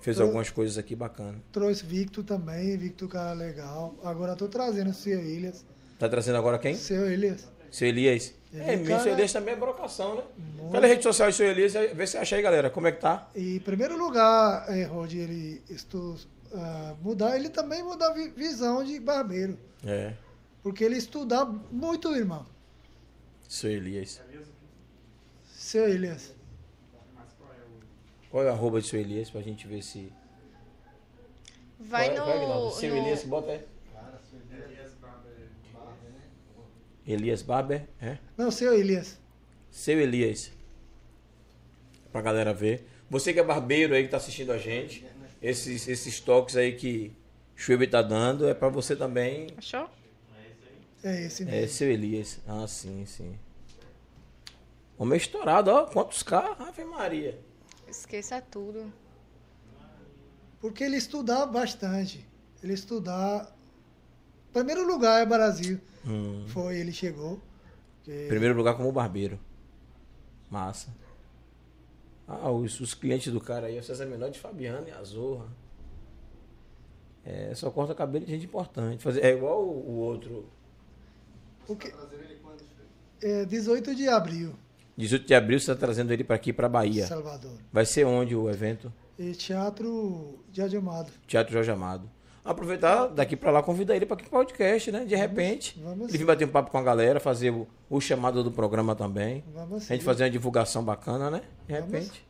[0.00, 1.36] Fez Então- algumas coisas aqui bacanas.
[1.52, 3.94] Trouxe Victor também, Victor cara legal.
[4.02, 5.64] Agora tô trazendo o seu Ilhas.
[6.00, 6.74] Tá trazendo agora quem?
[6.74, 7.46] Seu Ilhas.
[7.70, 8.34] Seu Elias.
[8.52, 10.22] Ele É, meu, cara- seu Elias também é brocação, né?
[10.58, 10.72] Muito.
[10.72, 12.68] Pela rede social do seu Elias, vê se acha aí, galera.
[12.70, 13.28] Como é que tá?
[13.36, 16.16] E em primeiro lugar, eh, Rod, ele estu,
[16.52, 19.56] ah, mudar, ele também mudar a vi- visão de barbeiro.
[19.84, 20.12] É,
[20.62, 22.44] Porque ele estuda muito, irmão.
[23.48, 24.22] Seu Elias.
[25.48, 25.82] Seu.
[27.14, 28.28] Mas qual é o.
[28.30, 30.12] Qual é o arroba de seu Elias pra gente ver se.
[31.78, 32.70] Vai Qual é- qual é, no.
[32.72, 33.60] Seu no- Elias, bota aí.
[34.66, 35.48] Elias Barber.
[37.06, 38.18] Elias Barber, é?
[38.36, 39.18] Não, seu Ilhas.
[39.70, 40.50] Seu Elias.
[42.10, 42.88] Pra galera ver.
[43.08, 45.06] Você que é barbeiro aí que tá assistindo a gente,
[45.40, 47.12] esses, esses toques aí que
[47.54, 49.48] Schwebe tá dando, é pra você também.
[49.56, 49.88] Achou?
[51.02, 51.68] É esse É, mesmo.
[51.68, 52.40] seu Elias.
[52.46, 53.38] Ah, sim, sim.
[54.98, 55.84] Homem estourado, ó.
[55.86, 56.66] Quantos carros?
[56.66, 57.38] Ave Maria.
[57.86, 58.92] Esqueça tudo.
[60.60, 62.26] Porque ele estudar bastante.
[62.62, 63.54] Ele estudar.
[64.52, 65.78] Primeiro lugar é Brasil.
[66.06, 66.44] Hum.
[66.48, 67.40] Foi, ele chegou.
[68.02, 69.38] Que- Primeiro lugar como barbeiro.
[70.50, 70.88] Massa.
[72.26, 75.46] Ah, os, os clientes do cara aí, o César Menor de Fabiano e a Zorra.
[77.24, 79.02] É, só corta cabelo de gente importante.
[79.02, 80.48] Fazer, é igual o, o outro.
[81.66, 81.92] Porque,
[83.22, 84.54] é 18 de abril,
[84.96, 87.06] 18 de abril você está trazendo ele para aqui, para Bahia.
[87.06, 87.52] Salvador.
[87.72, 88.92] Vai ser onde o evento?
[89.18, 91.10] E Teatro de Adilmado.
[91.26, 92.08] Teatro Jorge Amado.
[92.44, 95.04] Aproveitar daqui para lá, convidar ele para aqui podcast, né?
[95.04, 95.80] De repente.
[95.82, 98.94] vamos ele vir bater um papo com a galera, fazer o, o chamado do programa
[98.94, 99.42] também.
[99.52, 100.04] Vamos A gente sim.
[100.06, 101.42] fazer uma divulgação bacana, né?
[101.66, 101.92] De Vamos.
[101.92, 102.24] repente.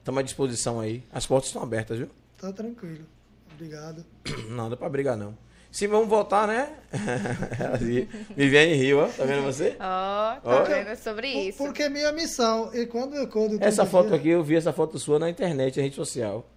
[0.00, 1.04] Estamos à disposição aí.
[1.12, 2.08] As portas estão abertas, viu?
[2.36, 3.06] Tá tranquilo.
[3.54, 4.04] Obrigado.
[4.48, 5.36] Não, dá pra brigar não.
[5.70, 6.76] Sim, vamos voltar, né?
[8.36, 9.08] Viviane Rio, ó.
[9.08, 9.76] Tá vendo você?
[9.78, 10.64] Ó, tá Ó.
[10.64, 11.58] vendo sobre isso.
[11.58, 12.74] Porque é minha missão.
[12.74, 15.76] E quando eu acordo Essa foto dia- aqui, eu vi essa foto sua na internet,
[15.76, 16.48] na rede social.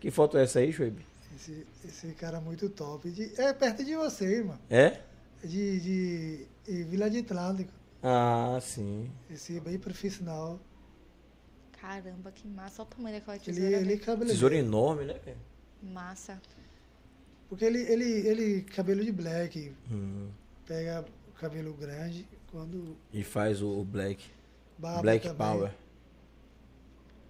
[0.00, 1.04] Que foto é essa aí, Schweb?
[1.36, 3.08] Esse, esse cara muito top.
[3.10, 4.58] De- é perto de você, irmão.
[4.68, 4.98] É?
[5.44, 7.70] De, de, de Vila de Atlântico.
[8.02, 9.08] Ah, sim.
[9.30, 10.58] Esse é bem profissional.
[11.80, 12.82] Caramba, que massa.
[12.82, 13.66] Olha o tamanho daquela Ele, tesoura.
[13.68, 14.00] ele é velho.
[14.00, 14.32] cabeleireiro.
[14.34, 15.14] Tesoura enorme, né?
[15.24, 15.36] velho?
[15.82, 16.40] Massa.
[17.50, 20.28] Porque ele, ele, ele cabelo de black, Hum.
[20.66, 24.24] pega o cabelo grande, quando E faz o Black.
[24.78, 25.36] barba Black também.
[25.46, 25.70] Power.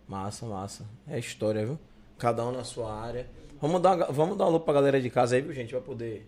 [0.07, 0.85] Massa, massa.
[1.09, 1.79] É história, viu?
[2.19, 3.27] Cada um na sua área.
[3.61, 5.71] Vamos dar, uma- vamos dar uma lupa pra galera de casa aí, viu, gente?
[5.71, 6.27] Pra poder.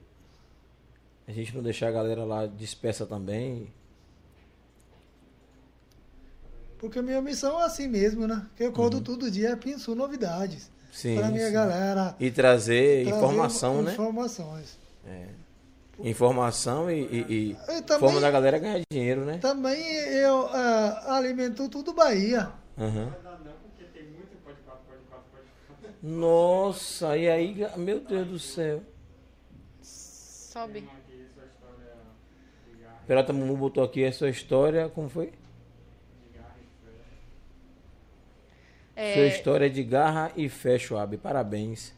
[1.28, 3.68] A gente não deixar a galera lá dispersa também.
[6.78, 8.46] Porque a minha missão é assim mesmo, né?
[8.56, 10.70] Que eu acordo todo dia penso novidades.
[10.92, 10.98] Uhum.
[10.98, 11.16] Sim.
[11.16, 11.52] para minha sim.
[11.52, 12.16] galera.
[12.20, 13.92] E trazer, trazer informação, né?
[13.92, 14.78] Informações.
[16.04, 19.38] Informação e, e, e Eu também- forma da galera ganhar dinheiro, né?
[19.38, 22.50] Também eu ah, alimento tudo Bahia.
[22.78, 23.04] Aham.
[23.04, 25.46] Não dá não, porque tem muito pode quatro, pode quatro, pode
[25.82, 25.96] quatro.
[26.02, 28.82] Nossa, e aí, meu Deus do céu.
[29.82, 30.80] Sobe.
[30.80, 30.96] Garra,
[33.06, 35.26] Peralta Mumu botou aqui a sua história, como foi?
[35.26, 36.92] de garra e fé.
[38.94, 41.16] É, Sua história de garra e fé, Schwab.
[41.16, 41.94] Parabéns.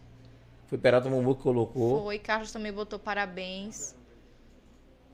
[0.66, 2.04] Foi Peralta Mumu que colocou.
[2.04, 3.94] Foi, Carlos também botou parabéns.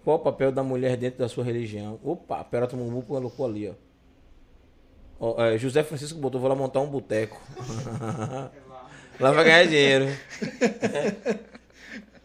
[0.04, 1.98] Qual o papel da mulher dentro da sua religião?
[2.02, 3.74] Opa, Peralta Mumu colocou ali, ó.
[5.18, 7.38] Ó, é, José Francisco botou, vou lá montar um boteco.
[9.20, 10.06] lá vai ganhar dinheiro.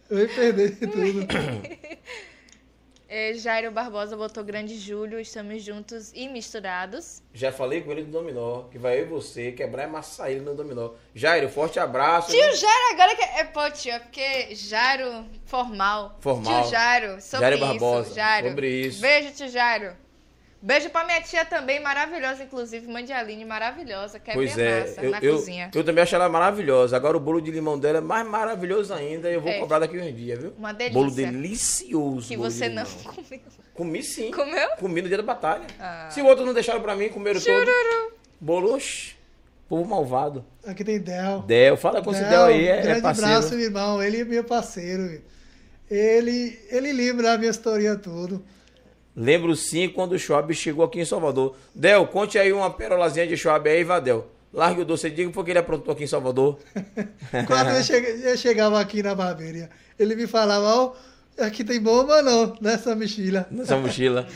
[0.10, 1.28] Eu ia perder tudo.
[3.18, 7.24] É, Jairo Barbosa botou grande Júlio, estamos juntos e misturados.
[7.34, 10.42] Já falei com ele do dominó, que vai eu e você quebrar e amassar ele
[10.42, 10.90] no dominó.
[11.14, 12.32] Jairo, forte abraço.
[12.32, 16.18] Tio Jairo agora que é pô, tio, é porque Jairo formal.
[16.20, 16.64] Formal.
[16.64, 17.66] Tio Jairo, sobre Jairo isso.
[17.66, 18.50] Barbosa, Jairo.
[18.50, 19.02] sobre isso.
[19.02, 19.96] Beijo, tio Jairo.
[20.66, 24.20] Beijo pra minha tia também, maravilhosa, inclusive, mãe de Aline, maravilhosa.
[24.20, 25.70] Quer Pois ver é, massa eu, na eu, cozinha.
[25.76, 26.98] eu também acho ela maravilhosa.
[26.98, 29.30] Agora o bolo de limão dela é mais maravilhoso ainda.
[29.30, 29.60] E eu vou É.
[29.60, 30.54] cobrar daqui uns dias, viu?
[30.58, 30.94] Uma delícia.
[31.00, 32.28] Bolo delicioso.
[32.28, 33.14] Que bolo de você não limão.
[33.14, 33.42] comeu.
[33.76, 34.32] Comi sim.
[34.32, 34.70] Comeu?
[34.80, 35.68] Comi no dia da batalha.
[35.80, 36.08] Ah.
[36.10, 37.72] Se o outro não deixaram pra mim, comeram todo.
[38.42, 39.14] Bolo, oxi,
[39.70, 40.44] povo malvado.
[40.66, 41.42] Aqui tem Del.
[41.44, 43.30] Del, fala com esse Del aí, é, é grande parceiro.
[43.32, 44.02] abraço, meu irmão.
[44.02, 45.22] Ele é meu parceiro.
[45.92, 48.44] Ele, ele lembra a minha história tudo.
[49.16, 51.56] Lembro sim quando o Schwab chegou aqui em Salvador.
[51.74, 54.28] Del, conte aí uma perolazinha de Schwab aí, Vadel.
[54.54, 56.58] Largue o doce, diga porque ele aprontou aqui em Salvador.
[57.48, 59.70] Quando eu, cheguei- eu chegava aqui na barbearia,
[60.00, 60.94] ele me falava, ó,
[61.40, 63.46] aqui tem bomba não, nessa mochila.
[63.52, 64.26] Nessa mochila.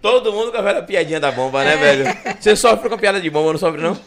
[0.00, 2.04] Todo mundo com a velha piadinha da bomba, né, velho?
[2.40, 3.98] Você sofre com a piada de bomba, não sofre, não?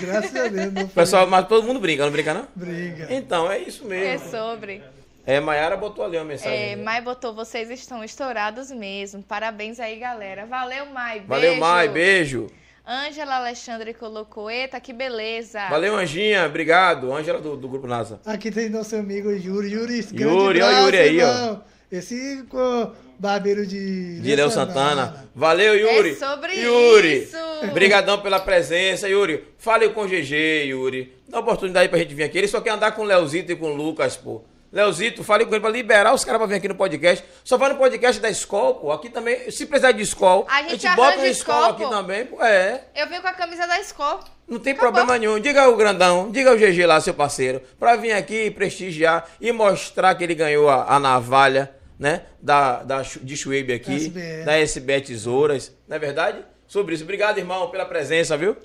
[0.00, 2.46] Graças a Deus, não pessoal, mas todo mundo brinca, não brinca, não?
[2.54, 3.06] briga.
[3.10, 4.30] Então, é isso É mesmo.
[4.30, 4.82] sobre.
[5.24, 6.72] É, Maiara botou ali uma mensagem.
[6.72, 9.22] É, Mai botou, vocês estão estourados mesmo.
[9.22, 10.46] Parabéns aí, galera.
[10.46, 11.14] Valeu, Mai.
[11.20, 11.28] Beijo.
[11.28, 12.46] Valeu, Mai, beijo.
[12.84, 15.68] Ângela Alexandre colocou, eita, que beleza.
[15.68, 17.12] Valeu, Anjinha, obrigado.
[17.14, 18.20] Ângela do, do Grupo NASA.
[18.26, 19.70] Aqui tem nosso amigo Yuri.
[19.72, 21.28] Yuri, grande Yuri, ó, abraço, Yuri aí, ó.
[21.28, 21.64] irmão.
[21.92, 24.18] Esse co- barbeiro de...
[24.20, 25.28] De Léo Santana.
[25.32, 26.10] Valeu, Yuri.
[26.10, 27.22] É sobre Yuri.
[27.22, 27.36] isso.
[27.70, 29.44] Obrigadão pela presença, Yuri.
[29.58, 31.14] Fale com o GG, Yuri.
[31.28, 32.38] Dá oportunidade pra gente vir aqui.
[32.38, 34.42] Ele só quer andar com o Leozito e com o Lucas, pô.
[34.72, 37.22] Leozito, fale com ele pra liberar os caras pra vir aqui no podcast.
[37.44, 38.90] Só vai no podcast da escola, pô.
[38.90, 42.42] Aqui também, se precisar de escola, A gente bota arranja uma escola aqui também, pô.
[42.42, 42.84] É.
[42.94, 44.20] Eu vim com a camisa da escola.
[44.48, 44.92] Não tem Acabou.
[44.92, 45.38] problema nenhum.
[45.38, 50.14] Diga o grandão, diga o GG lá, seu parceiro, pra vir aqui prestigiar e mostrar
[50.14, 52.22] que ele ganhou a, a navalha, né?
[52.40, 54.44] Da, da, de Schwab aqui, SBE.
[54.46, 55.70] da SB Tesouras.
[55.86, 56.38] Não é verdade?
[56.66, 57.04] Sobre isso.
[57.04, 58.56] Obrigado, irmão, pela presença, viu?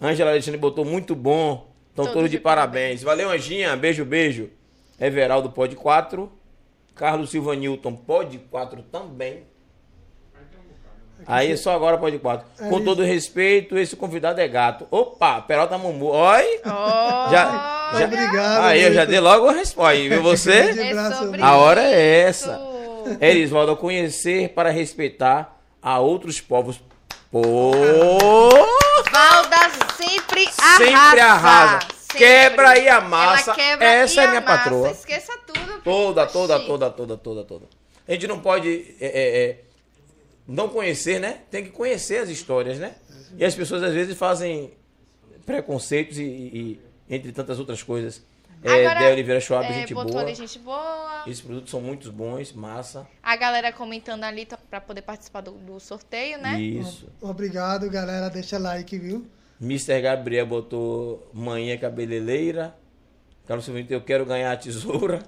[0.00, 1.72] Ângela Alexandre botou muito bom.
[1.90, 3.02] Estão Todos de de parabéns.
[3.02, 3.76] Valeu, Anjinha.
[3.76, 4.48] Beijo, beijo.
[5.00, 6.30] Everaldo pode 4.
[6.94, 9.44] Carlos Silva Newton pode 4 também.
[11.26, 12.44] Aí só agora pode 4.
[12.68, 14.86] Com Aí- todo respeito, esse convidado é gato.
[14.90, 16.06] Opa, Peralta Mumu.
[16.06, 16.60] Oi!
[16.64, 16.68] Oh,
[17.30, 19.94] Já, já, Obrigado, Aí eu já dei logo a resposta.
[19.96, 20.74] Viu você?
[20.80, 22.60] É A hora é essa.
[23.06, 23.18] isso.
[23.20, 26.80] Erisvaldo, conhecer para respeitar a outros povos.
[27.30, 27.40] Pô!
[29.10, 30.76] Valda sempre arrasa.
[30.84, 31.78] Sempre arrasa.
[32.12, 32.18] Sempre.
[32.18, 33.50] Quebra aí a massa.
[33.50, 34.58] Ela quebra Essa e é minha amassa.
[34.58, 34.90] patroa.
[34.90, 35.80] Esqueça tudo.
[35.82, 37.66] Toda, toda, toda, toda, toda, toda.
[38.06, 39.60] A gente não pode é, é, é,
[40.46, 41.40] não conhecer, né?
[41.50, 42.94] Tem que conhecer as histórias, né?
[43.36, 44.72] E as pessoas às vezes fazem
[45.46, 48.22] preconceitos e, e- entre tantas outras coisas.
[48.64, 50.22] É, Agora, Dé Oliveira Schwab, É, gente botou boa.
[50.22, 51.24] ali gente boa.
[51.26, 53.08] Esses produtos são muito bons, massa.
[53.20, 56.60] A galera comentando ali pra poder participar do, do sorteio, né?
[56.60, 57.08] Isso.
[57.20, 58.28] Obrigado, galera.
[58.30, 59.26] Deixa like, viu?
[59.62, 60.00] Mr.
[60.00, 62.74] Gabriel botou manhã cabeleireira.
[63.46, 65.20] Carlos Silva, eu quero ganhar a tesoura.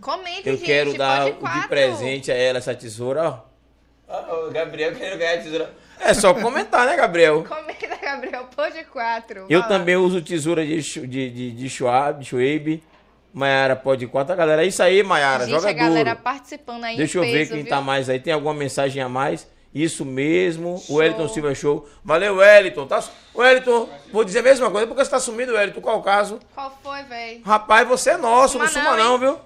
[0.00, 0.64] Comente, Eu gente.
[0.66, 3.48] quero dar de presente a ela essa tesoura, ó.
[4.08, 5.74] Ó, o Gabriel querendo ganhar a tesoura.
[6.00, 7.44] É só comentar, né, Gabriel?
[7.44, 9.40] Comenta, Gabriel, pode quatro.
[9.50, 9.78] Eu Vai lá.
[9.78, 12.82] também uso tesoura de, de, de, de Schwab, Schwab.
[13.34, 14.34] Maiara pode quatro.
[14.34, 15.44] Galera, é isso aí, Maiara.
[15.44, 16.22] Gente, Joga a galera duro.
[16.24, 17.70] participando aí Deixa em eu ver peso, quem viu?
[17.70, 18.18] tá mais aí.
[18.18, 19.46] Tem alguma mensagem a mais?
[19.74, 20.78] Isso mesmo.
[20.78, 20.96] Show.
[20.96, 21.88] O Wellington Silva Show.
[22.04, 22.86] Valeu, Wellington.
[22.86, 23.02] Tá...
[23.34, 24.86] Wellington, vou dizer a mesma coisa.
[24.86, 25.80] Porque você tá sumindo, Wellington.
[25.80, 26.40] Qual o caso?
[26.54, 27.42] Qual foi, véi?
[27.44, 28.58] Rapaz, você é nosso.
[28.58, 29.38] Não Suma não, não, viu?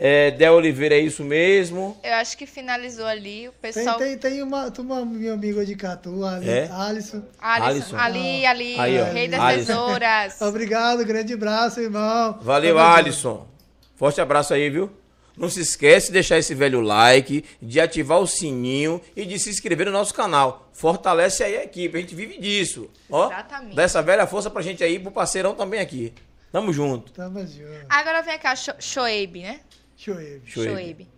[0.00, 1.96] É, Del Oliveira, é isso mesmo.
[2.02, 3.48] Eu acho que finalizou ali.
[3.48, 3.96] O pessoal.
[3.96, 6.68] tem, tem uma, tem uma minha amiga de Catu, ali, É?
[6.72, 7.22] Alisson.
[7.38, 7.96] Alisson, Alisson.
[7.96, 9.04] ali, ali, Aí, ó.
[9.04, 9.66] rei das Alisson.
[9.72, 10.42] tesouras.
[10.42, 12.38] Obrigado, grande abraço, irmão.
[12.42, 12.76] Valeu.
[12.78, 13.46] Alisson.
[13.94, 14.90] Forte abraço aí, viu?
[15.36, 19.50] Não se esquece de deixar esse velho like, de ativar o sininho e de se
[19.50, 20.68] inscrever no nosso canal.
[20.72, 22.88] Fortalece aí a equipe, a gente vive disso.
[23.10, 23.74] Ó, Exatamente.
[23.74, 26.12] Dá essa velha força pra gente aí, pro parceirão também aqui.
[26.52, 27.10] Tamo junto.
[27.12, 27.86] Tamo junto.
[27.88, 29.60] Agora vem cá, Sho- Shoaib, né?
[29.96, 31.08] Shoaib.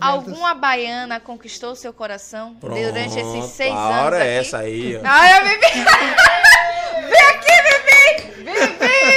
[0.00, 4.26] A Alguma baiana conquistou seu coração durante esses seis a anos hora aqui?
[4.26, 5.00] é essa aí, ó.
[5.04, 5.44] Ai, eu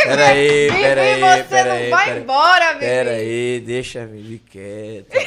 [0.03, 2.21] Peraí, Vivi, peraí, você peraí, não vai peraí.
[2.21, 2.79] embora, Vivi!
[2.79, 5.17] Pera aí, deixa a Vivi quieta.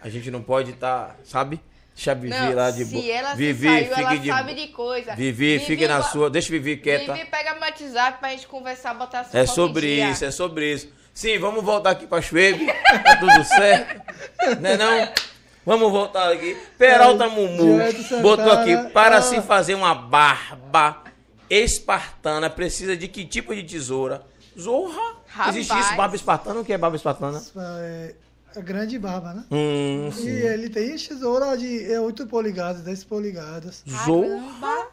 [0.00, 1.60] A gente não pode estar, sabe?
[1.94, 3.12] Deixa a Vivi Não, lá de se boa.
[3.12, 5.14] ela se Vivi, saiu, fique ela de sabe de coisa.
[5.16, 6.28] Vivi, fique na sua.
[6.28, 7.14] Deixa Vivi quieta.
[7.14, 10.10] Vivi, pega meu WhatsApp pra gente conversar, botar essa É sobre dia.
[10.10, 10.88] isso, é sobre isso.
[11.14, 12.66] Sim, vamos voltar aqui pra Schwebe.
[12.66, 14.02] Tá tudo certo.
[14.60, 15.08] Né não?
[15.64, 16.54] Vamos voltar aqui.
[16.78, 17.78] Peralta Mumu
[18.20, 18.76] botou aqui.
[18.92, 21.02] Para se fazer uma barba
[21.48, 24.22] espartana, precisa de que tipo de tesoura?
[24.58, 25.16] Zorra.
[25.48, 25.86] Existe Rapaz.
[25.86, 26.60] isso, barba espartana?
[26.60, 27.42] O que é barba espartana?
[27.80, 28.14] É
[28.56, 29.44] a grande barba, né?
[29.50, 30.28] Hum, E sim.
[30.30, 33.84] ele tem tesoura de é, 8 polegadas, 10 polegadas.
[33.86, 34.88] Zorra.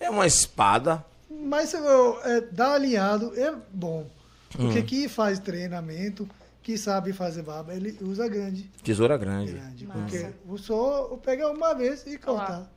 [0.00, 1.04] É uma espada.
[1.30, 4.06] Mas se eu, é, dar alinhado é bom.
[4.50, 4.84] Porque Hum.
[4.86, 6.28] quem faz treinamento,
[6.62, 8.70] que sabe fazer barba, ele usa grande.
[8.82, 9.52] Tesoura grande.
[9.52, 12.70] grande porque o só pegar uma vez e cortar.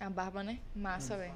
[0.00, 0.58] A barba, né?
[0.74, 1.32] Massa, velho.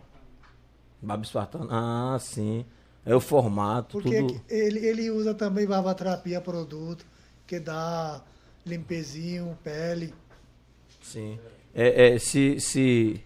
[1.02, 1.66] Barba espartana.
[1.70, 2.64] Ah, sim.
[3.05, 4.40] É o formato, Porque tudo.
[4.48, 7.05] ele, ele usa também barbaterapia produto,
[7.47, 8.20] que dá
[8.66, 10.12] limpezinho, pele.
[11.02, 11.39] Sim.
[11.74, 13.24] É, é, se, se.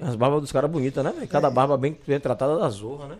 [0.00, 1.26] As barbas dos caras bonitas, né?
[1.28, 1.50] Cada É.
[1.50, 3.18] barba bem, bem tratada da zorra, né?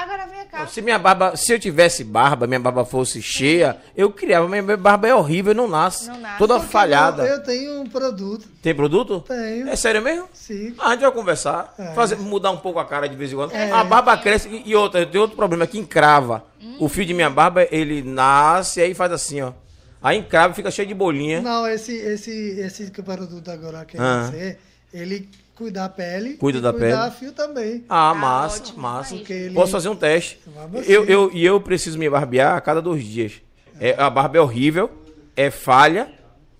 [0.00, 0.64] Agora vem cá.
[0.68, 4.48] Se minha barba, se eu tivesse barba, minha barba fosse cheia, eu criava.
[4.48, 6.06] Minha barba é horrível, não nasce.
[6.06, 6.38] Não nasce.
[6.38, 7.24] Toda Porque falhada.
[7.26, 9.24] Eu, eu tenho um produto, Tem produto?
[9.26, 9.68] tenho.
[9.68, 10.28] É sério mesmo?
[10.32, 10.72] Sim.
[10.78, 11.74] Ah, a gente vai conversar.
[11.76, 11.94] É.
[11.94, 13.52] Fazer, mudar um pouco a cara de vez em quando.
[13.52, 13.72] É.
[13.72, 14.48] A barba cresce.
[14.48, 16.44] E, e outra, tem outro problema que encrava.
[16.78, 19.52] O fio de minha barba, ele nasce e aí faz assim, ó.
[20.00, 21.40] Aí encrava e fica cheio de bolinha.
[21.42, 22.30] Não, esse, esse,
[22.60, 24.28] esse produto agora que é Ah.
[24.30, 24.58] você,
[24.94, 25.28] ele
[25.58, 26.34] cuida da pele.
[26.34, 27.10] Cuida e da cuida pele.
[27.10, 27.84] fio também.
[27.88, 28.80] Ah, Ah, massa, ótimo.
[28.80, 29.14] massa.
[29.14, 30.40] Ele- Posso fazer um teste.
[30.86, 33.32] Eu, eu, e eu preciso me barbear a cada dois dias.
[33.80, 34.90] É, a barba é horrível,
[35.36, 36.10] é falha,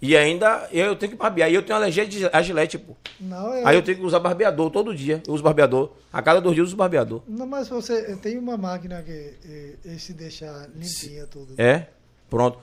[0.00, 1.50] e ainda eu tenho que barbear.
[1.50, 2.96] E eu tenho alergia de a gilete, pô.
[3.20, 5.22] Não, é, Aí eu tenho que usar barbeador todo dia.
[5.26, 5.90] Eu uso barbeador.
[6.12, 7.22] A cada dois dias eu uso barbeador.
[7.26, 11.54] não, mas você tem uma máquina que eh, esse deixa limpinha tudo.
[11.58, 11.86] É?
[12.30, 12.58] Pronto.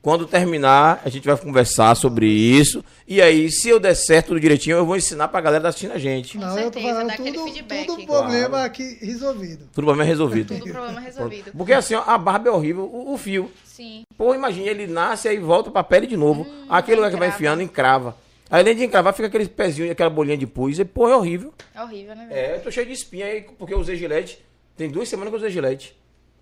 [0.00, 2.84] Quando terminar, a gente vai conversar sobre isso.
[3.06, 5.92] E aí, se eu der certo tudo direitinho, eu vou ensinar pra galera tá assistindo
[5.92, 6.38] a gente.
[6.38, 7.86] Com não, eu tô certeza, falando dá aquele tudo, feedback.
[7.86, 9.58] tudo problema aqui resolvido.
[9.72, 10.54] Tudo problema resolvido.
[10.54, 11.50] Tudo problema resolvido.
[11.52, 13.50] Porque assim, ó, a barba é horrível, o, o fio.
[13.64, 14.02] Sim.
[14.16, 16.46] Pô, imagina, ele nasce aí volta pra pele de novo.
[16.68, 18.16] Aquele lugar que vai enfiando, encrava.
[18.50, 20.78] Aí, além de encravar, fica aquele pezinho, aquela bolinha de pus.
[20.78, 21.52] E, pô, é horrível.
[21.74, 22.38] É horrível, né, velho?
[22.38, 24.42] É, eu tô cheio de espinha aí, porque eu usei gilete.
[24.76, 25.97] Tem duas semanas que eu usei gilete.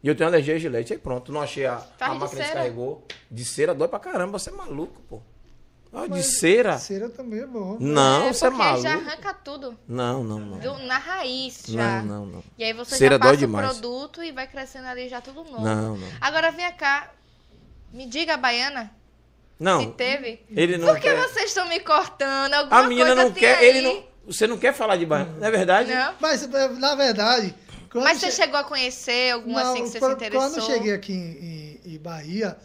[0.07, 0.93] E eu tenho alergia a gilete.
[0.93, 2.45] Aí pronto, não achei a, Faz a de máquina cera.
[2.45, 3.05] descarregou.
[3.29, 5.21] De cera dói pra caramba, você é maluco, pô.
[5.93, 6.79] Ah, de cera?
[6.79, 7.77] Cera também é bom.
[7.81, 8.83] Não, é você é porque maluco.
[8.85, 9.77] já arranca tudo.
[9.89, 10.59] Não, não, não.
[10.61, 12.03] do- na raiz já.
[12.03, 12.45] Não, não, não.
[12.57, 13.69] E aí você Cera já dói passa o demais.
[13.79, 15.65] produto e vai crescendo ali já tudo novo.
[15.65, 16.09] Não, não.
[16.21, 17.11] Agora vem cá.
[17.93, 18.91] Me diga, Baiana, se
[19.59, 20.41] Não, teve.
[20.51, 21.17] ele não Por que quer.
[21.21, 22.55] vocês estão me cortando?
[22.55, 23.67] Alguma A menina coisa não tem quer, aí?
[23.67, 24.05] ele não...
[24.27, 25.93] Você não quer falar de barra, não é verdade?
[25.93, 26.15] Não.
[26.21, 27.55] Mas, eh, na verdade...
[28.01, 30.41] quando Mas você che- chegou a conhecer algum Não, assim que você quando, se interessou?
[30.51, 32.57] Quando eu cheguei aqui em, em- em Bahia,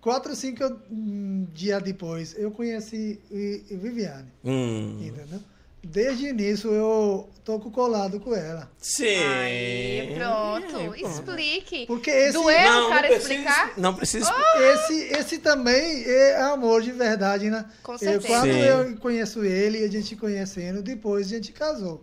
[0.00, 4.98] quatro, cinco hum, dias depois, eu conheci e- e Viviane, Hum.
[5.00, 5.40] entendeu?
[5.80, 8.68] Desde o início eu tô colado com ela.
[8.78, 9.06] Sim.
[9.06, 10.76] Aí, pronto.
[10.94, 11.00] É.
[11.08, 11.86] Explique.
[11.86, 13.72] Porque esse- Doeu Não, o cara não precisa, explicar?
[13.76, 14.34] não precisa
[14.74, 17.64] Esse, esse também é amor de verdade, né?
[17.82, 18.26] Com Eu, certeza.
[18.26, 18.58] quando Sim.
[18.58, 22.02] eu conheço ele, a gente conhecendo, depois a gente casou.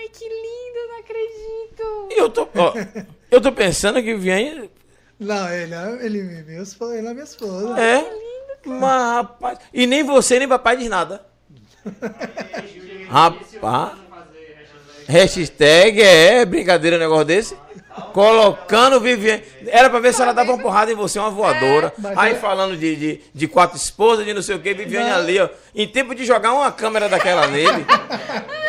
[0.00, 2.08] Ai, que lindo, não acredito.
[2.10, 2.72] E eu tô, ó,
[3.30, 4.70] eu tô pensando que vem.
[5.18, 7.78] Não, ele, é- ele, é meu esposo, ele é minha esposa.
[7.78, 8.04] É.
[8.64, 9.58] Mas, rapaz.
[9.72, 11.24] E nem você, nem papai diz nada.
[13.08, 13.92] Rapaz.
[15.08, 17.56] hashtag é brincadeira um negócio desse.
[18.14, 19.42] Colocando Viviane.
[19.66, 21.92] Era pra ver se ela dava uma porrada em você, uma voadora.
[21.98, 25.10] Mas Aí é- falando de, de, de quatro esposas, de não sei o que, Viviane
[25.10, 25.16] Não.
[25.16, 25.48] ali, ó.
[25.74, 27.84] Em tempo de jogar uma câmera daquela nele.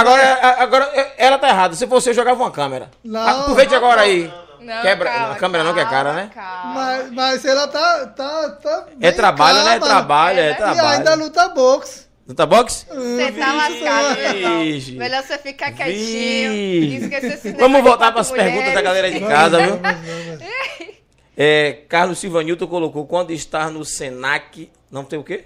[0.00, 1.74] Agora, a- agora, ela tá errada.
[1.74, 2.90] Se fosse eu, jogava uma câmera.
[3.04, 3.40] Não.
[3.40, 4.32] Aproveite agora aí.
[4.60, 5.10] Não, Quebra.
[5.10, 6.30] calma, a câmera não que é cara, calma, né?
[6.34, 6.74] calma.
[6.74, 8.06] Mas, mas ela tá.
[8.08, 9.76] tá, tá É trabalho, né?
[9.76, 9.86] É calma.
[9.86, 10.56] trabalho, é É, né?
[10.58, 11.22] E ainda trabalho.
[11.22, 12.06] luta boxe.
[12.26, 12.86] Luta boxe?
[12.88, 14.16] Você tá lascado.
[14.64, 14.92] Vixe.
[14.92, 16.50] Melhor você ficar quietinho.
[16.80, 16.96] Vixe.
[17.04, 19.78] Esquecer esse Vamos voltar para as perguntas da galera de casa, viu?
[21.38, 24.70] É, Carlos Silvanilton colocou quando estar no Senac.
[24.90, 25.44] Não tem o quê?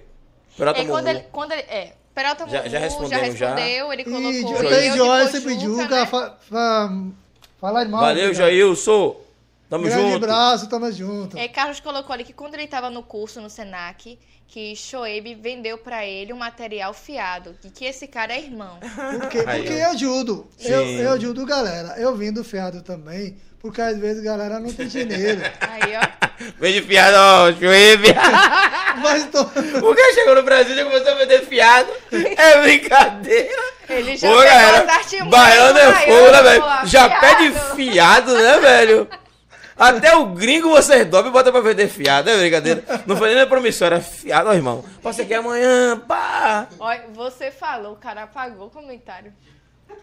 [0.76, 3.54] É, quando ele, quando ele, é, Peralta Já- já já respondemos, já.
[3.54, 6.06] respondeu, ele E colocou tem de Joyce Pojuca, Bijuca, né?
[6.06, 6.92] fa, fa,
[7.60, 8.00] falar mal.
[8.00, 8.34] Valeu?
[8.34, 9.16] Jailson.
[9.68, 10.16] Tamo Grande junto.
[10.16, 11.38] abraço, tamo junto.
[11.38, 14.18] É, Carlos colocou ali que quando ele estava no curso no Senac,
[14.50, 18.80] que Shoaib vendeu pra ele um material fiado, e que esse cara é irmão.
[19.20, 19.76] Porque ó.
[19.76, 20.48] eu ajudo.
[20.58, 21.94] Eu, eu ajudo galera.
[21.96, 25.40] Eu vim do fiado também, porque às vezes a galera não tem dinheiro.
[25.60, 26.30] Aí, ó.
[26.58, 28.08] Vem de fiado, ó, Chuíbe.
[29.00, 29.40] Mas tô...
[29.42, 31.90] o cara chegou no Brasil e começou a vender fiado.
[32.10, 33.62] É brincadeira.
[33.88, 34.86] Ele já Ô, galera,
[35.28, 36.64] baiano é fogo, né, velho?
[36.84, 37.20] Já fiado.
[37.20, 39.08] pede fiado, né, velho?
[39.80, 42.84] Até o gringo vocês dobram e botam pra vender fiado, é brincadeira.
[43.06, 44.84] Não foi nem na promissão, era fiado, ó, irmão.
[45.02, 46.68] Passa aqui amanhã, pá.
[46.78, 49.32] Olha, você falou, o cara apagou o comentário.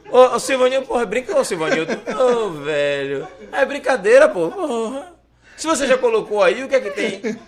[0.09, 1.93] Ô, ô Silvanildo, porra, brinca, ô Silvanildo.
[2.19, 3.27] Ô, velho.
[3.51, 4.49] É brincadeira, pô.
[4.49, 5.13] Porra.
[5.55, 7.39] Se você já colocou aí, o que é que tem?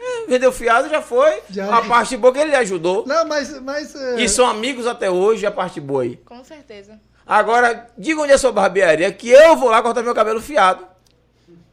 [0.00, 1.42] É, vendeu fiado, já foi.
[1.48, 1.76] Já.
[1.76, 3.04] A parte boa que ele lhe ajudou.
[3.06, 3.60] Não, mas...
[3.60, 6.16] mas é, E são amigos até hoje, a parte boa aí.
[6.18, 7.00] Com certeza.
[7.26, 10.86] Agora, diga onde é a sua barbearia, que eu vou lá cortar meu cabelo fiado.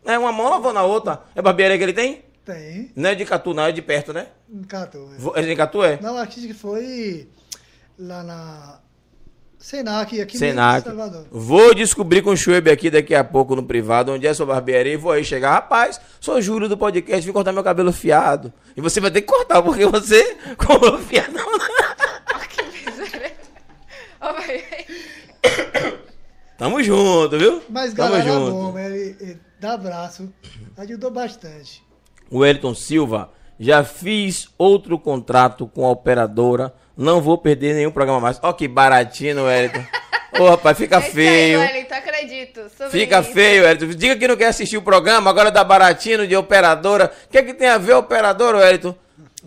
[0.06, 1.22] É uma mão lavando a outra.
[1.36, 2.24] É barbearia que ele tem?
[2.46, 2.92] Tem.
[2.96, 4.28] Não é de Catu, não, é de perto, né?
[4.68, 5.10] Catu.
[5.36, 5.40] é.
[5.40, 6.00] É de Catu, é?
[6.02, 7.28] Não, acho que foi
[7.98, 8.80] lá na...
[9.58, 10.82] Senac, aqui Senac.
[10.82, 11.26] em Salvador.
[11.32, 14.94] Vou descobrir com o Schweb aqui daqui a pouco no privado onde é sua barbearia
[14.94, 15.54] e vou aí chegar.
[15.54, 18.54] Rapaz, sou Júlio do podcast, vim cortar meu cabelo fiado.
[18.78, 21.34] E você vai ter que cortar, porque você comprou fiado.
[22.50, 22.62] Que
[22.92, 23.34] miséria.
[26.58, 27.62] Tamo junto, viu?
[27.68, 28.52] Mas Tamo galera junto.
[28.52, 30.32] bom, ele, ele dá abraço.
[30.78, 31.84] Ajudou bastante.
[32.30, 36.74] O Wellington Silva, já fiz outro contrato com a operadora.
[36.96, 38.40] Não vou perder nenhum programa mais.
[38.44, 39.84] Ó, que baratinho, Wellington.
[40.40, 41.60] Ô, rapaz, fica É feio.
[41.60, 42.70] Wellington, acredito.
[42.70, 43.32] sobre Fica isso.
[43.32, 43.98] feio, Wellington.
[43.98, 47.12] Diga que não quer assistir o programa, agora dá baratinho de operadora.
[47.26, 48.96] O que é que tem a ver operadora, Wellington?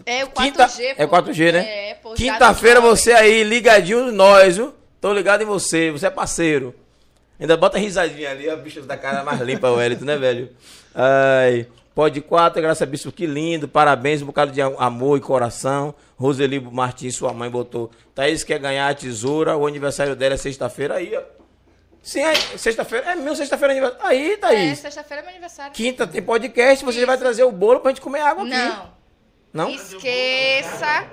[0.06, 0.68] É o 4G, Quinta...
[0.68, 1.02] pô.
[1.02, 1.58] É 4G, né?
[1.60, 1.98] É.
[2.16, 4.74] Quinta-feira você aí, ligadinho nós, viu?
[5.00, 6.74] Tô ligado em você, você é parceiro.
[7.40, 10.50] Ainda bota risadinha ali, a bicha da cara mais limpa, o Wellington, né, velho?
[10.94, 15.94] Ai, pode quatro, graças a bicho, que lindo, parabéns, um bocado de amor e coração.
[16.16, 17.90] Roseli Martins, sua mãe, botou.
[18.14, 21.22] Thaís quer ganhar a tesoura, o aniversário dela é sexta-feira, aí, ó.
[22.02, 24.06] Sim, é sexta-feira, é meu sexta-feira é aniversário.
[24.06, 24.78] Aí, É, Thaís.
[24.78, 25.72] sexta-feira é meu aniversário.
[25.72, 28.52] Quinta tem podcast, você vai trazer o bolo pra gente comer água aqui.
[28.52, 28.97] Não.
[29.52, 29.70] Não?
[29.70, 31.06] Esqueça.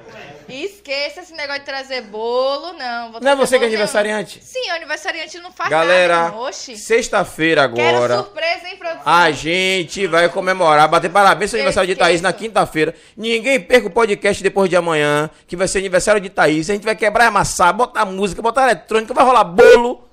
[0.48, 3.14] Esqueça esse negócio de trazer bolo, não.
[3.20, 3.80] Não é você que é nenhum.
[3.80, 4.44] aniversariante?
[4.44, 6.38] Sim, o aniversariante não faz Galera, nada.
[6.38, 6.78] Oxi.
[6.78, 8.18] sexta-feira Quero agora.
[8.18, 9.02] surpresa, hein, produção?
[9.06, 12.94] A gente vai comemorar, bater parabéns no aniversário de Thaís na quinta-feira.
[13.18, 16.70] Ninguém perca o podcast depois de amanhã, que vai ser aniversário de Thaís.
[16.70, 20.08] A gente vai quebrar e amassar, botar música, botar eletrônica, vai rolar bolo.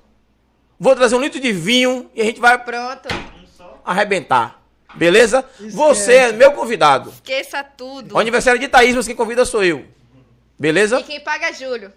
[0.79, 3.07] Vou trazer um litro de vinho e a gente vai Pronto.
[3.85, 4.62] arrebentar.
[4.95, 5.43] Beleza?
[5.59, 5.75] Esquece.
[5.75, 7.09] Você é meu convidado.
[7.09, 8.15] Esqueça tudo.
[8.15, 9.85] O aniversário de Thaís, mas quem convida sou eu.
[10.59, 10.99] Beleza?
[10.99, 11.91] E quem paga é Júlio.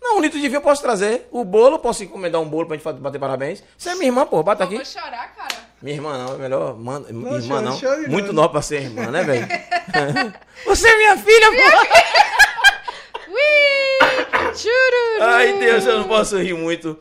[0.00, 1.26] Não, um litro de vinho eu posso trazer.
[1.30, 3.62] O bolo, posso encomendar um bolo pra gente bater parabéns.
[3.76, 4.76] Você é minha irmã, pô, bata Eu aqui.
[4.76, 5.54] vou chorar, cara.
[5.80, 6.76] Minha irmã não, é melhor.
[6.78, 7.40] Mano, irmã
[7.78, 8.08] chore, não.
[8.08, 8.34] Muito não.
[8.34, 9.46] nova pra ser irmã, né, velho?
[10.66, 13.30] Você é minha filha, pô!
[13.30, 14.54] Ui!
[14.54, 15.22] Chururu!
[15.22, 16.98] Ai, Deus, eu não posso rir muito.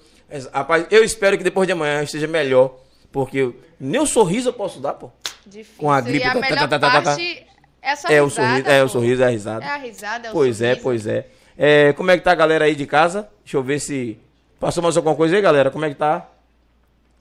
[0.53, 2.75] Rapaz, eu espero que depois de amanhã eu esteja melhor.
[3.11, 5.11] Porque eu- nem o sorriso eu posso dar, pô.
[5.45, 5.75] Difícil.
[5.77, 7.01] com a gripe, E a tá, melhor tá, tá, tá, tá.
[7.01, 7.45] parte
[7.81, 9.65] é sua É o risada, sorriso, é o sorriso, é a risada.
[9.65, 10.83] É a risada, é o Pois é, sorriso.
[10.83, 11.27] pois é.
[11.57, 13.27] É, Como é que tá a galera aí de casa?
[13.43, 14.17] Deixa eu ver se.
[14.59, 15.69] Passou mais alguma coisa aí, galera?
[15.69, 16.29] Como é que tá?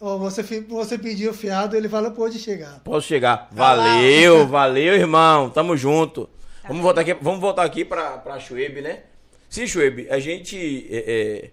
[0.01, 2.80] Ó, você, você pediu fiado, ele fala, pode chegar.
[2.84, 3.48] Posso chegar.
[3.48, 5.51] Tá Valeu, valeu, irmão.
[5.51, 6.28] Tamo junto.
[6.66, 9.01] vamos, voltar aqui, vamos voltar aqui pra, pra Schweb, né?
[9.48, 10.86] Sim, Schweb, a gente.
[10.90, 11.05] é,
[11.47, 11.51] é,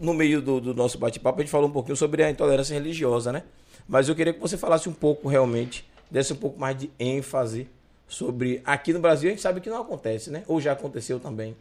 [0.00, 3.30] no meio do, do nosso bate-papo, a gente falou um pouquinho sobre a intolerância religiosa,
[3.32, 3.42] né?
[3.88, 7.68] Mas eu queria que você falasse um pouco realmente, desse um pouco mais de ênfase
[8.06, 8.62] sobre.
[8.64, 10.44] Aqui no Brasil a gente sabe que não acontece, né?
[10.46, 11.56] Ou já aconteceu também.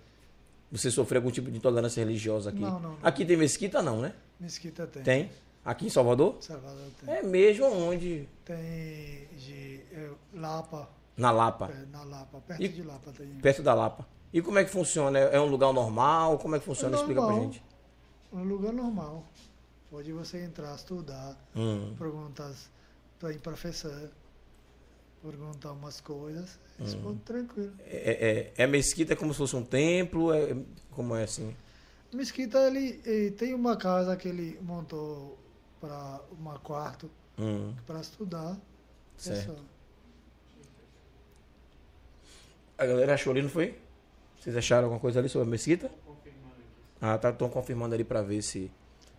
[0.71, 2.59] Você sofreu algum tipo de intolerância religiosa aqui?
[2.61, 2.97] Não, não, não.
[3.03, 4.13] Aqui tem mesquita, não, né?
[4.39, 5.03] Mesquita tem.
[5.03, 5.29] Tem.
[5.65, 6.37] Aqui em Salvador?
[6.39, 7.13] Salvador tem.
[7.15, 8.27] É mesmo onde?
[8.45, 11.69] Tem de é, Lapa, Na Lapa.
[11.71, 13.27] é, na Lapa, perto E- de Lapa tem.
[13.27, 14.07] Perto da Lapa.
[14.33, 15.19] E como é que funciona?
[15.19, 16.37] É um lugar normal?
[16.39, 16.95] Como é que funciona?
[16.95, 17.51] É Explica pra normal.
[17.51, 17.63] gente.
[18.31, 19.25] Um lugar normal.
[19.91, 21.93] Pode você entrar, estudar, Hum.
[21.99, 22.55] perguntar
[23.19, 24.09] para ir professor,
[25.21, 26.57] perguntar umas coisas.
[26.79, 26.85] Hum.
[26.85, 27.73] Responde tranquilo.
[27.81, 30.33] É, é, é mesquita como se fosse um templo?
[30.33, 30.55] É,
[30.91, 31.53] como é assim?
[32.13, 35.37] Mesquita, ele, ele tem uma casa que ele montou
[35.81, 38.57] para um quarto Hum, para estudar.
[39.17, 39.63] É certo.
[42.77, 43.77] A galera achou ali, não foi?
[44.39, 45.91] Vocês acharam alguma coisa ali sobre a mesquita?
[46.99, 48.71] Ah, tá, estão confirmando ali para ver se.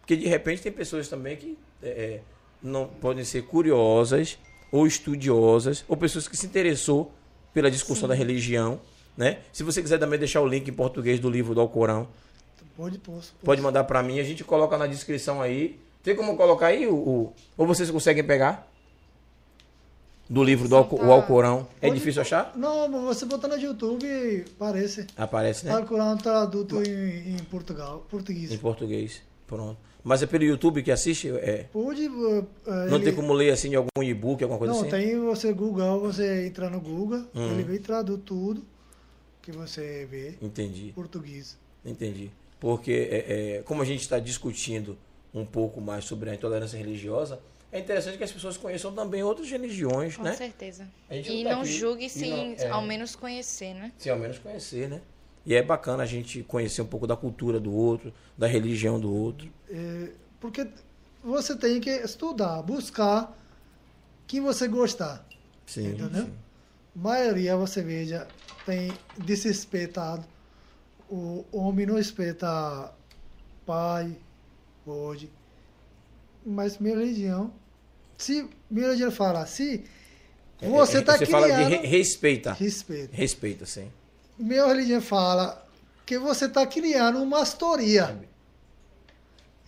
[0.02, 2.20] Porque de repente tem pessoas também que é, é,
[2.62, 4.36] não podem ser curiosas
[4.70, 7.10] ou estudiosas ou pessoas que se interessou
[7.54, 8.80] pela discussão da religião,
[9.16, 9.38] né?
[9.52, 12.08] Se você quiser também deixar o link em português do livro do Alcorão,
[12.76, 13.34] Pode, posso.
[13.44, 15.78] pode mandar para mim, a gente coloca na descrição aí.
[16.02, 18.66] Tem como colocar aí o, o- ou vocês conseguem pegar
[20.28, 21.68] do livro do Alco- o Alcorão?
[21.80, 22.52] É difícil achar?
[22.56, 25.06] Não, mas você botar no YouTube, parece.
[25.16, 25.72] Aparece, né?
[25.72, 28.50] Alcorão traduto em, em Portugal, português.
[28.50, 29.22] Em português.
[29.46, 29.78] Pronto.
[30.04, 31.28] Mas é pelo YouTube que assiste?
[31.30, 31.66] É.
[31.72, 32.06] Pode.
[32.08, 32.46] uh,
[32.88, 34.90] Não ele- tem como ler assim em algum e-book, alguma coisa Não, assim?
[34.90, 37.52] tem você Google, você entra no Google, Hum.
[37.52, 38.64] ele vem traduz tudo
[39.40, 41.56] que você vê Entendi, em português.
[41.84, 42.30] entendi.
[42.58, 44.96] Porque é, é, como a gente está discutindo
[45.34, 47.40] um pouco mais sobre a intolerância religiosa,
[47.72, 50.34] é interessante que as pessoas conheçam também outras religiões, Com né?
[50.34, 50.86] certeza.
[51.08, 52.68] A gente E não tá não julgue sem não- é.
[52.70, 53.90] ao menos conhecer, né?
[53.98, 55.00] Se ao menos conhecer, né?
[55.44, 59.12] E é bacana a gente conhecer um pouco da cultura do outro, da religião do
[59.12, 59.48] outro.
[59.69, 60.09] É,
[60.40, 60.66] porque
[61.23, 63.36] você tem que estudar, buscar
[64.27, 65.27] que você gostar.
[65.66, 65.89] Sim.
[65.89, 66.24] Entendeu?
[66.27, 66.32] sim.
[66.94, 68.28] A maioria, você veja,
[68.66, 70.24] tem desrespeitado.
[71.09, 72.93] O homem não respeita
[73.66, 74.16] pai,
[74.86, 75.31] hoje.
[76.44, 77.52] Mas minha religião,
[78.16, 79.85] se minha religião fala assim,
[80.60, 82.52] É, você é, está Você criando fala de re- respeita.
[82.52, 83.10] respeito.
[83.12, 83.90] Respeita, sim.
[84.43, 85.64] Minha religião fala
[86.05, 88.19] que você está criando uma história.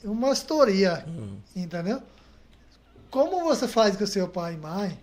[0.02, 1.38] Uma história, Hum.
[1.54, 2.02] entendeu?
[3.08, 4.98] Como você faz com seu pai e mãe,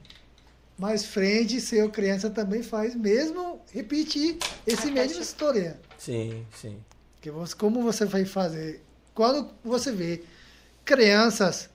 [0.78, 4.38] mais frente seu criança também faz, mesmo repetir
[4.68, 5.80] esse mesmo história.
[5.98, 6.78] Sim, sim.
[7.22, 8.84] Que você, como você vai fazer?
[9.16, 10.22] Quando você vê
[10.84, 11.70] crianças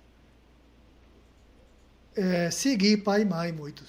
[2.15, 3.89] eh, seguir pai e mãe, muitos.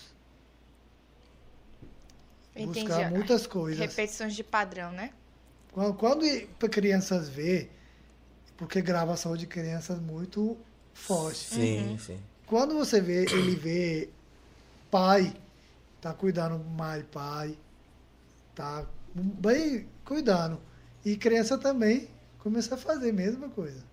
[2.57, 2.79] Entendi.
[2.87, 3.79] Buscar muitas coisas.
[3.79, 5.11] Repetições de padrão, né?
[5.71, 6.23] Quando, quando
[6.69, 7.71] crianças ver,
[8.57, 10.57] porque gravação de crianças muito
[10.93, 11.37] forte.
[11.39, 11.99] Sim, Uhum.
[11.99, 12.19] sim.
[12.47, 14.09] Quando você vê, ele vê
[14.89, 15.33] pai,
[16.01, 17.55] tá cuidando mais pai,
[18.55, 20.59] tá bem cuidando.
[21.05, 22.07] E criança também
[22.39, 23.83] começa a fazer a mesma coisa.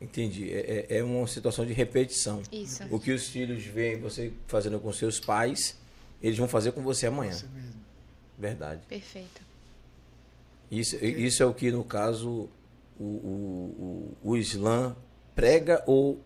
[0.00, 0.52] Entendi.
[0.52, 2.42] É, é- é uma situação de repetição.
[2.52, 2.82] Isso.
[2.90, 5.76] O que os filhos veem você fazendo com seus pais,
[6.22, 7.32] eles vão fazer com você amanhã.
[7.32, 7.77] Isso mesmo.
[8.38, 8.82] Verdade.
[8.88, 9.42] Perfeito.
[10.70, 12.48] Isso, isso é o que, no caso,
[12.98, 14.94] o, o, o, o Islã
[15.34, 16.20] prega ou,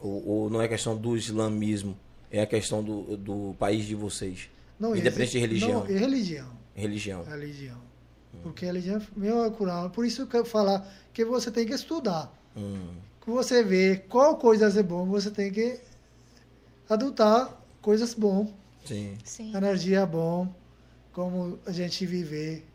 [0.00, 1.96] ou, ou não é questão do islamismo,
[2.30, 4.48] é a questão do, do país de vocês.
[4.78, 5.84] Não, Independente de religião.
[5.84, 6.48] Não, é religião.
[6.74, 7.24] Religião.
[7.24, 7.80] Religião.
[8.42, 9.88] Porque religião é meu Corão.
[9.90, 12.32] Por isso que eu falar que você tem que estudar.
[12.56, 15.80] Hum, que você vê qual coisas é bom, você tem que
[16.88, 18.52] adotar coisas bom,
[18.84, 19.16] sim.
[19.24, 19.56] Sim.
[19.56, 20.54] energia é bom,
[21.14, 22.66] como a gente viver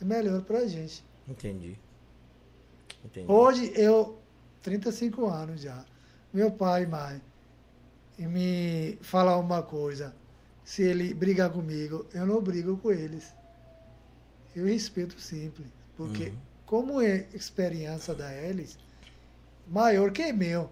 [0.00, 1.04] é melhor pra gente.
[1.28, 1.78] Entendi.
[3.04, 3.30] Entendi.
[3.30, 4.18] Hoje eu
[4.62, 5.84] 35 anos já.
[6.32, 7.22] Meu pai e mãe
[8.18, 10.14] e me falar uma coisa,
[10.64, 13.32] se ele brigar comigo, eu não brigo com eles.
[14.56, 16.36] Eu respeito simples, porque Uhum.
[16.66, 18.76] como é experiência da eles
[19.66, 20.70] maior que meu.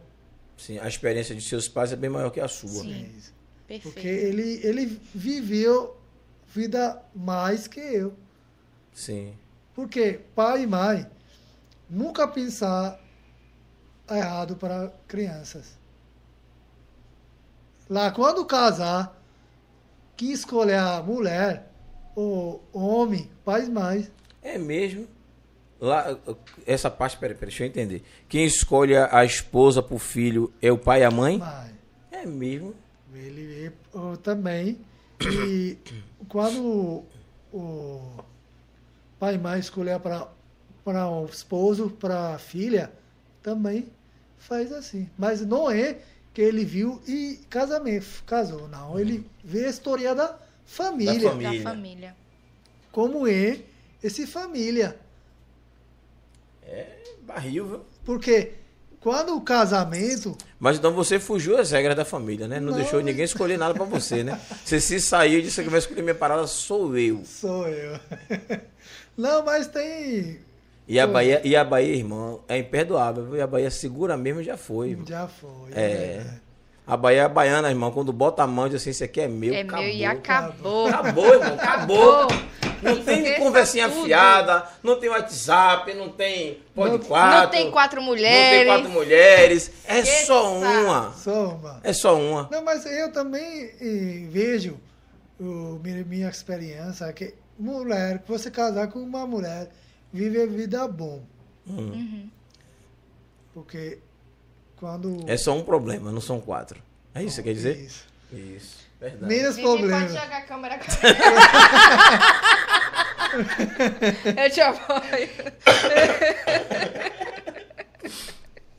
[0.56, 2.70] Sim, a experiência de seus pais é bem maior que a sua.
[2.82, 3.10] Sim.
[3.16, 3.34] Isso.
[3.68, 3.92] Perfeito.
[3.92, 5.95] Porque ele, ele viveu
[6.46, 8.14] vida mais que eu.
[8.92, 9.34] Sim.
[9.74, 11.06] Porque pai e mãe
[11.88, 12.98] nunca pensar
[14.10, 15.76] errado para crianças.
[17.88, 19.16] Lá quando casar,
[20.16, 21.70] que escolher a mulher
[22.14, 24.08] ou homem, pai e mãe.
[24.42, 25.06] É mesmo.
[25.78, 26.18] Lá,
[26.66, 28.02] essa parte, peraí, peraí, deixa eu entender.
[28.28, 31.38] Quem escolhe a esposa pro filho é o pai e a mãe?
[31.38, 31.70] mãe.
[32.10, 32.74] É mesmo.
[33.14, 34.78] Ele oh, também.
[35.20, 35.78] E
[36.28, 37.04] quando
[37.52, 38.24] o,
[39.18, 40.28] pai e mãe escolher para
[40.84, 42.92] para o esposo, para a filha,
[43.42, 43.88] também
[44.38, 45.10] faz assim.
[45.18, 45.98] Mas não é
[46.32, 48.96] que ele viu e casamento, casou, não.
[48.96, 51.58] Ele vê a história da família, Da família.
[51.64, 52.16] Da família.
[52.92, 53.62] como é
[54.00, 54.96] esse família.
[56.62, 57.80] É barril, viu?
[58.04, 58.52] Porque
[59.06, 62.58] quando o casamento, Mas então você fugiu das regras da família, né?
[62.58, 64.36] Não, Não, deixou mas- ninguém escolher nada pra você, né?
[64.64, 67.22] Você se saiu e disse que vai escolher minha parada, sou eu.
[67.24, 68.00] sou eu.
[69.16, 70.40] Não, mas tem
[70.88, 73.26] E a Bahia, e a Bahia, irmão, é imperdoável.
[73.26, 73.36] viu?
[73.36, 74.88] E a Bahia segura mesmo já foi.
[74.90, 75.06] irmão.
[75.06, 75.70] Já foi.
[75.72, 76.24] É.
[76.84, 77.92] A Bahia é baiana, irmão.
[77.92, 79.84] Quando bota a mão, diz assim, isso aqui é meu, é acabou.
[79.84, 80.88] meu e acabou.
[80.88, 82.26] Acabou, irmão, acabou.
[82.82, 84.04] Não tem conversinha tudo.
[84.04, 87.40] fiada, não tem WhatsApp, não tem pode Não- quatro.
[87.42, 88.66] Não tem quatro Não tem mulheres.
[88.66, 89.70] quatro mulheres.
[89.86, 90.26] É Esqueça.
[90.26, 91.12] só uma.
[91.12, 91.80] Só uma.
[91.82, 92.48] É só uma.
[92.50, 94.78] Não, mas eu também eh, vejo
[95.40, 99.68] o, minha, minha experiência que mulher, que você casar com uma mulher,
[100.12, 101.22] vive a vida bom.
[101.66, 102.28] Uhum.
[103.54, 103.98] Porque
[104.76, 105.24] quando.
[105.26, 106.80] É só um problema, não são quatro.
[107.14, 107.76] É isso que quer dizer?
[107.78, 108.04] Isso.
[108.32, 108.85] Isso.
[109.00, 109.34] Verdade.
[109.34, 110.08] Menos Vivi, pode problema.
[110.08, 110.78] jogar a câmera.
[114.44, 115.28] Eu te apoio.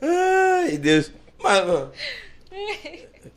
[0.01, 1.11] Ai, Deus.
[1.41, 1.91] Mas, mano,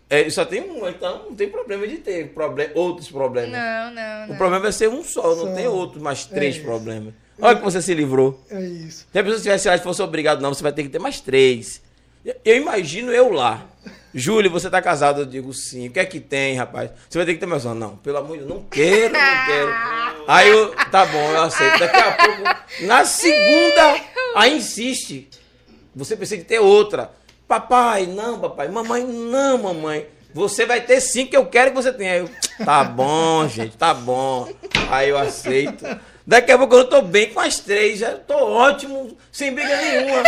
[0.09, 3.51] é, só tem um, então não tem problema de ter problem, outros problemas.
[3.52, 4.36] Não, não, O não.
[4.36, 5.55] problema é ser um só, não Só.
[5.55, 6.65] tem outros, mais É três isso.
[6.65, 7.15] problemas.
[7.40, 8.39] Olha que você se livrou.
[8.51, 9.07] É isso.
[9.11, 11.20] Se a pessoa tivesse lá e fosse obrigado, não, você vai ter que ter mais
[11.20, 11.81] três.
[12.44, 13.66] Eu imagino eu lá.
[14.15, 15.20] Júlio, você tá casado?
[15.23, 15.89] Eu digo sim.
[15.89, 16.91] O que é que tem, rapaz?
[17.09, 17.74] Você vai ter que ter mais um.
[17.74, 19.74] Não, pelo amor de Deus, não quero, não quero.
[20.27, 21.78] Aí eu, tá bom, eu aceito.
[21.78, 24.01] Daqui a pouco, na segunda,
[24.37, 25.28] aí insiste.
[25.95, 27.11] Você precisa de ter outra.
[27.49, 28.69] Papai, não, papai.
[28.69, 30.07] Mamãe, não, mamãe.
[30.32, 32.12] Você vai ter sim que eu quero que você tenha.
[32.12, 32.31] Aí Eu,
[32.65, 34.49] tá bom, gente, tá bom.
[34.89, 35.85] Aí eu aceito.
[36.31, 40.23] Daqui a pouco eu tô bem com as três, já tô ótimo, sem briga nenhuma.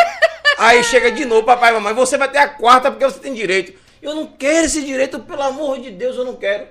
[0.58, 3.72] Aí chega de novo, papai, mamãe, você vai ter a quarta porque você tem direito.
[4.02, 6.66] Eu não quero esse direito, pelo amor de Deus, eu não quero.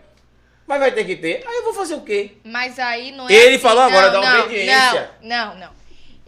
[0.68, 1.46] Mas vai ter que ter.
[1.48, 2.32] Aí eu vou fazer o quê?
[2.44, 3.32] Mas aí não é.
[3.32, 3.60] Ele assim.
[3.60, 5.12] falou agora Não, da não, obediência.
[5.22, 5.81] Não, não, não.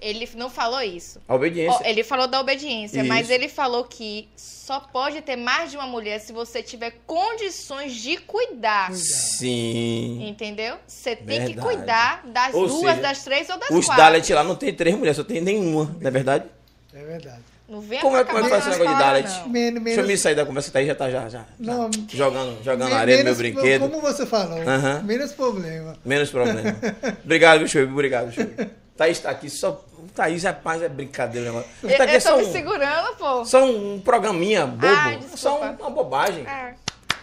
[0.04, 1.22] Ele não falou isso.
[1.28, 1.88] A obediência.
[1.90, 3.32] Ele falou da obediência, mas Isso.
[3.32, 8.18] ele falou que só pode ter mais de uma mulher se você tiver condições de
[8.18, 8.94] cuidar.
[8.94, 10.28] Sim.
[10.28, 10.76] Entendeu?
[10.86, 11.62] Você tem que Verdade.
[11.62, 14.04] cuidar das Ou duas, seja, das três ou das Os quatro.
[14.04, 16.46] Dalet lá não tem três mulheres, só tem nenhuma, não é verdade?
[16.94, 17.42] É verdade.
[17.68, 19.50] Não vem Como é- é que faz esse cabeça negócio de Dalet?
[19.50, 21.90] Men- Deixa eu me sair da conversa, tá aí já tá já, já, já Não.
[22.10, 23.82] jogando, jogando men- areia no meu brinquedo.
[23.90, 25.02] Como você falou, Aham.
[25.04, 25.96] menos problema.
[26.04, 26.76] Menos problema.
[27.24, 27.84] Obrigado, viu, Chuí?
[27.84, 28.48] Obrigado, Chuí.
[28.98, 29.84] Thaís tá aqui só.
[30.14, 31.64] Thaís, rapaz, é brincadeira, né?
[31.84, 33.46] Eu, Tá aqui eu só tô me um, segurando, pô.
[33.46, 34.86] só um programinha bobo.
[34.86, 36.46] Ai, só um- uma bobagem.
[36.46, 36.76] É,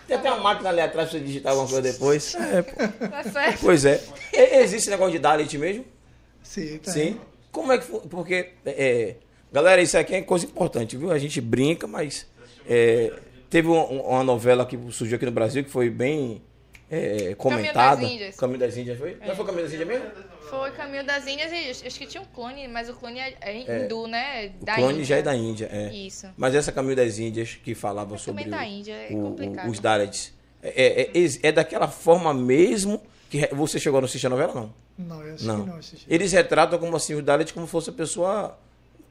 [0.08, 2.34] Tem até uma máquina ali atrás pra você digitar alguma coisa depois.
[2.34, 3.08] É, pô.
[3.08, 3.58] tá certo.
[3.60, 4.00] Pois é.
[4.32, 5.84] Existe esse negócio de Dalit mesmo?
[6.42, 6.90] Sim, tá.
[6.90, 7.20] Sim.
[7.52, 7.86] Como é que.
[7.86, 8.50] Porque.
[8.66, 9.14] é,
[9.52, 11.10] galera, isso aqui é coisa importante, viu?
[11.10, 12.26] A gente brinca, mas.
[12.68, 13.12] é,
[13.48, 16.40] teve uma, uma novela que surgiu aqui no Brasil que foi bem
[16.90, 18.00] é, comentada.
[18.02, 18.36] das Índias.
[18.36, 19.16] Caminho das Índias, foi?
[19.26, 20.06] Não foi Caminho das Índias mesmo?
[20.48, 23.58] Foi Caminho das Índias e acho que tinha um clone, mas o clone é, é
[23.84, 24.52] hindu, né?
[24.60, 25.04] O Da clone Índia.
[25.04, 25.92] já é da Índia, é.
[25.92, 26.26] Isso.
[26.36, 29.18] Mas essa Caminho das Índias que falava Mas sobre também da o- Índia, é o-
[29.18, 29.70] o- complicado.
[29.70, 30.32] os Dalits.
[30.62, 33.00] É, é, é, é daquela forma mesmo
[33.30, 34.74] que você chegou a não assistir a novela, não?
[34.98, 35.66] Não, eu acho Não.
[35.66, 36.04] não assisti.
[36.08, 38.58] Eles retratam como assim os Dalits como fosse a pessoa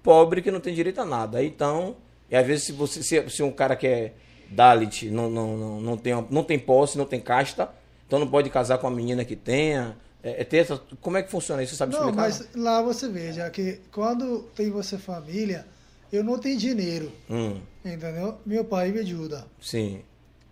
[0.03, 1.43] pobre que não tem direito a nada.
[1.43, 1.97] Então,
[2.29, 4.13] e às vezes se você se, se um cara que é
[4.49, 7.69] Dalit não, não, não, não, tem, não tem posse, não tem casta,
[8.07, 9.97] então não pode casar com uma menina que tenha.
[10.23, 11.73] É, é essa, como é que funciona isso?
[11.73, 12.21] Você sabe Não, explicar?
[12.23, 15.65] mas lá você veja que quando tem você família,
[16.11, 18.37] eu não tenho dinheiro, Hum, entendeu?
[18.45, 19.45] Meu pai me ajuda.
[19.61, 20.01] sim.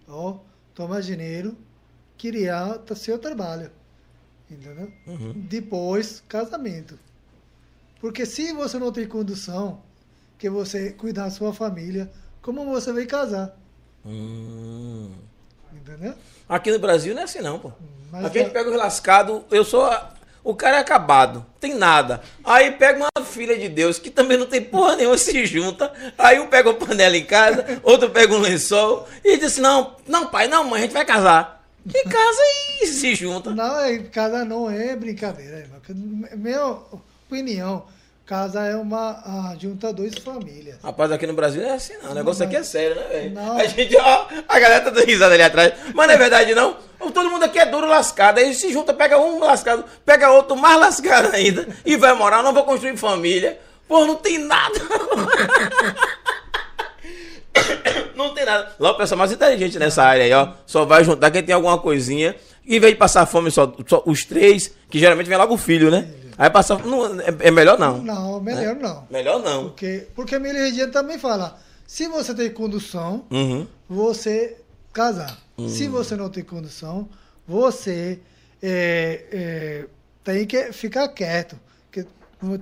[0.07, 0.37] Ó,
[0.73, 1.57] toma dinheiro,
[2.17, 3.69] criar seu trabalho,
[4.49, 4.89] entendeu?
[5.05, 5.33] Uhum.
[5.35, 6.97] Depois, casamento.
[7.99, 9.81] Porque se você não tem condição
[10.37, 12.11] que você cuidar da sua família,
[12.41, 13.55] como você vai casar,
[14.05, 15.11] Hum.
[15.73, 16.13] entendeu?
[16.47, 17.71] Aqui no Brasil não é assim não, pô.
[18.11, 19.89] Mas Aqui a gente é- pega os lascados, eu sou.
[20.43, 22.21] O cara é acabado, tem nada.
[22.41, 25.91] Aí pega uma filha de Deus que também não tem porra nenhuma, se junta.
[26.17, 29.95] Aí um pega uma panela em casa, outro pega um lençol e diz assim: não,
[30.07, 31.67] não, pai, não, mãe, a gente vai casar.
[31.85, 32.39] E casa
[32.81, 33.53] e se junta.
[33.53, 35.81] Não, é, casa não é brincadeira, irmão.
[37.29, 37.83] Opinião,
[38.25, 40.77] casa é uma junta duas famílias.
[40.81, 42.11] Rapaz, aqui no Brasil não é assim não.
[42.11, 43.31] O negócio aqui é sério, né, velho?
[43.33, 43.57] Não.
[43.57, 45.73] A gente, ó, a galera tá dando risada ali atrás.
[45.93, 46.77] Mas não é verdade, não.
[47.13, 48.37] Todo mundo aqui é duro lascado.
[48.37, 51.67] Aí se junta, pega um lascado, pega outro mais lascado ainda.
[51.85, 53.59] E vai morar, não vou construir família.
[53.89, 54.79] Pô, não tem nada.
[58.15, 58.71] Não tem nada.
[58.79, 60.49] Lá o pessoal mais inteligente nessa área aí, ó.
[60.65, 62.35] Só vai juntar quem tem alguma coisinha.
[62.65, 65.89] Em vez de passar fome só, só os três, que geralmente vem logo o filho,
[65.89, 66.07] né?
[66.37, 66.85] Aí passar.
[66.85, 67.97] Não, é, é melhor não.
[67.99, 69.07] Não, melhor não.
[69.09, 69.63] Melhor não.
[69.69, 73.65] Porque, porque a minha religião também fala, se você tem condução, Uhum.
[73.89, 74.57] você
[74.93, 75.37] casar.
[75.67, 77.09] Se você não tem condição,
[77.47, 78.19] você
[78.61, 79.85] é, é,
[80.23, 81.59] tem que ficar quieto,
[81.91, 82.05] que,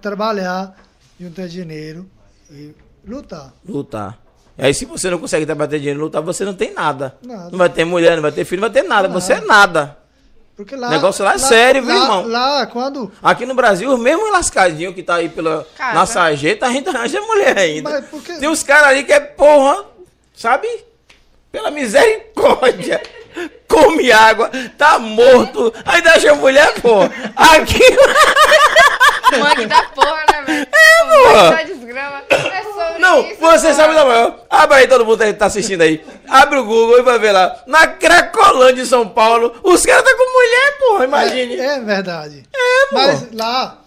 [0.01, 0.77] trabalhar,
[1.19, 2.09] juntar dinheiro
[2.49, 2.73] e
[3.05, 3.53] lutar.
[3.67, 4.17] Lutar.
[4.57, 7.17] Aí se você não consegue trabalhar dinheiro e lutar, você não tem nada.
[7.21, 7.49] Nada.
[7.51, 9.09] Não vai ter mulher, não vai ter filho, não vai ter nada.
[9.09, 9.19] Nada.
[9.19, 9.97] Você é nada.
[10.55, 10.87] Porque lá.
[10.87, 12.27] O negócio lá é sério, viu, lá- irmão?
[12.27, 13.11] Lá, quando.
[13.21, 15.93] Aqui no Brasil, os mesmos lascadinhos que tá aí pela, Casa.
[15.93, 17.89] na sarjeta, a gente arranja mulher ainda.
[17.89, 19.83] Mas por que- Tem uns caras ali que é porra,
[20.33, 20.67] sabe?
[21.51, 23.01] Pela misericórdia.
[23.67, 26.99] Come água, tá morto, ainda acha mulher, pô.
[27.35, 27.79] Aqui.
[29.39, 30.67] Mangue da porra, né, velho?
[30.71, 31.63] É, pô.
[31.65, 32.23] desgrama.
[32.29, 33.73] É sobre Não, isso, você pô.
[33.73, 34.39] sabe da maior.
[34.49, 36.05] Abre aí todo mundo aí que tá assistindo aí.
[36.27, 37.63] Abre o Google e vai ver lá.
[37.67, 41.59] Na Cracolândia de São Paulo, os caras tá com mulher, porra, imagine.
[41.59, 42.43] É, é verdade.
[42.53, 42.95] É, pô.
[42.95, 43.81] Mas lá.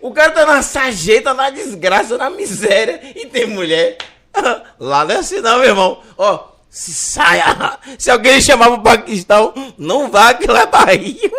[0.00, 3.98] O cara tá na sarjeta, na desgraça, na miséria e tem mulher.
[4.80, 6.00] Lá não é assim não, meu irmão.
[6.16, 7.78] Ó, se saia.
[7.98, 11.30] Se alguém chamar pro Paquistão, não vá que lá é barril.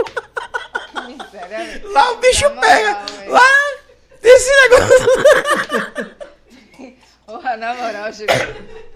[1.94, 2.98] Lá o bicho pega.
[3.28, 3.42] Lá,
[4.24, 6.16] esse negócio.
[7.26, 8.34] Porra, na moral, Chico.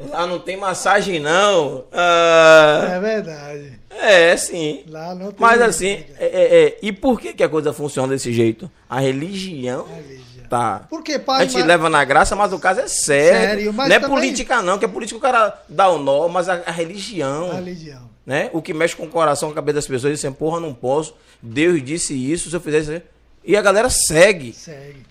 [0.09, 1.85] Lá não tem massagem, não.
[1.91, 3.79] Ah, É verdade.
[3.89, 4.83] é, sim.
[4.89, 5.35] Lá não tem.
[5.39, 8.69] Mas assim, é, é, é, e por que, que a coisa funciona desse jeito?
[8.89, 10.47] A religião Religião.
[10.49, 10.85] tá.
[10.89, 11.43] Porque, A pai.
[11.45, 13.39] gente mas- leva na graça, mas o caso é sério.
[13.39, 16.27] Sério, mas não é também- política, não, que é política o cara dá o nó,
[16.27, 18.09] mas a, a religião, A religião.
[18.25, 18.49] Né?
[18.53, 21.15] O que mexe com o coração, a cabeça das pessoas, dizem, porra, não posso.
[21.41, 23.01] Deus disse isso, se eu fizer isso.
[23.43, 25.05] E a galera segue Segue.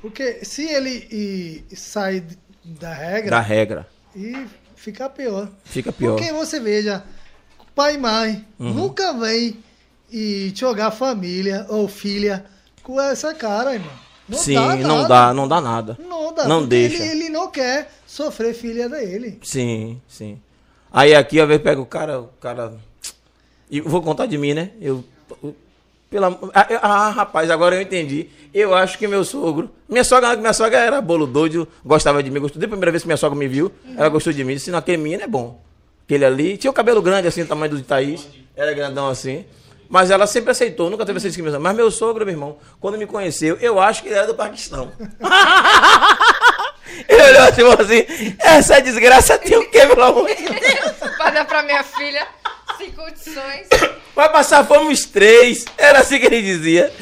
[0.00, 2.24] Porque se ele sair
[2.64, 3.30] da regra.
[3.30, 3.88] da regra.
[4.14, 5.48] E fica pior.
[5.64, 6.12] Fica pior.
[6.12, 6.16] Uhum.
[6.16, 7.02] Porque você veja,
[7.74, 9.58] pai e mãe nunca vem
[10.10, 12.44] e jogar família ou filha
[12.82, 14.06] com essa cara, irmão.
[14.28, 15.08] Não Sim, dá não nada.
[15.08, 15.98] dá, não dá nada.
[16.00, 16.48] Não dá.
[16.48, 17.02] Não deixa.
[17.02, 19.38] Ele, ele não quer sofrer filha dele.
[19.42, 20.40] Sim, sim.
[20.96, 22.72] Aí aqui, às vezes, pega o cara, o cara.
[23.70, 24.70] E vou contar de mim, né?
[24.80, 25.04] Eu.
[26.08, 28.30] pela, ah, rapaz, agora eu entendi.
[28.54, 29.68] Eu acho que meu sogro.
[29.86, 32.40] Minha sogra, minha sogra era bolo doido, gostava de mim.
[32.40, 34.54] Gostou, desde a primeira vez que minha sogra me viu, ela gostou de mim.
[34.54, 35.60] Disse, não, aquele menino é bom.
[36.06, 36.56] Aquele ali.
[36.56, 38.26] Tinha o cabelo grande, assim, do tamanho do Thaís.
[38.56, 39.44] Era grandão assim.
[39.90, 41.60] Mas ela sempre aceitou, nunca teve essa discriminação.
[41.60, 44.90] Mas meu sogro, meu irmão, quando me conheceu, eu acho que ele era do Paquistão.
[47.58, 51.14] Olhou assim essa desgraça tem o quê, pelo amor de Deus?
[51.16, 52.26] Pra dar pra minha filha
[52.78, 53.68] sem condições.
[54.14, 55.64] Vai passar fome os três.
[55.76, 56.92] Era assim que ele dizia.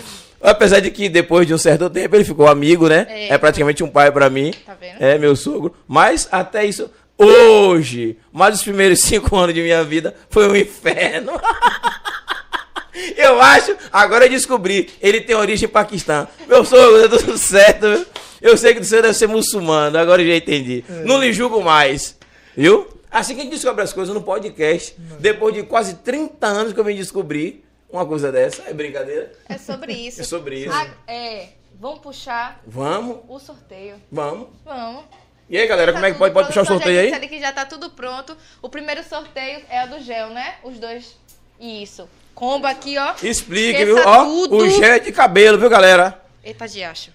[0.42, 3.06] Apesar de que depois de um certo tempo ele ficou amigo, né?
[3.08, 3.34] É.
[3.34, 4.52] É, praticamente um pai pra mim.
[4.66, 5.00] Tá vendo?
[5.00, 5.74] É, meu sogro.
[5.88, 11.32] Mas até isso, hoje, mais os primeiros cinco anos de minha vida, foi um inferno.
[13.16, 16.28] Eu acho, agora eu descobri, ele tem origem paquistã.
[16.46, 18.06] Meu sogro, tá tudo certo, viu?
[18.44, 20.84] Eu sei que você deve ser muçulmano, agora eu já entendi.
[21.06, 22.14] Não lhe julgo mais,
[22.54, 22.86] viu?
[23.10, 26.78] Assim que a gente descobre as coisas no podcast, depois de quase 30 anos que
[26.78, 29.32] eu vim descobrir uma coisa dessa, é brincadeira?
[29.48, 30.20] É sobre isso.
[30.20, 30.70] É sobre isso.
[30.74, 31.48] Ah, é.
[31.80, 33.96] Vamos puxar Vamos, o sorteio.
[34.12, 34.48] vamos.
[34.62, 35.04] Vamos.
[35.48, 37.14] E aí, galera, Tá como é que pode, pode puxar o sorteio aí?
[37.14, 38.36] ali que já tá tudo pronto.
[38.60, 40.56] O primeiro sorteio é a do gel, né?
[40.62, 41.16] Os dois.
[41.58, 42.06] Isso.
[42.34, 43.14] Combo aqui, ó.
[43.22, 43.98] Explique, Esqueça viu?
[44.06, 44.56] Ó, tudo.
[44.58, 46.20] o gel é de cabelo, viu, galera?
[46.44, 47.10] Eita, diacho.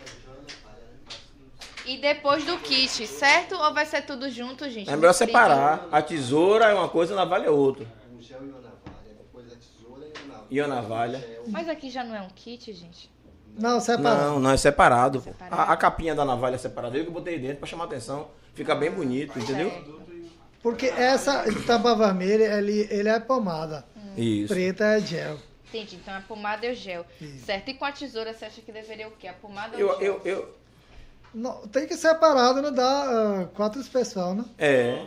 [1.89, 3.55] E depois do kit, certo?
[3.55, 4.87] Ou vai ser tudo junto, gente?
[4.87, 5.87] É melhor separar.
[5.91, 7.83] A tesoura é uma coisa, a navalha é outra.
[8.15, 10.47] O gel e a navalha, depois a tesoura e a navalha.
[10.51, 11.41] E a navalha?
[11.47, 13.09] Mas aqui já não é um kit, gente.
[13.57, 14.21] Não, separado.
[14.21, 15.19] Não, não, é separado.
[15.19, 15.61] Separado.
[15.61, 16.95] A, a capinha da navalha é separada.
[16.95, 18.29] Eu que botei dentro pra chamar atenção.
[18.53, 19.71] Fica bem bonito, entendeu?
[20.61, 23.83] Porque essa tampa vermelha, ele, ele é pomada.
[24.15, 24.53] Isso.
[24.53, 25.39] Preta é gel.
[25.67, 25.95] Entendi.
[25.95, 27.03] Então a pomada e o gel.
[27.45, 27.69] Certo.
[27.69, 29.27] E com a tesoura, você acha que deveria o quê?
[29.27, 30.03] A pomada ou Eu, o gel?
[30.03, 30.58] eu, eu,
[31.33, 33.03] Não, tem que separado, não dá
[33.43, 34.45] ah, quatro pessoas, né?
[34.57, 35.05] é.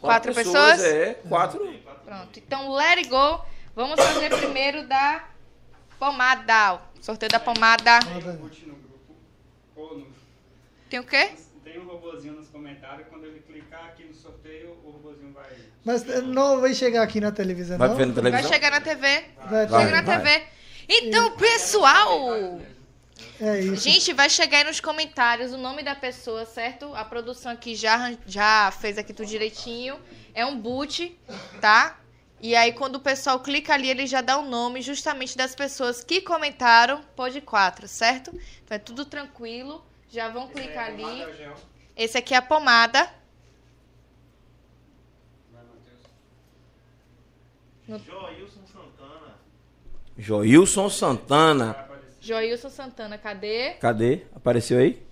[0.00, 0.82] Quatro pessoas?
[0.84, 1.58] É, quatro.
[2.04, 2.38] Pronto.
[2.38, 3.40] Então, let it go.
[3.74, 5.24] Vamos fazer primeiro da
[5.98, 6.80] pomada.
[7.00, 7.98] Sorteio da pomada.
[10.88, 11.30] Tem o quê?
[11.64, 13.08] Tem um robozinho nos comentários.
[13.08, 15.50] Quando ele clicar aqui no sorteio, o robozinho vai.
[15.84, 17.96] Mas eh, não vai chegar aqui na televisão, Vai não?
[17.96, 18.52] na Vai televisão?
[18.52, 19.24] chegar na TV.
[19.50, 19.84] Vai, Vai.
[19.84, 20.42] Chega na TV.
[20.88, 22.60] Então, pessoal,
[23.40, 23.84] É isso.
[23.84, 26.94] gente, vai chegar aí nos comentários o nome da pessoa, certo?
[26.94, 29.98] A produção aqui já, já fez aqui tudo direitinho.
[30.34, 31.18] É um boot,
[31.60, 31.98] tá?
[32.40, 36.04] E aí, quando o pessoal clica ali, ele já dá o nome justamente das pessoas
[36.04, 38.30] que comentaram Pod 4, certo?
[38.64, 39.84] Então é tudo tranquilo.
[40.10, 41.48] Já vão clicar Pomada ali.
[41.96, 43.10] Esse aqui é a pomada.
[45.50, 45.64] Vai,
[47.88, 48.04] Matheus.
[48.04, 49.34] Joilson Santana.
[50.16, 51.85] Joilson Santana.
[52.34, 52.48] Vai.
[52.48, 53.70] Joilson Santana, cadê?
[53.80, 54.22] Cadê?
[54.34, 55.02] Apareceu aí?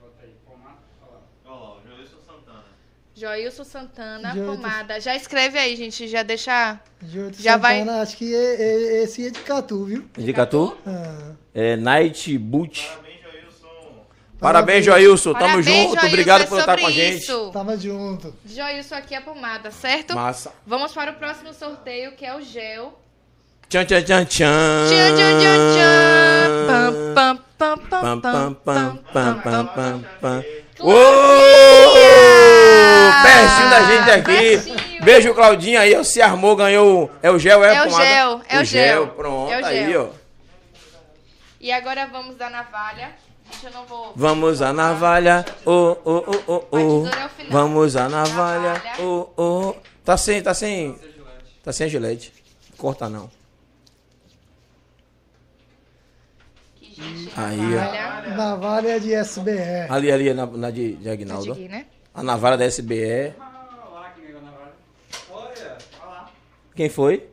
[0.00, 0.30] Bota aí.
[0.44, 0.76] Pomada.
[1.02, 1.56] Olha lá.
[1.56, 2.64] Ó, Joilson Santana.
[3.14, 5.00] Joilson Santana, Joilson- pomada.
[5.00, 6.06] Já escreve aí, gente.
[6.08, 6.80] Já deixa.
[7.02, 10.04] Júlio Já vai- Santana, Acho que é- é- esse é de Catu, viu?
[10.18, 10.76] Indica tu?
[10.86, 12.86] Ah, É Night Boot.
[12.86, 13.72] Parabéns, Joilson.
[14.38, 15.32] Parabéns, Joilson.
[15.32, 15.88] Tamo Parabéns, junto.
[15.94, 17.22] Joilson, Obrigado é por estar com a gente.
[17.22, 17.50] isso.
[17.52, 18.36] Tava junto.
[18.44, 20.14] Joilson aqui é pomada, certo?
[20.14, 20.52] Massa.
[20.66, 23.00] Vamos para o próximo sorteio, que é o gel.
[23.68, 24.88] Tchan, tchan, tchan, tchan.
[24.88, 27.14] Tchan, tchan, tchan, tchan.
[27.14, 28.54] Pam, pam, pam, Pam, pam,
[29.12, 30.44] pam, pam, pam, pam!
[33.22, 34.58] Pertinho da gente aqui.
[34.58, 35.04] Pertinho.
[35.04, 35.94] Beijo, Claudinha aí.
[35.96, 37.10] ó, Se armou, ganhou.
[37.22, 39.06] É o gel, é, É o gel, é o gel.
[39.08, 40.12] Pronto, É o aí, gel.
[40.12, 40.26] ó.
[41.60, 43.10] E agora vamos da navalha.
[43.50, 44.12] Gente, eu não vou...
[44.14, 47.06] Vamos à navalha, oh, oh, oh, oh, oh.
[47.06, 47.44] é.
[47.48, 48.92] Vamos à navalha, Navalha.
[49.00, 49.74] oh, oh.
[50.04, 50.98] Tá sem, tá sem,
[51.64, 52.32] tá sem gilete.
[52.76, 53.30] Corta não.
[56.76, 56.85] Que, gente,
[57.36, 57.78] Aí, ó.
[57.78, 58.34] navalha.
[58.36, 59.90] Navalha de SBR.
[59.90, 61.54] Ali, ali, na, na de, de É Aguinaldo.
[61.54, 61.86] de gui, né?
[62.14, 63.34] A navalha da SBE.
[63.38, 64.72] Ah, lá que ganhou na vara.
[65.30, 66.30] Olha, olha lá.
[66.74, 67.28] Quem foi?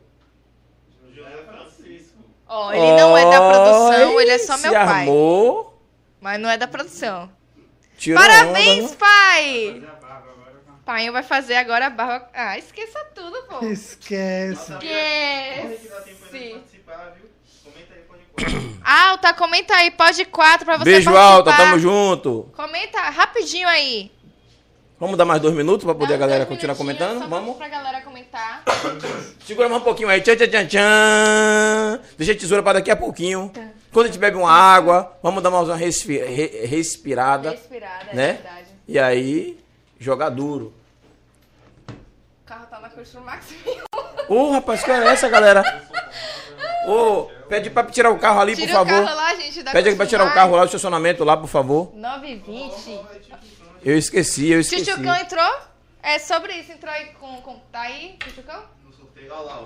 [1.14, 2.18] José Francisco.
[2.46, 5.00] Ó, ele não é da produção, ele é só meu se pai.
[5.00, 5.80] armou,
[6.20, 7.30] Mas não é da produção.
[7.96, 9.80] tirou Parabéns, onda, pai!
[9.80, 10.52] Barba agora.
[10.66, 12.28] com- Pai vai fazer agora a barba.
[12.34, 13.64] Ah, esqueça tudo, pô.
[13.64, 14.74] Esquece.
[14.78, 15.88] De Esquece.
[15.88, 17.30] participar, viu?
[17.64, 18.23] Comenta aí, pode quatro.
[18.84, 21.34] Alta, comenta aí, pode quatro pra você Beijo participar.
[21.36, 22.48] alta, tamo junto.
[22.54, 24.10] Comenta rapidinho aí.
[25.00, 27.18] Vamos dar mais dois minutos pra poder Dá a galera continuar comentando?
[27.20, 27.56] só Vamos?
[27.56, 28.62] Pra galera comentar.
[29.46, 30.20] Segura mais um pouquinho aí.
[30.20, 32.00] Tchan, tchan, tchan, tchan.
[32.16, 33.50] Deixa a tesoura pra daqui a pouquinho.
[33.92, 37.50] Quando a gente bebe uma água, vamos dar mais uma resfi- re- respirada.
[37.50, 38.32] Respirada, é né?
[38.34, 38.66] verdade.
[38.86, 39.58] E aí,
[39.98, 40.72] jogar duro.
[41.90, 43.46] O carro tá na curva Max.
[44.28, 45.62] Ô, rapaz, que hora é essa, galera?
[46.86, 49.04] Ô, pede pra tirar o carro ali, por Tira o favor.
[49.04, 49.62] carro lá, gente.
[49.62, 51.92] Da Pede aqui pra tirar o carro lá do estacionamento lá, por favor.
[51.96, 53.00] 9h20.
[53.84, 54.84] Eu esqueci, eu esqueci.
[54.84, 55.54] Chuchucão entrou?
[56.02, 57.40] É sobre isso, entrou aí com.
[57.42, 58.62] com tá aí, Chuchucão?
[58.84, 59.32] No sorteio.
[59.32, 59.56] Olha lá,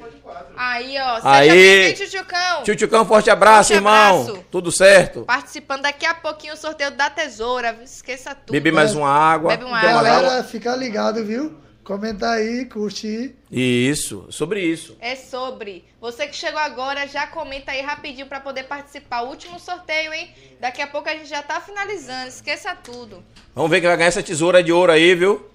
[0.00, 0.54] pode quatro.
[0.56, 1.16] Aí, ó.
[1.16, 1.50] Seja Aí.
[1.50, 2.64] bem-vindo, Chuchucão.
[2.64, 4.22] Chuchucão, forte abraço, Forte irmão.
[4.22, 4.44] abraço.
[4.50, 5.22] Tudo certo?
[5.22, 7.78] Participando daqui a pouquinho o sorteio da tesoura.
[7.84, 8.52] Esqueça tudo.
[8.52, 9.50] Bebi mais uma água.
[9.50, 9.92] Bebe uma água.
[10.02, 11.56] Galera, fica ligado, viu?
[11.86, 13.32] Comenta aí, curte.
[13.48, 14.96] Isso, sobre isso.
[15.00, 15.84] É sobre.
[16.00, 19.22] Você que chegou agora, já comenta aí rapidinho pra poder participar.
[19.22, 20.34] O último sorteio, hein?
[20.58, 22.26] Daqui a pouco a gente já tá finalizando.
[22.26, 23.22] Esqueça tudo.
[23.54, 25.48] Vamos ver quem vai ganhar essa tesoura de ouro aí, viu?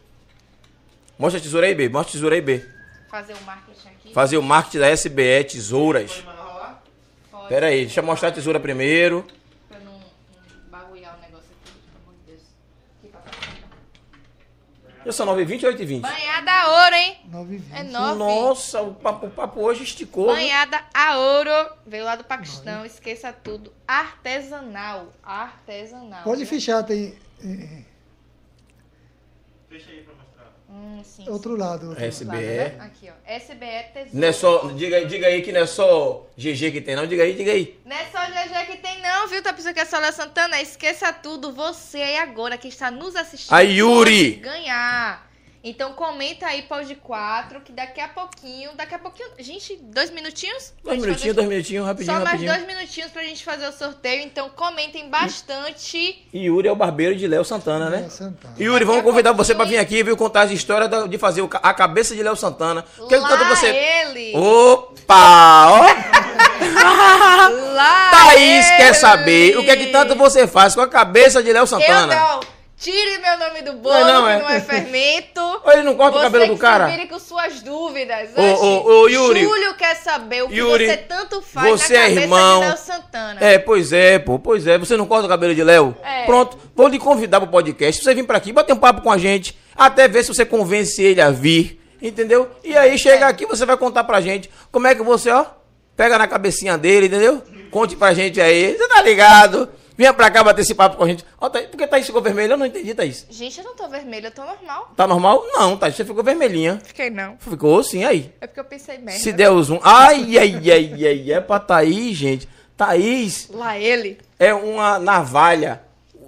[1.20, 1.90] Mostra a tesoura aí, B.
[1.90, 2.66] Mostra a tesoura aí, B.
[3.10, 4.14] Fazer o marketing aqui.
[4.14, 6.24] Fazer o marketing da SBE Tesouras.
[7.50, 9.28] Pera aí, deixa eu mostrar a tesoura primeiro.
[9.68, 10.00] Pra não, não
[10.70, 12.42] bagulhar o negócio aqui, pelo amor de Deus.
[13.00, 13.32] Aqui pra cá.
[15.06, 16.02] Já são 9h20 ou 8h20?
[16.02, 17.18] Banhada a ouro, hein?
[17.26, 18.20] 9 É nove.
[18.20, 20.26] Nossa, o papo, o papo hoje esticou.
[20.26, 20.36] viu?
[20.36, 21.74] Banhada a ouro.
[21.88, 22.86] Veio lá do Paquistão.
[22.86, 23.74] Esqueça tudo.
[23.88, 25.08] Artesanal.
[25.24, 26.24] Artesanal.
[26.24, 26.48] Pode viu?
[26.48, 27.84] fechar, tem eh,
[29.70, 30.21] Fecha aí pra.
[30.74, 31.30] Hum, sim.
[31.30, 31.90] outro lado.
[31.90, 32.04] outro.
[32.06, 32.26] SBE.
[32.28, 32.76] Lado, né?
[32.80, 33.32] Aqui, ó.
[33.32, 34.10] SBE Tesouro.
[34.18, 37.06] Não é só, diga, aí- diga aí que não é só GG que tem, não.
[37.06, 37.78] Diga aí, diga aí.
[37.86, 39.44] Não é só GG que tem, não, viu?
[39.44, 40.62] Tá pensando que é só Léo Santana?
[40.62, 41.52] Esqueça tudo.
[41.52, 43.54] Você aí agora que está nos assistindo.
[43.54, 44.32] A Yuri.
[44.36, 45.30] ganhar.
[45.64, 48.72] Então comenta aí, pode 4, que daqui a pouquinho.
[48.76, 49.30] Daqui a pouquinho.
[49.38, 50.74] Gente, dois minutinhos?
[50.84, 52.52] Dois minutinhos, dois minutinhos, rapidinho, Só mais rapidinho.
[52.54, 54.24] dois minutinhos pra gente fazer o sorteio.
[54.24, 56.26] Então comentem bastante.
[56.34, 58.06] E Yuri é o barbeiro de Léo Santana, né?
[58.08, 58.56] É, Santana.
[58.60, 60.18] Yuri, vamos convidar você pra vir aqui, viu?
[60.18, 62.84] Contar as histórias da- de fazer a cabeça de Léo Santana.
[62.98, 63.68] O que, que Lá tanto você.
[63.68, 64.36] ele.
[64.36, 65.68] Opa!
[65.70, 65.86] Ó!
[67.74, 68.78] Lá Thaís ele.
[68.78, 71.68] quer saber o que é que tanto você faz com a cabeça de Léo Eu
[71.68, 72.08] Santana.
[72.16, 72.40] não.
[72.82, 74.40] Tire meu nome do bolo, Não é não, que é?
[74.40, 75.40] não é fermento.
[75.64, 76.88] Ou ele não corta o Você cabelo do cara?
[76.88, 78.30] vire com suas dúvidas.
[78.36, 79.42] Ô, ô, ô, Yuri.
[79.42, 82.62] Júlio quer saber o que Yuri, você tanto faz você na é irmão.
[82.62, 83.38] de Léo Santana.
[83.40, 84.80] É, pois é, pô, pois é.
[84.80, 85.96] Você não corta o cabelo de Léo?
[86.04, 86.26] É.
[86.26, 88.04] Pronto, vou lhe convidar pro podcast.
[88.04, 89.56] Você vir pra aqui, bater um papo com a gente.
[89.76, 91.80] Até ver se você convence ele a vir.
[92.02, 92.50] Entendeu?
[92.64, 95.46] E aí chega aqui, você vai contar pra gente como é que você, ó,
[95.96, 97.44] pega na cabecinha dele, entendeu?
[97.70, 98.76] Conte pra gente aí.
[98.76, 99.70] Você tá ligado?
[100.02, 101.24] Venha pra cá bater esse papo com a gente.
[101.40, 102.54] Ó, Thaís, por que Thaís ficou vermelha?
[102.54, 103.24] Eu não entendi, Thaís.
[103.30, 104.92] Gente, eu não tô vermelha, eu tô normal.
[104.98, 105.46] Tá normal?
[105.54, 106.82] Não, Thaís, você ficou vermelhinha.
[106.84, 107.38] Fiquei não.
[107.38, 108.34] Ficou sim, aí.
[108.42, 109.22] É porque eu pensei merda.
[109.22, 109.80] Se der o zoom.
[109.84, 111.32] Ai, ai, ai, ai.
[111.34, 112.50] É pra Thaís, gente.
[112.76, 114.18] Thaís Lá ele.
[114.40, 115.84] é uma navalha.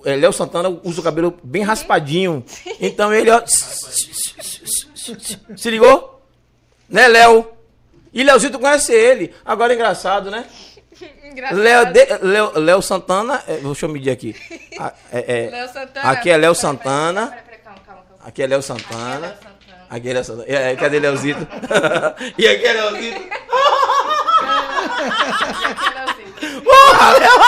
[0.06, 2.46] É, Léo Santana usa o cabelo bem raspadinho.
[2.80, 3.42] Então ele, ó.
[5.58, 6.22] Se ligou?
[6.88, 7.48] Né, Léo?
[8.14, 9.34] E Léozito conhece ele.
[9.44, 10.46] Agora é engraçado, né?
[11.24, 11.58] Engraçado.
[11.62, 13.44] Léo, de- Léo, Léo Santana.
[13.48, 14.36] é, deixa eu medir aqui.
[15.12, 16.10] É- é, Léo Santana.
[16.12, 17.28] Aqui é Léo pera, Santana.
[17.28, 18.28] Pera, pera, calma, calma, calma.
[18.28, 19.38] Aqui é Léo é Santana.
[19.90, 20.46] Aqui é Léo Santana.
[20.50, 21.48] E aí, cadê Léozito?
[22.38, 22.52] e é.
[22.52, 23.22] Aqui é Léozito.
[26.64, 27.40] Porra, Léo!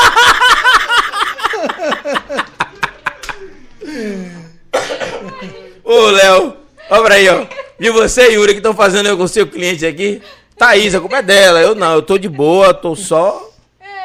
[5.83, 6.57] Ô, Léo,
[6.89, 7.45] olha pra aí, ó.
[7.79, 10.21] E você, Yuri, que estão fazendo eu com o seu cliente aqui?
[10.57, 11.59] Thaís, a culpa é dela.
[11.61, 13.49] Eu não, eu tô de boa, tô só.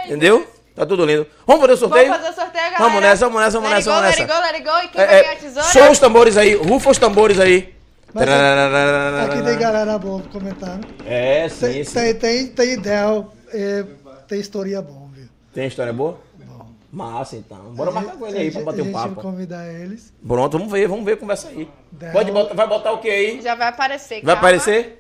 [0.07, 0.47] Entendeu?
[0.75, 1.27] Tá tudo lindo.
[1.47, 2.09] Vamos fazer o sorteio?
[2.09, 2.85] Vamos fazer o sorteio, galera.
[2.85, 4.23] Vamos nessa, vamos nessa, vamos nessa, vamos let nessa.
[4.23, 4.79] it go, let it go.
[4.85, 5.69] E quem É, vai é, ganhar a tesoura?
[5.69, 7.75] Só os tambores aí, rufa os tambores aí.
[8.13, 10.87] Mas Aqui tem galera boa comentando.
[11.07, 11.93] É, sim, Tem, sim.
[11.95, 13.85] tem, tem, tem ideia, é,
[14.27, 15.27] tem história bom, viu?
[15.55, 16.19] Tem história boa?
[16.93, 17.57] Massa, então.
[17.75, 19.15] Bora marcar com ele aí pra bater um papo.
[19.21, 20.13] convidar eles.
[20.27, 21.69] Pronto, vamos ver, vamos ver, conversa aí.
[21.93, 23.41] Del- Pode botar, vai botar o que aí?
[23.41, 24.39] Já vai aparecer, Vai calma.
[24.41, 25.00] aparecer?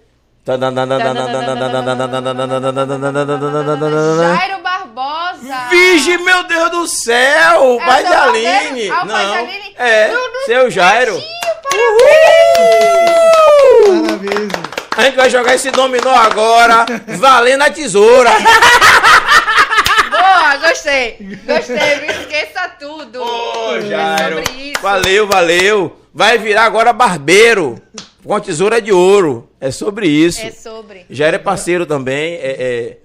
[4.37, 5.57] Jairo Barbosa.
[5.71, 7.79] Vige, meu Deus do céu!
[7.81, 8.91] É pai de Aline!
[8.91, 9.75] Ah, Não, Aline?
[9.79, 10.11] é,
[10.47, 11.15] seu Jairo.
[12.61, 14.07] Uhul!
[14.07, 14.51] Parabéns.
[14.97, 16.85] A gente vai jogar esse dominó agora,
[17.19, 18.31] valendo a tesoura.
[20.11, 21.17] Boa, gostei.
[21.47, 23.23] Gostei, não esqueça tudo.
[23.23, 24.37] Ô, É Jairo.
[24.45, 24.81] sobre isso.
[24.83, 25.97] Valeu, valeu.
[26.12, 27.81] Vai virar agora barbeiro,
[28.24, 29.48] com a tesoura de ouro.
[29.60, 30.40] É sobre isso.
[30.40, 31.06] É sobre.
[31.10, 32.98] Jairo é parceiro também, é, é,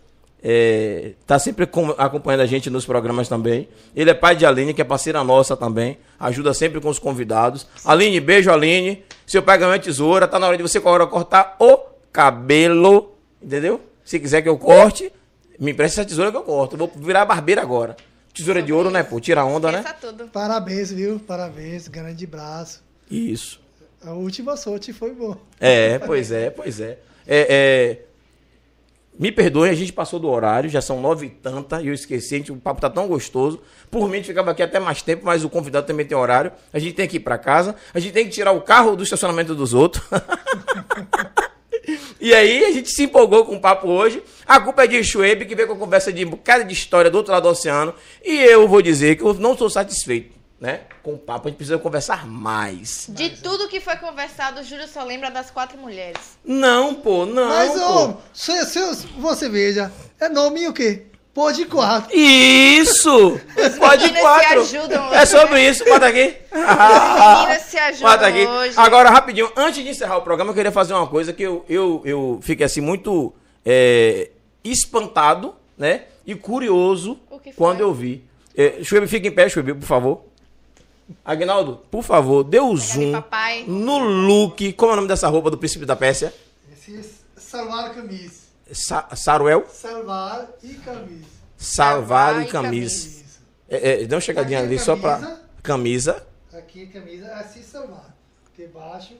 [0.43, 3.67] é, tá sempre com- acompanhando a gente nos programas também.
[3.95, 5.97] Ele é pai de Aline, que é parceira nossa também.
[6.19, 7.67] Ajuda sempre com os convidados.
[7.83, 9.03] Aline, beijo, Aline.
[9.25, 11.77] Seu pai ganhou a tesoura, tá na hora de você agora cortar o
[12.11, 13.15] cabelo.
[13.41, 13.81] Entendeu?
[14.03, 15.11] Se quiser que eu corte,
[15.59, 16.77] me empreste essa tesoura que eu corto.
[16.77, 17.95] Vou virar barbeiro agora.
[18.33, 19.19] Tesoura de ouro, né, pô?
[19.19, 19.83] Tira a onda, né?
[19.99, 20.27] Tudo.
[20.27, 21.19] Parabéns, viu?
[21.19, 21.87] Parabéns.
[21.87, 22.83] Grande braço.
[23.09, 23.59] Isso.
[24.05, 25.37] A última sorte foi boa.
[25.59, 26.99] É, pois é, pois é.
[27.27, 27.97] É, é,
[29.17, 32.35] Me perdoe, a gente passou do horário, já são nove e tanta, e eu esqueci,
[32.37, 33.61] gente- o papo tá tão gostoso.
[33.89, 36.51] Por mim, a gente ficava aqui até mais tempo, mas o convidado também tem horário.
[36.73, 39.03] A gente tem que ir pra casa, a gente tem que tirar o carro do
[39.03, 40.03] estacionamento dos outros.
[42.19, 44.21] e aí, a gente se empolgou com o papo hoje.
[44.45, 47.09] A culpa é de Schweb, que veio com a conversa de um bocado de história
[47.09, 47.93] do outro lado do oceano.
[48.23, 50.81] E eu vou dizer que eu não estou satisfeito, né?
[51.03, 53.07] Com o papo, a gente precisa conversar mais.
[53.09, 56.37] De tudo que foi conversado, o Júlio só lembra das quatro mulheres.
[56.43, 57.49] Não, pô, não.
[57.49, 58.05] Mas, pô.
[58.09, 58.79] ô, se, se
[59.17, 61.03] você veja, é nome o quê?
[61.33, 62.15] Pô de quatro.
[62.17, 63.37] Isso!
[63.77, 64.65] Pode meninas quatro.
[64.65, 65.69] se ajudam É hoje, sobre né?
[65.69, 66.33] isso, bota aqui.
[66.53, 68.45] meninas se ajudam Bota aqui.
[68.45, 68.73] hoje.
[68.77, 72.01] Agora, rapidinho, antes de encerrar o programa, eu queria fazer uma coisa que eu, eu,
[72.05, 73.33] eu fiquei assim muito
[73.65, 74.29] é,
[74.63, 76.03] espantado, né?
[76.25, 77.19] E curioso
[77.57, 78.23] quando eu vi.
[78.55, 80.23] É, Chuebe, fica em pé, Chuebe, por favor.
[81.23, 83.63] Agnaldo, por favor, dê o zoom papai.
[83.67, 84.73] no look.
[84.73, 86.33] Como é o nome dessa roupa do príncipe da Pérsia?
[86.71, 88.45] Esse é salvar camisa.
[88.71, 89.65] Sa Saruel?
[89.69, 91.25] Salvar e camisa.
[91.57, 92.95] Salvar Salvar e camisa.
[93.07, 93.39] Isso.
[93.69, 95.17] É, é, dá uma chegadinha Aqui é ali só pra.
[95.17, 95.41] camisa.
[95.63, 96.27] Camisa.
[96.53, 98.15] Aqui a camisa é assim salvar.
[98.51, 99.13] Aqui embaixo.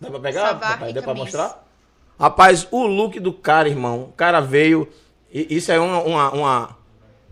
[0.00, 0.48] Dá pra pegar?
[0.48, 0.92] Salvar papai?
[0.92, 1.24] Dá pra camisa.
[1.24, 1.66] mostrar?
[2.18, 4.04] Rapaz, o look do cara, irmão.
[4.04, 4.88] O cara veio.
[5.30, 6.78] e Isso é uma, uma, uma-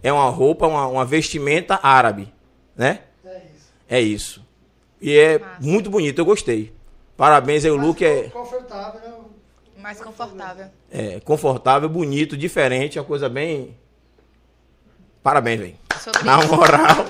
[0.03, 2.31] é uma roupa, uma, uma vestimenta árabe,
[2.77, 3.01] né?
[3.89, 4.44] É isso.
[5.01, 5.56] E é Massa.
[5.61, 6.73] muito bonito, eu gostei.
[7.16, 9.15] Parabéns aí, o look é, Confortável, né?
[9.81, 10.66] Mais confortável.
[10.90, 13.77] é confortável, bonito, diferente, é uma coisa bem.
[15.23, 15.74] Parabéns, velho.
[16.24, 17.06] Na moral.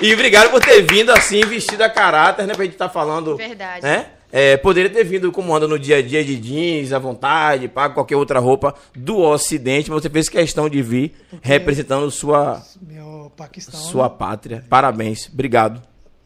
[0.00, 2.54] E obrigado por ter vindo assim, vestido a caráter, né?
[2.54, 3.36] Pra gente estar falando.
[3.36, 3.82] Verdade.
[3.82, 4.10] Né?
[4.30, 7.94] É, poderia ter vindo como anda no dia a dia de jeans, à vontade, paga
[7.94, 13.80] qualquer outra roupa do Ocidente, mas você fez questão de vir representando sua, Meu Paquistão.
[13.80, 14.14] sua né?
[14.18, 14.64] pátria.
[14.68, 15.82] Parabéns, obrigado.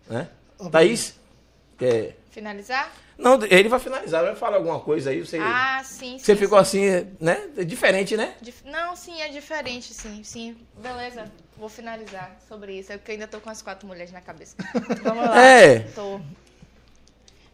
[0.08, 0.28] Né?
[0.70, 1.14] Thaís?
[1.78, 2.90] Quer- Finalizar?
[3.18, 5.20] Não, ele vai finalizar, vai falar alguma coisa aí.
[5.20, 6.18] Você, Ah, sim, sim.
[6.18, 6.86] você ficou sim.
[6.88, 7.48] assim, né?
[7.56, 8.34] É Diferente, né?
[8.40, 10.56] Dif- Não, sim, é diferente, sim, sim.
[10.78, 12.90] Beleza, vou finalizar sobre isso.
[12.92, 14.56] É porque eu ainda tô com as quatro mulheres na cabeça.
[15.04, 15.40] Vamos lá.
[15.44, 15.80] É.
[15.94, 16.20] Tô.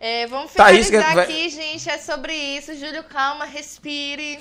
[0.00, 1.90] É, vamos Thaís, finalizar que vai- aqui, gente.
[1.90, 2.72] É sobre isso.
[2.76, 4.38] Júlio, calma, respire.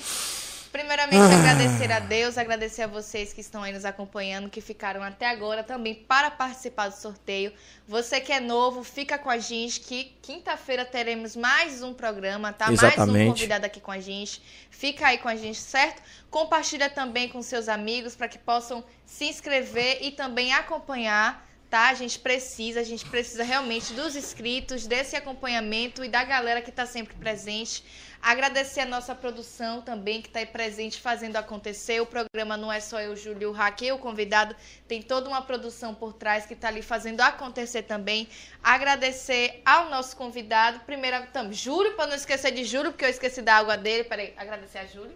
[0.70, 5.26] Primeiramente, agradecer a Deus, agradecer a vocês que estão aí nos acompanhando, que ficaram até
[5.26, 7.52] agora também para participar do sorteio.
[7.86, 12.66] Você que é novo, fica com a gente, que quinta-feira teremos mais um programa, tá?
[12.66, 13.28] Mais um Exatamente.
[13.28, 14.42] convidado aqui com a gente.
[14.70, 16.02] Fica aí com a gente, certo?
[16.30, 21.88] Compartilha também com seus amigos para que possam se inscrever e também acompanhar, tá?
[21.88, 26.70] A gente precisa, a gente precisa realmente dos inscritos, desse acompanhamento e da galera que
[26.70, 27.82] está sempre presente.
[28.20, 32.00] Agradecer a nossa produção também, que está aí presente fazendo acontecer.
[32.00, 34.54] O programa não é só eu, Júlio, o Raquel, o convidado,
[34.88, 38.28] tem toda uma produção por trás que está ali fazendo acontecer também.
[38.62, 40.80] Agradecer ao nosso convidado.
[40.80, 44.04] Primeiro, tam, Júlio, para não esquecer de Júlio, porque eu esqueci da água dele.
[44.04, 45.12] Peraí, agradecer a Júlio.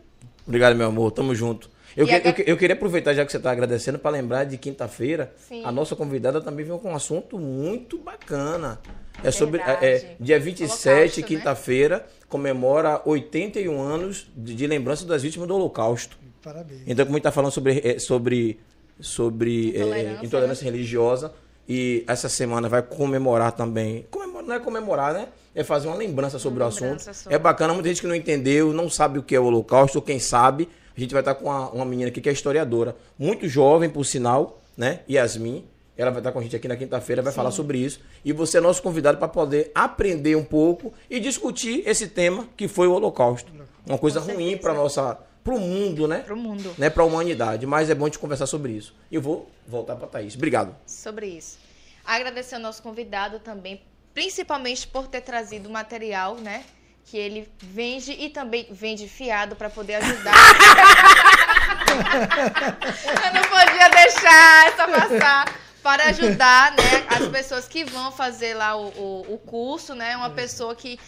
[0.47, 1.11] Obrigado, meu amor.
[1.13, 1.71] Tamo junto.
[1.97, 4.57] Eu, que- agora- eu eu queria aproveitar, já que você está agradecendo, para lembrar de
[4.57, 5.35] quinta-feira,
[5.65, 8.81] a nossa convidada também veio com um assunto muito bacana.
[9.23, 9.61] É sobre.
[9.61, 11.27] É, é, dia 27, Holocausto, né?
[11.27, 16.17] quinta-feira, comemora 81 anos de, de lembrança das vítimas do Holocausto.
[16.43, 16.81] Parabéns.
[16.87, 18.59] Então, como a gente está falando sobre, eh, sobre,
[19.01, 20.71] sobre eh, Intolerância, intolerância né?
[20.71, 21.33] religiosa,
[21.69, 24.07] e essa semana vai comemorar também.
[24.11, 25.29] comemora- não é comemorar, né?
[25.55, 27.15] É fazer uma lembrança sobre o lembrança assunto.
[27.15, 27.37] sobre.
[27.37, 30.03] É bacana, muita gente que não entendeu, não sabe o que é o Holocausto, ou
[30.03, 33.49] quem sabe, A gente vai estar com uma, uma menina aqui que é historiadora, muito
[33.49, 35.01] jovem, por sinal, né?
[35.09, 35.65] Yasmin.
[36.03, 38.01] Ela vai estar com a gente aqui na quinta-feira, vai falar sobre isso.
[38.25, 42.69] E você é nosso convidado para poder aprender um pouco e discutir esse tema que
[42.69, 43.53] foi o Holocausto.
[43.87, 46.19] Uma coisa Com ruim para nossa, para o mundo, né?
[46.19, 46.75] Pro mundo.
[46.79, 46.89] Né?
[46.91, 47.67] Para a humanidade.
[47.67, 48.95] Mas é bom a gente conversar sobre isso.
[49.11, 50.35] E eu vou voltar para Thaís.
[50.35, 50.75] Obrigado.
[50.87, 51.59] sobre isso.
[52.05, 53.81] Agradecer ao nosso convidado também,
[54.13, 56.65] principalmente por ter trazido o material, né?
[57.05, 60.33] Que ele vende e também vende fiado para poder ajudar.
[61.93, 65.61] Eu não podia deixar essa passar.
[65.83, 70.17] Para ajudar, né, as pessoas que vão fazer lá o, o, o curso, né?
[70.17, 70.99] Uma pessoa que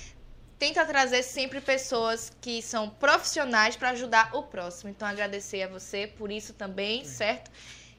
[0.59, 4.91] tenta trazer sempre pessoas que são profissionais para ajudar o próximo.
[4.91, 7.51] Então, agradecer a você por isso também, certo?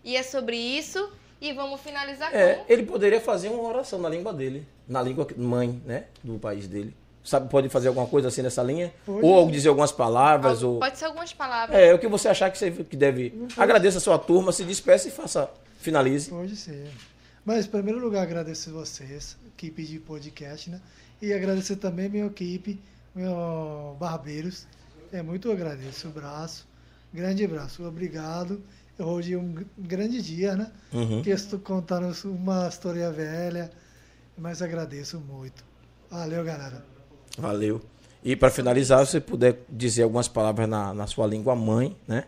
[0.03, 1.11] E é sobre isso.
[1.41, 2.65] E vamos finalizar É, com.
[2.73, 6.95] ele poderia fazer uma oração na língua dele, na língua mãe, né, do país dele.
[7.23, 8.93] Sabe, pode fazer alguma coisa assim nessa linha?
[9.05, 9.25] Pode.
[9.25, 10.79] Ou dizer algumas palavras, ou...
[10.79, 11.77] Pode ser algumas palavras.
[11.77, 13.47] É, o que você achar que, você, que deve...
[13.57, 15.49] Agradeça a sua turma, se despeça e faça,
[15.85, 16.29] finalize.
[16.29, 16.89] Pode ser.
[17.45, 20.81] Mas, em primeiro lugar, agradecer vocês, equipe de podcast, né?
[21.21, 22.79] E agradecer também minha equipe,
[23.15, 24.67] meu barbeiros.
[25.13, 26.67] É muito agradeço o braço,
[27.13, 28.61] grande abraço, obrigado.
[28.97, 30.71] Hoje é um gr- grande dia, né?
[30.91, 31.21] Uhum.
[31.21, 33.69] Que estou contando uma história velha,
[34.37, 35.63] mas agradeço muito.
[36.09, 36.83] Valeu, galera.
[37.37, 37.81] Valeu.
[38.23, 42.23] E para finalizar, se você puder dizer algumas palavras na, na sua língua mãe, né?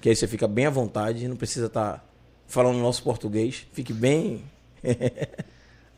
[0.00, 2.06] Que aí você fica bem à vontade, não precisa estar
[2.46, 3.66] falando nosso português.
[3.72, 4.44] Fique bem...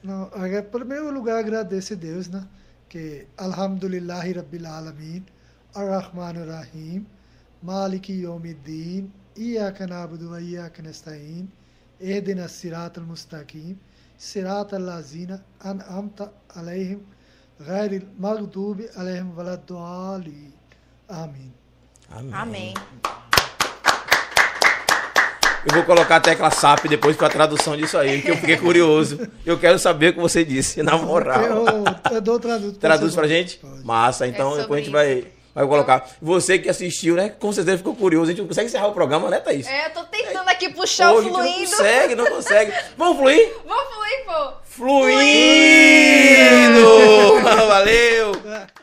[0.02, 2.46] Não, em primeiro lugar, agradeço a Deus, né?
[2.88, 5.24] Que Alhamdulillahi Rabbil Alamin,
[5.74, 7.04] Ar-Rahman Ar-Rahim,
[7.60, 11.48] Maliki Yawmiddin, Iyaka Nabudu wa Iyaka Nasta'in,
[12.00, 13.76] Ehdina Sirat al-Mustaqim,
[14.16, 17.00] Sirat al-Lazina, An'amta Alayhim,
[17.58, 20.52] Ghairil Maghdubi Alayhim Waladduali.
[21.08, 21.52] Amém.
[22.10, 22.32] Amém.
[22.32, 22.74] Amém.
[25.66, 28.56] Eu vou colocar a tecla SAP depois para a tradução disso aí, porque eu fiquei
[28.56, 29.28] curioso.
[29.44, 31.42] Eu quero saber o que você disse, na moral.
[31.42, 32.74] Eu, eu dou traduzo.
[32.74, 33.56] Traduz pra gente?
[33.58, 33.84] Pode.
[33.84, 36.08] Massa, então É depois a gente vai, vai colocar.
[36.22, 37.30] Você que assistiu, né?
[37.30, 38.26] Com certeza ficou curioso.
[38.26, 39.66] A gente não consegue encerrar o programa, né, Thaís?
[39.66, 41.70] É, eu tô tentando aqui puxar Hoje o a gente fluindo.
[41.70, 42.72] Não consegue, não consegue.
[42.96, 43.52] Vamos fluir?
[43.66, 44.52] Vamos fluir, pô.
[44.66, 45.16] Fluindo!
[47.66, 48.36] Valeu!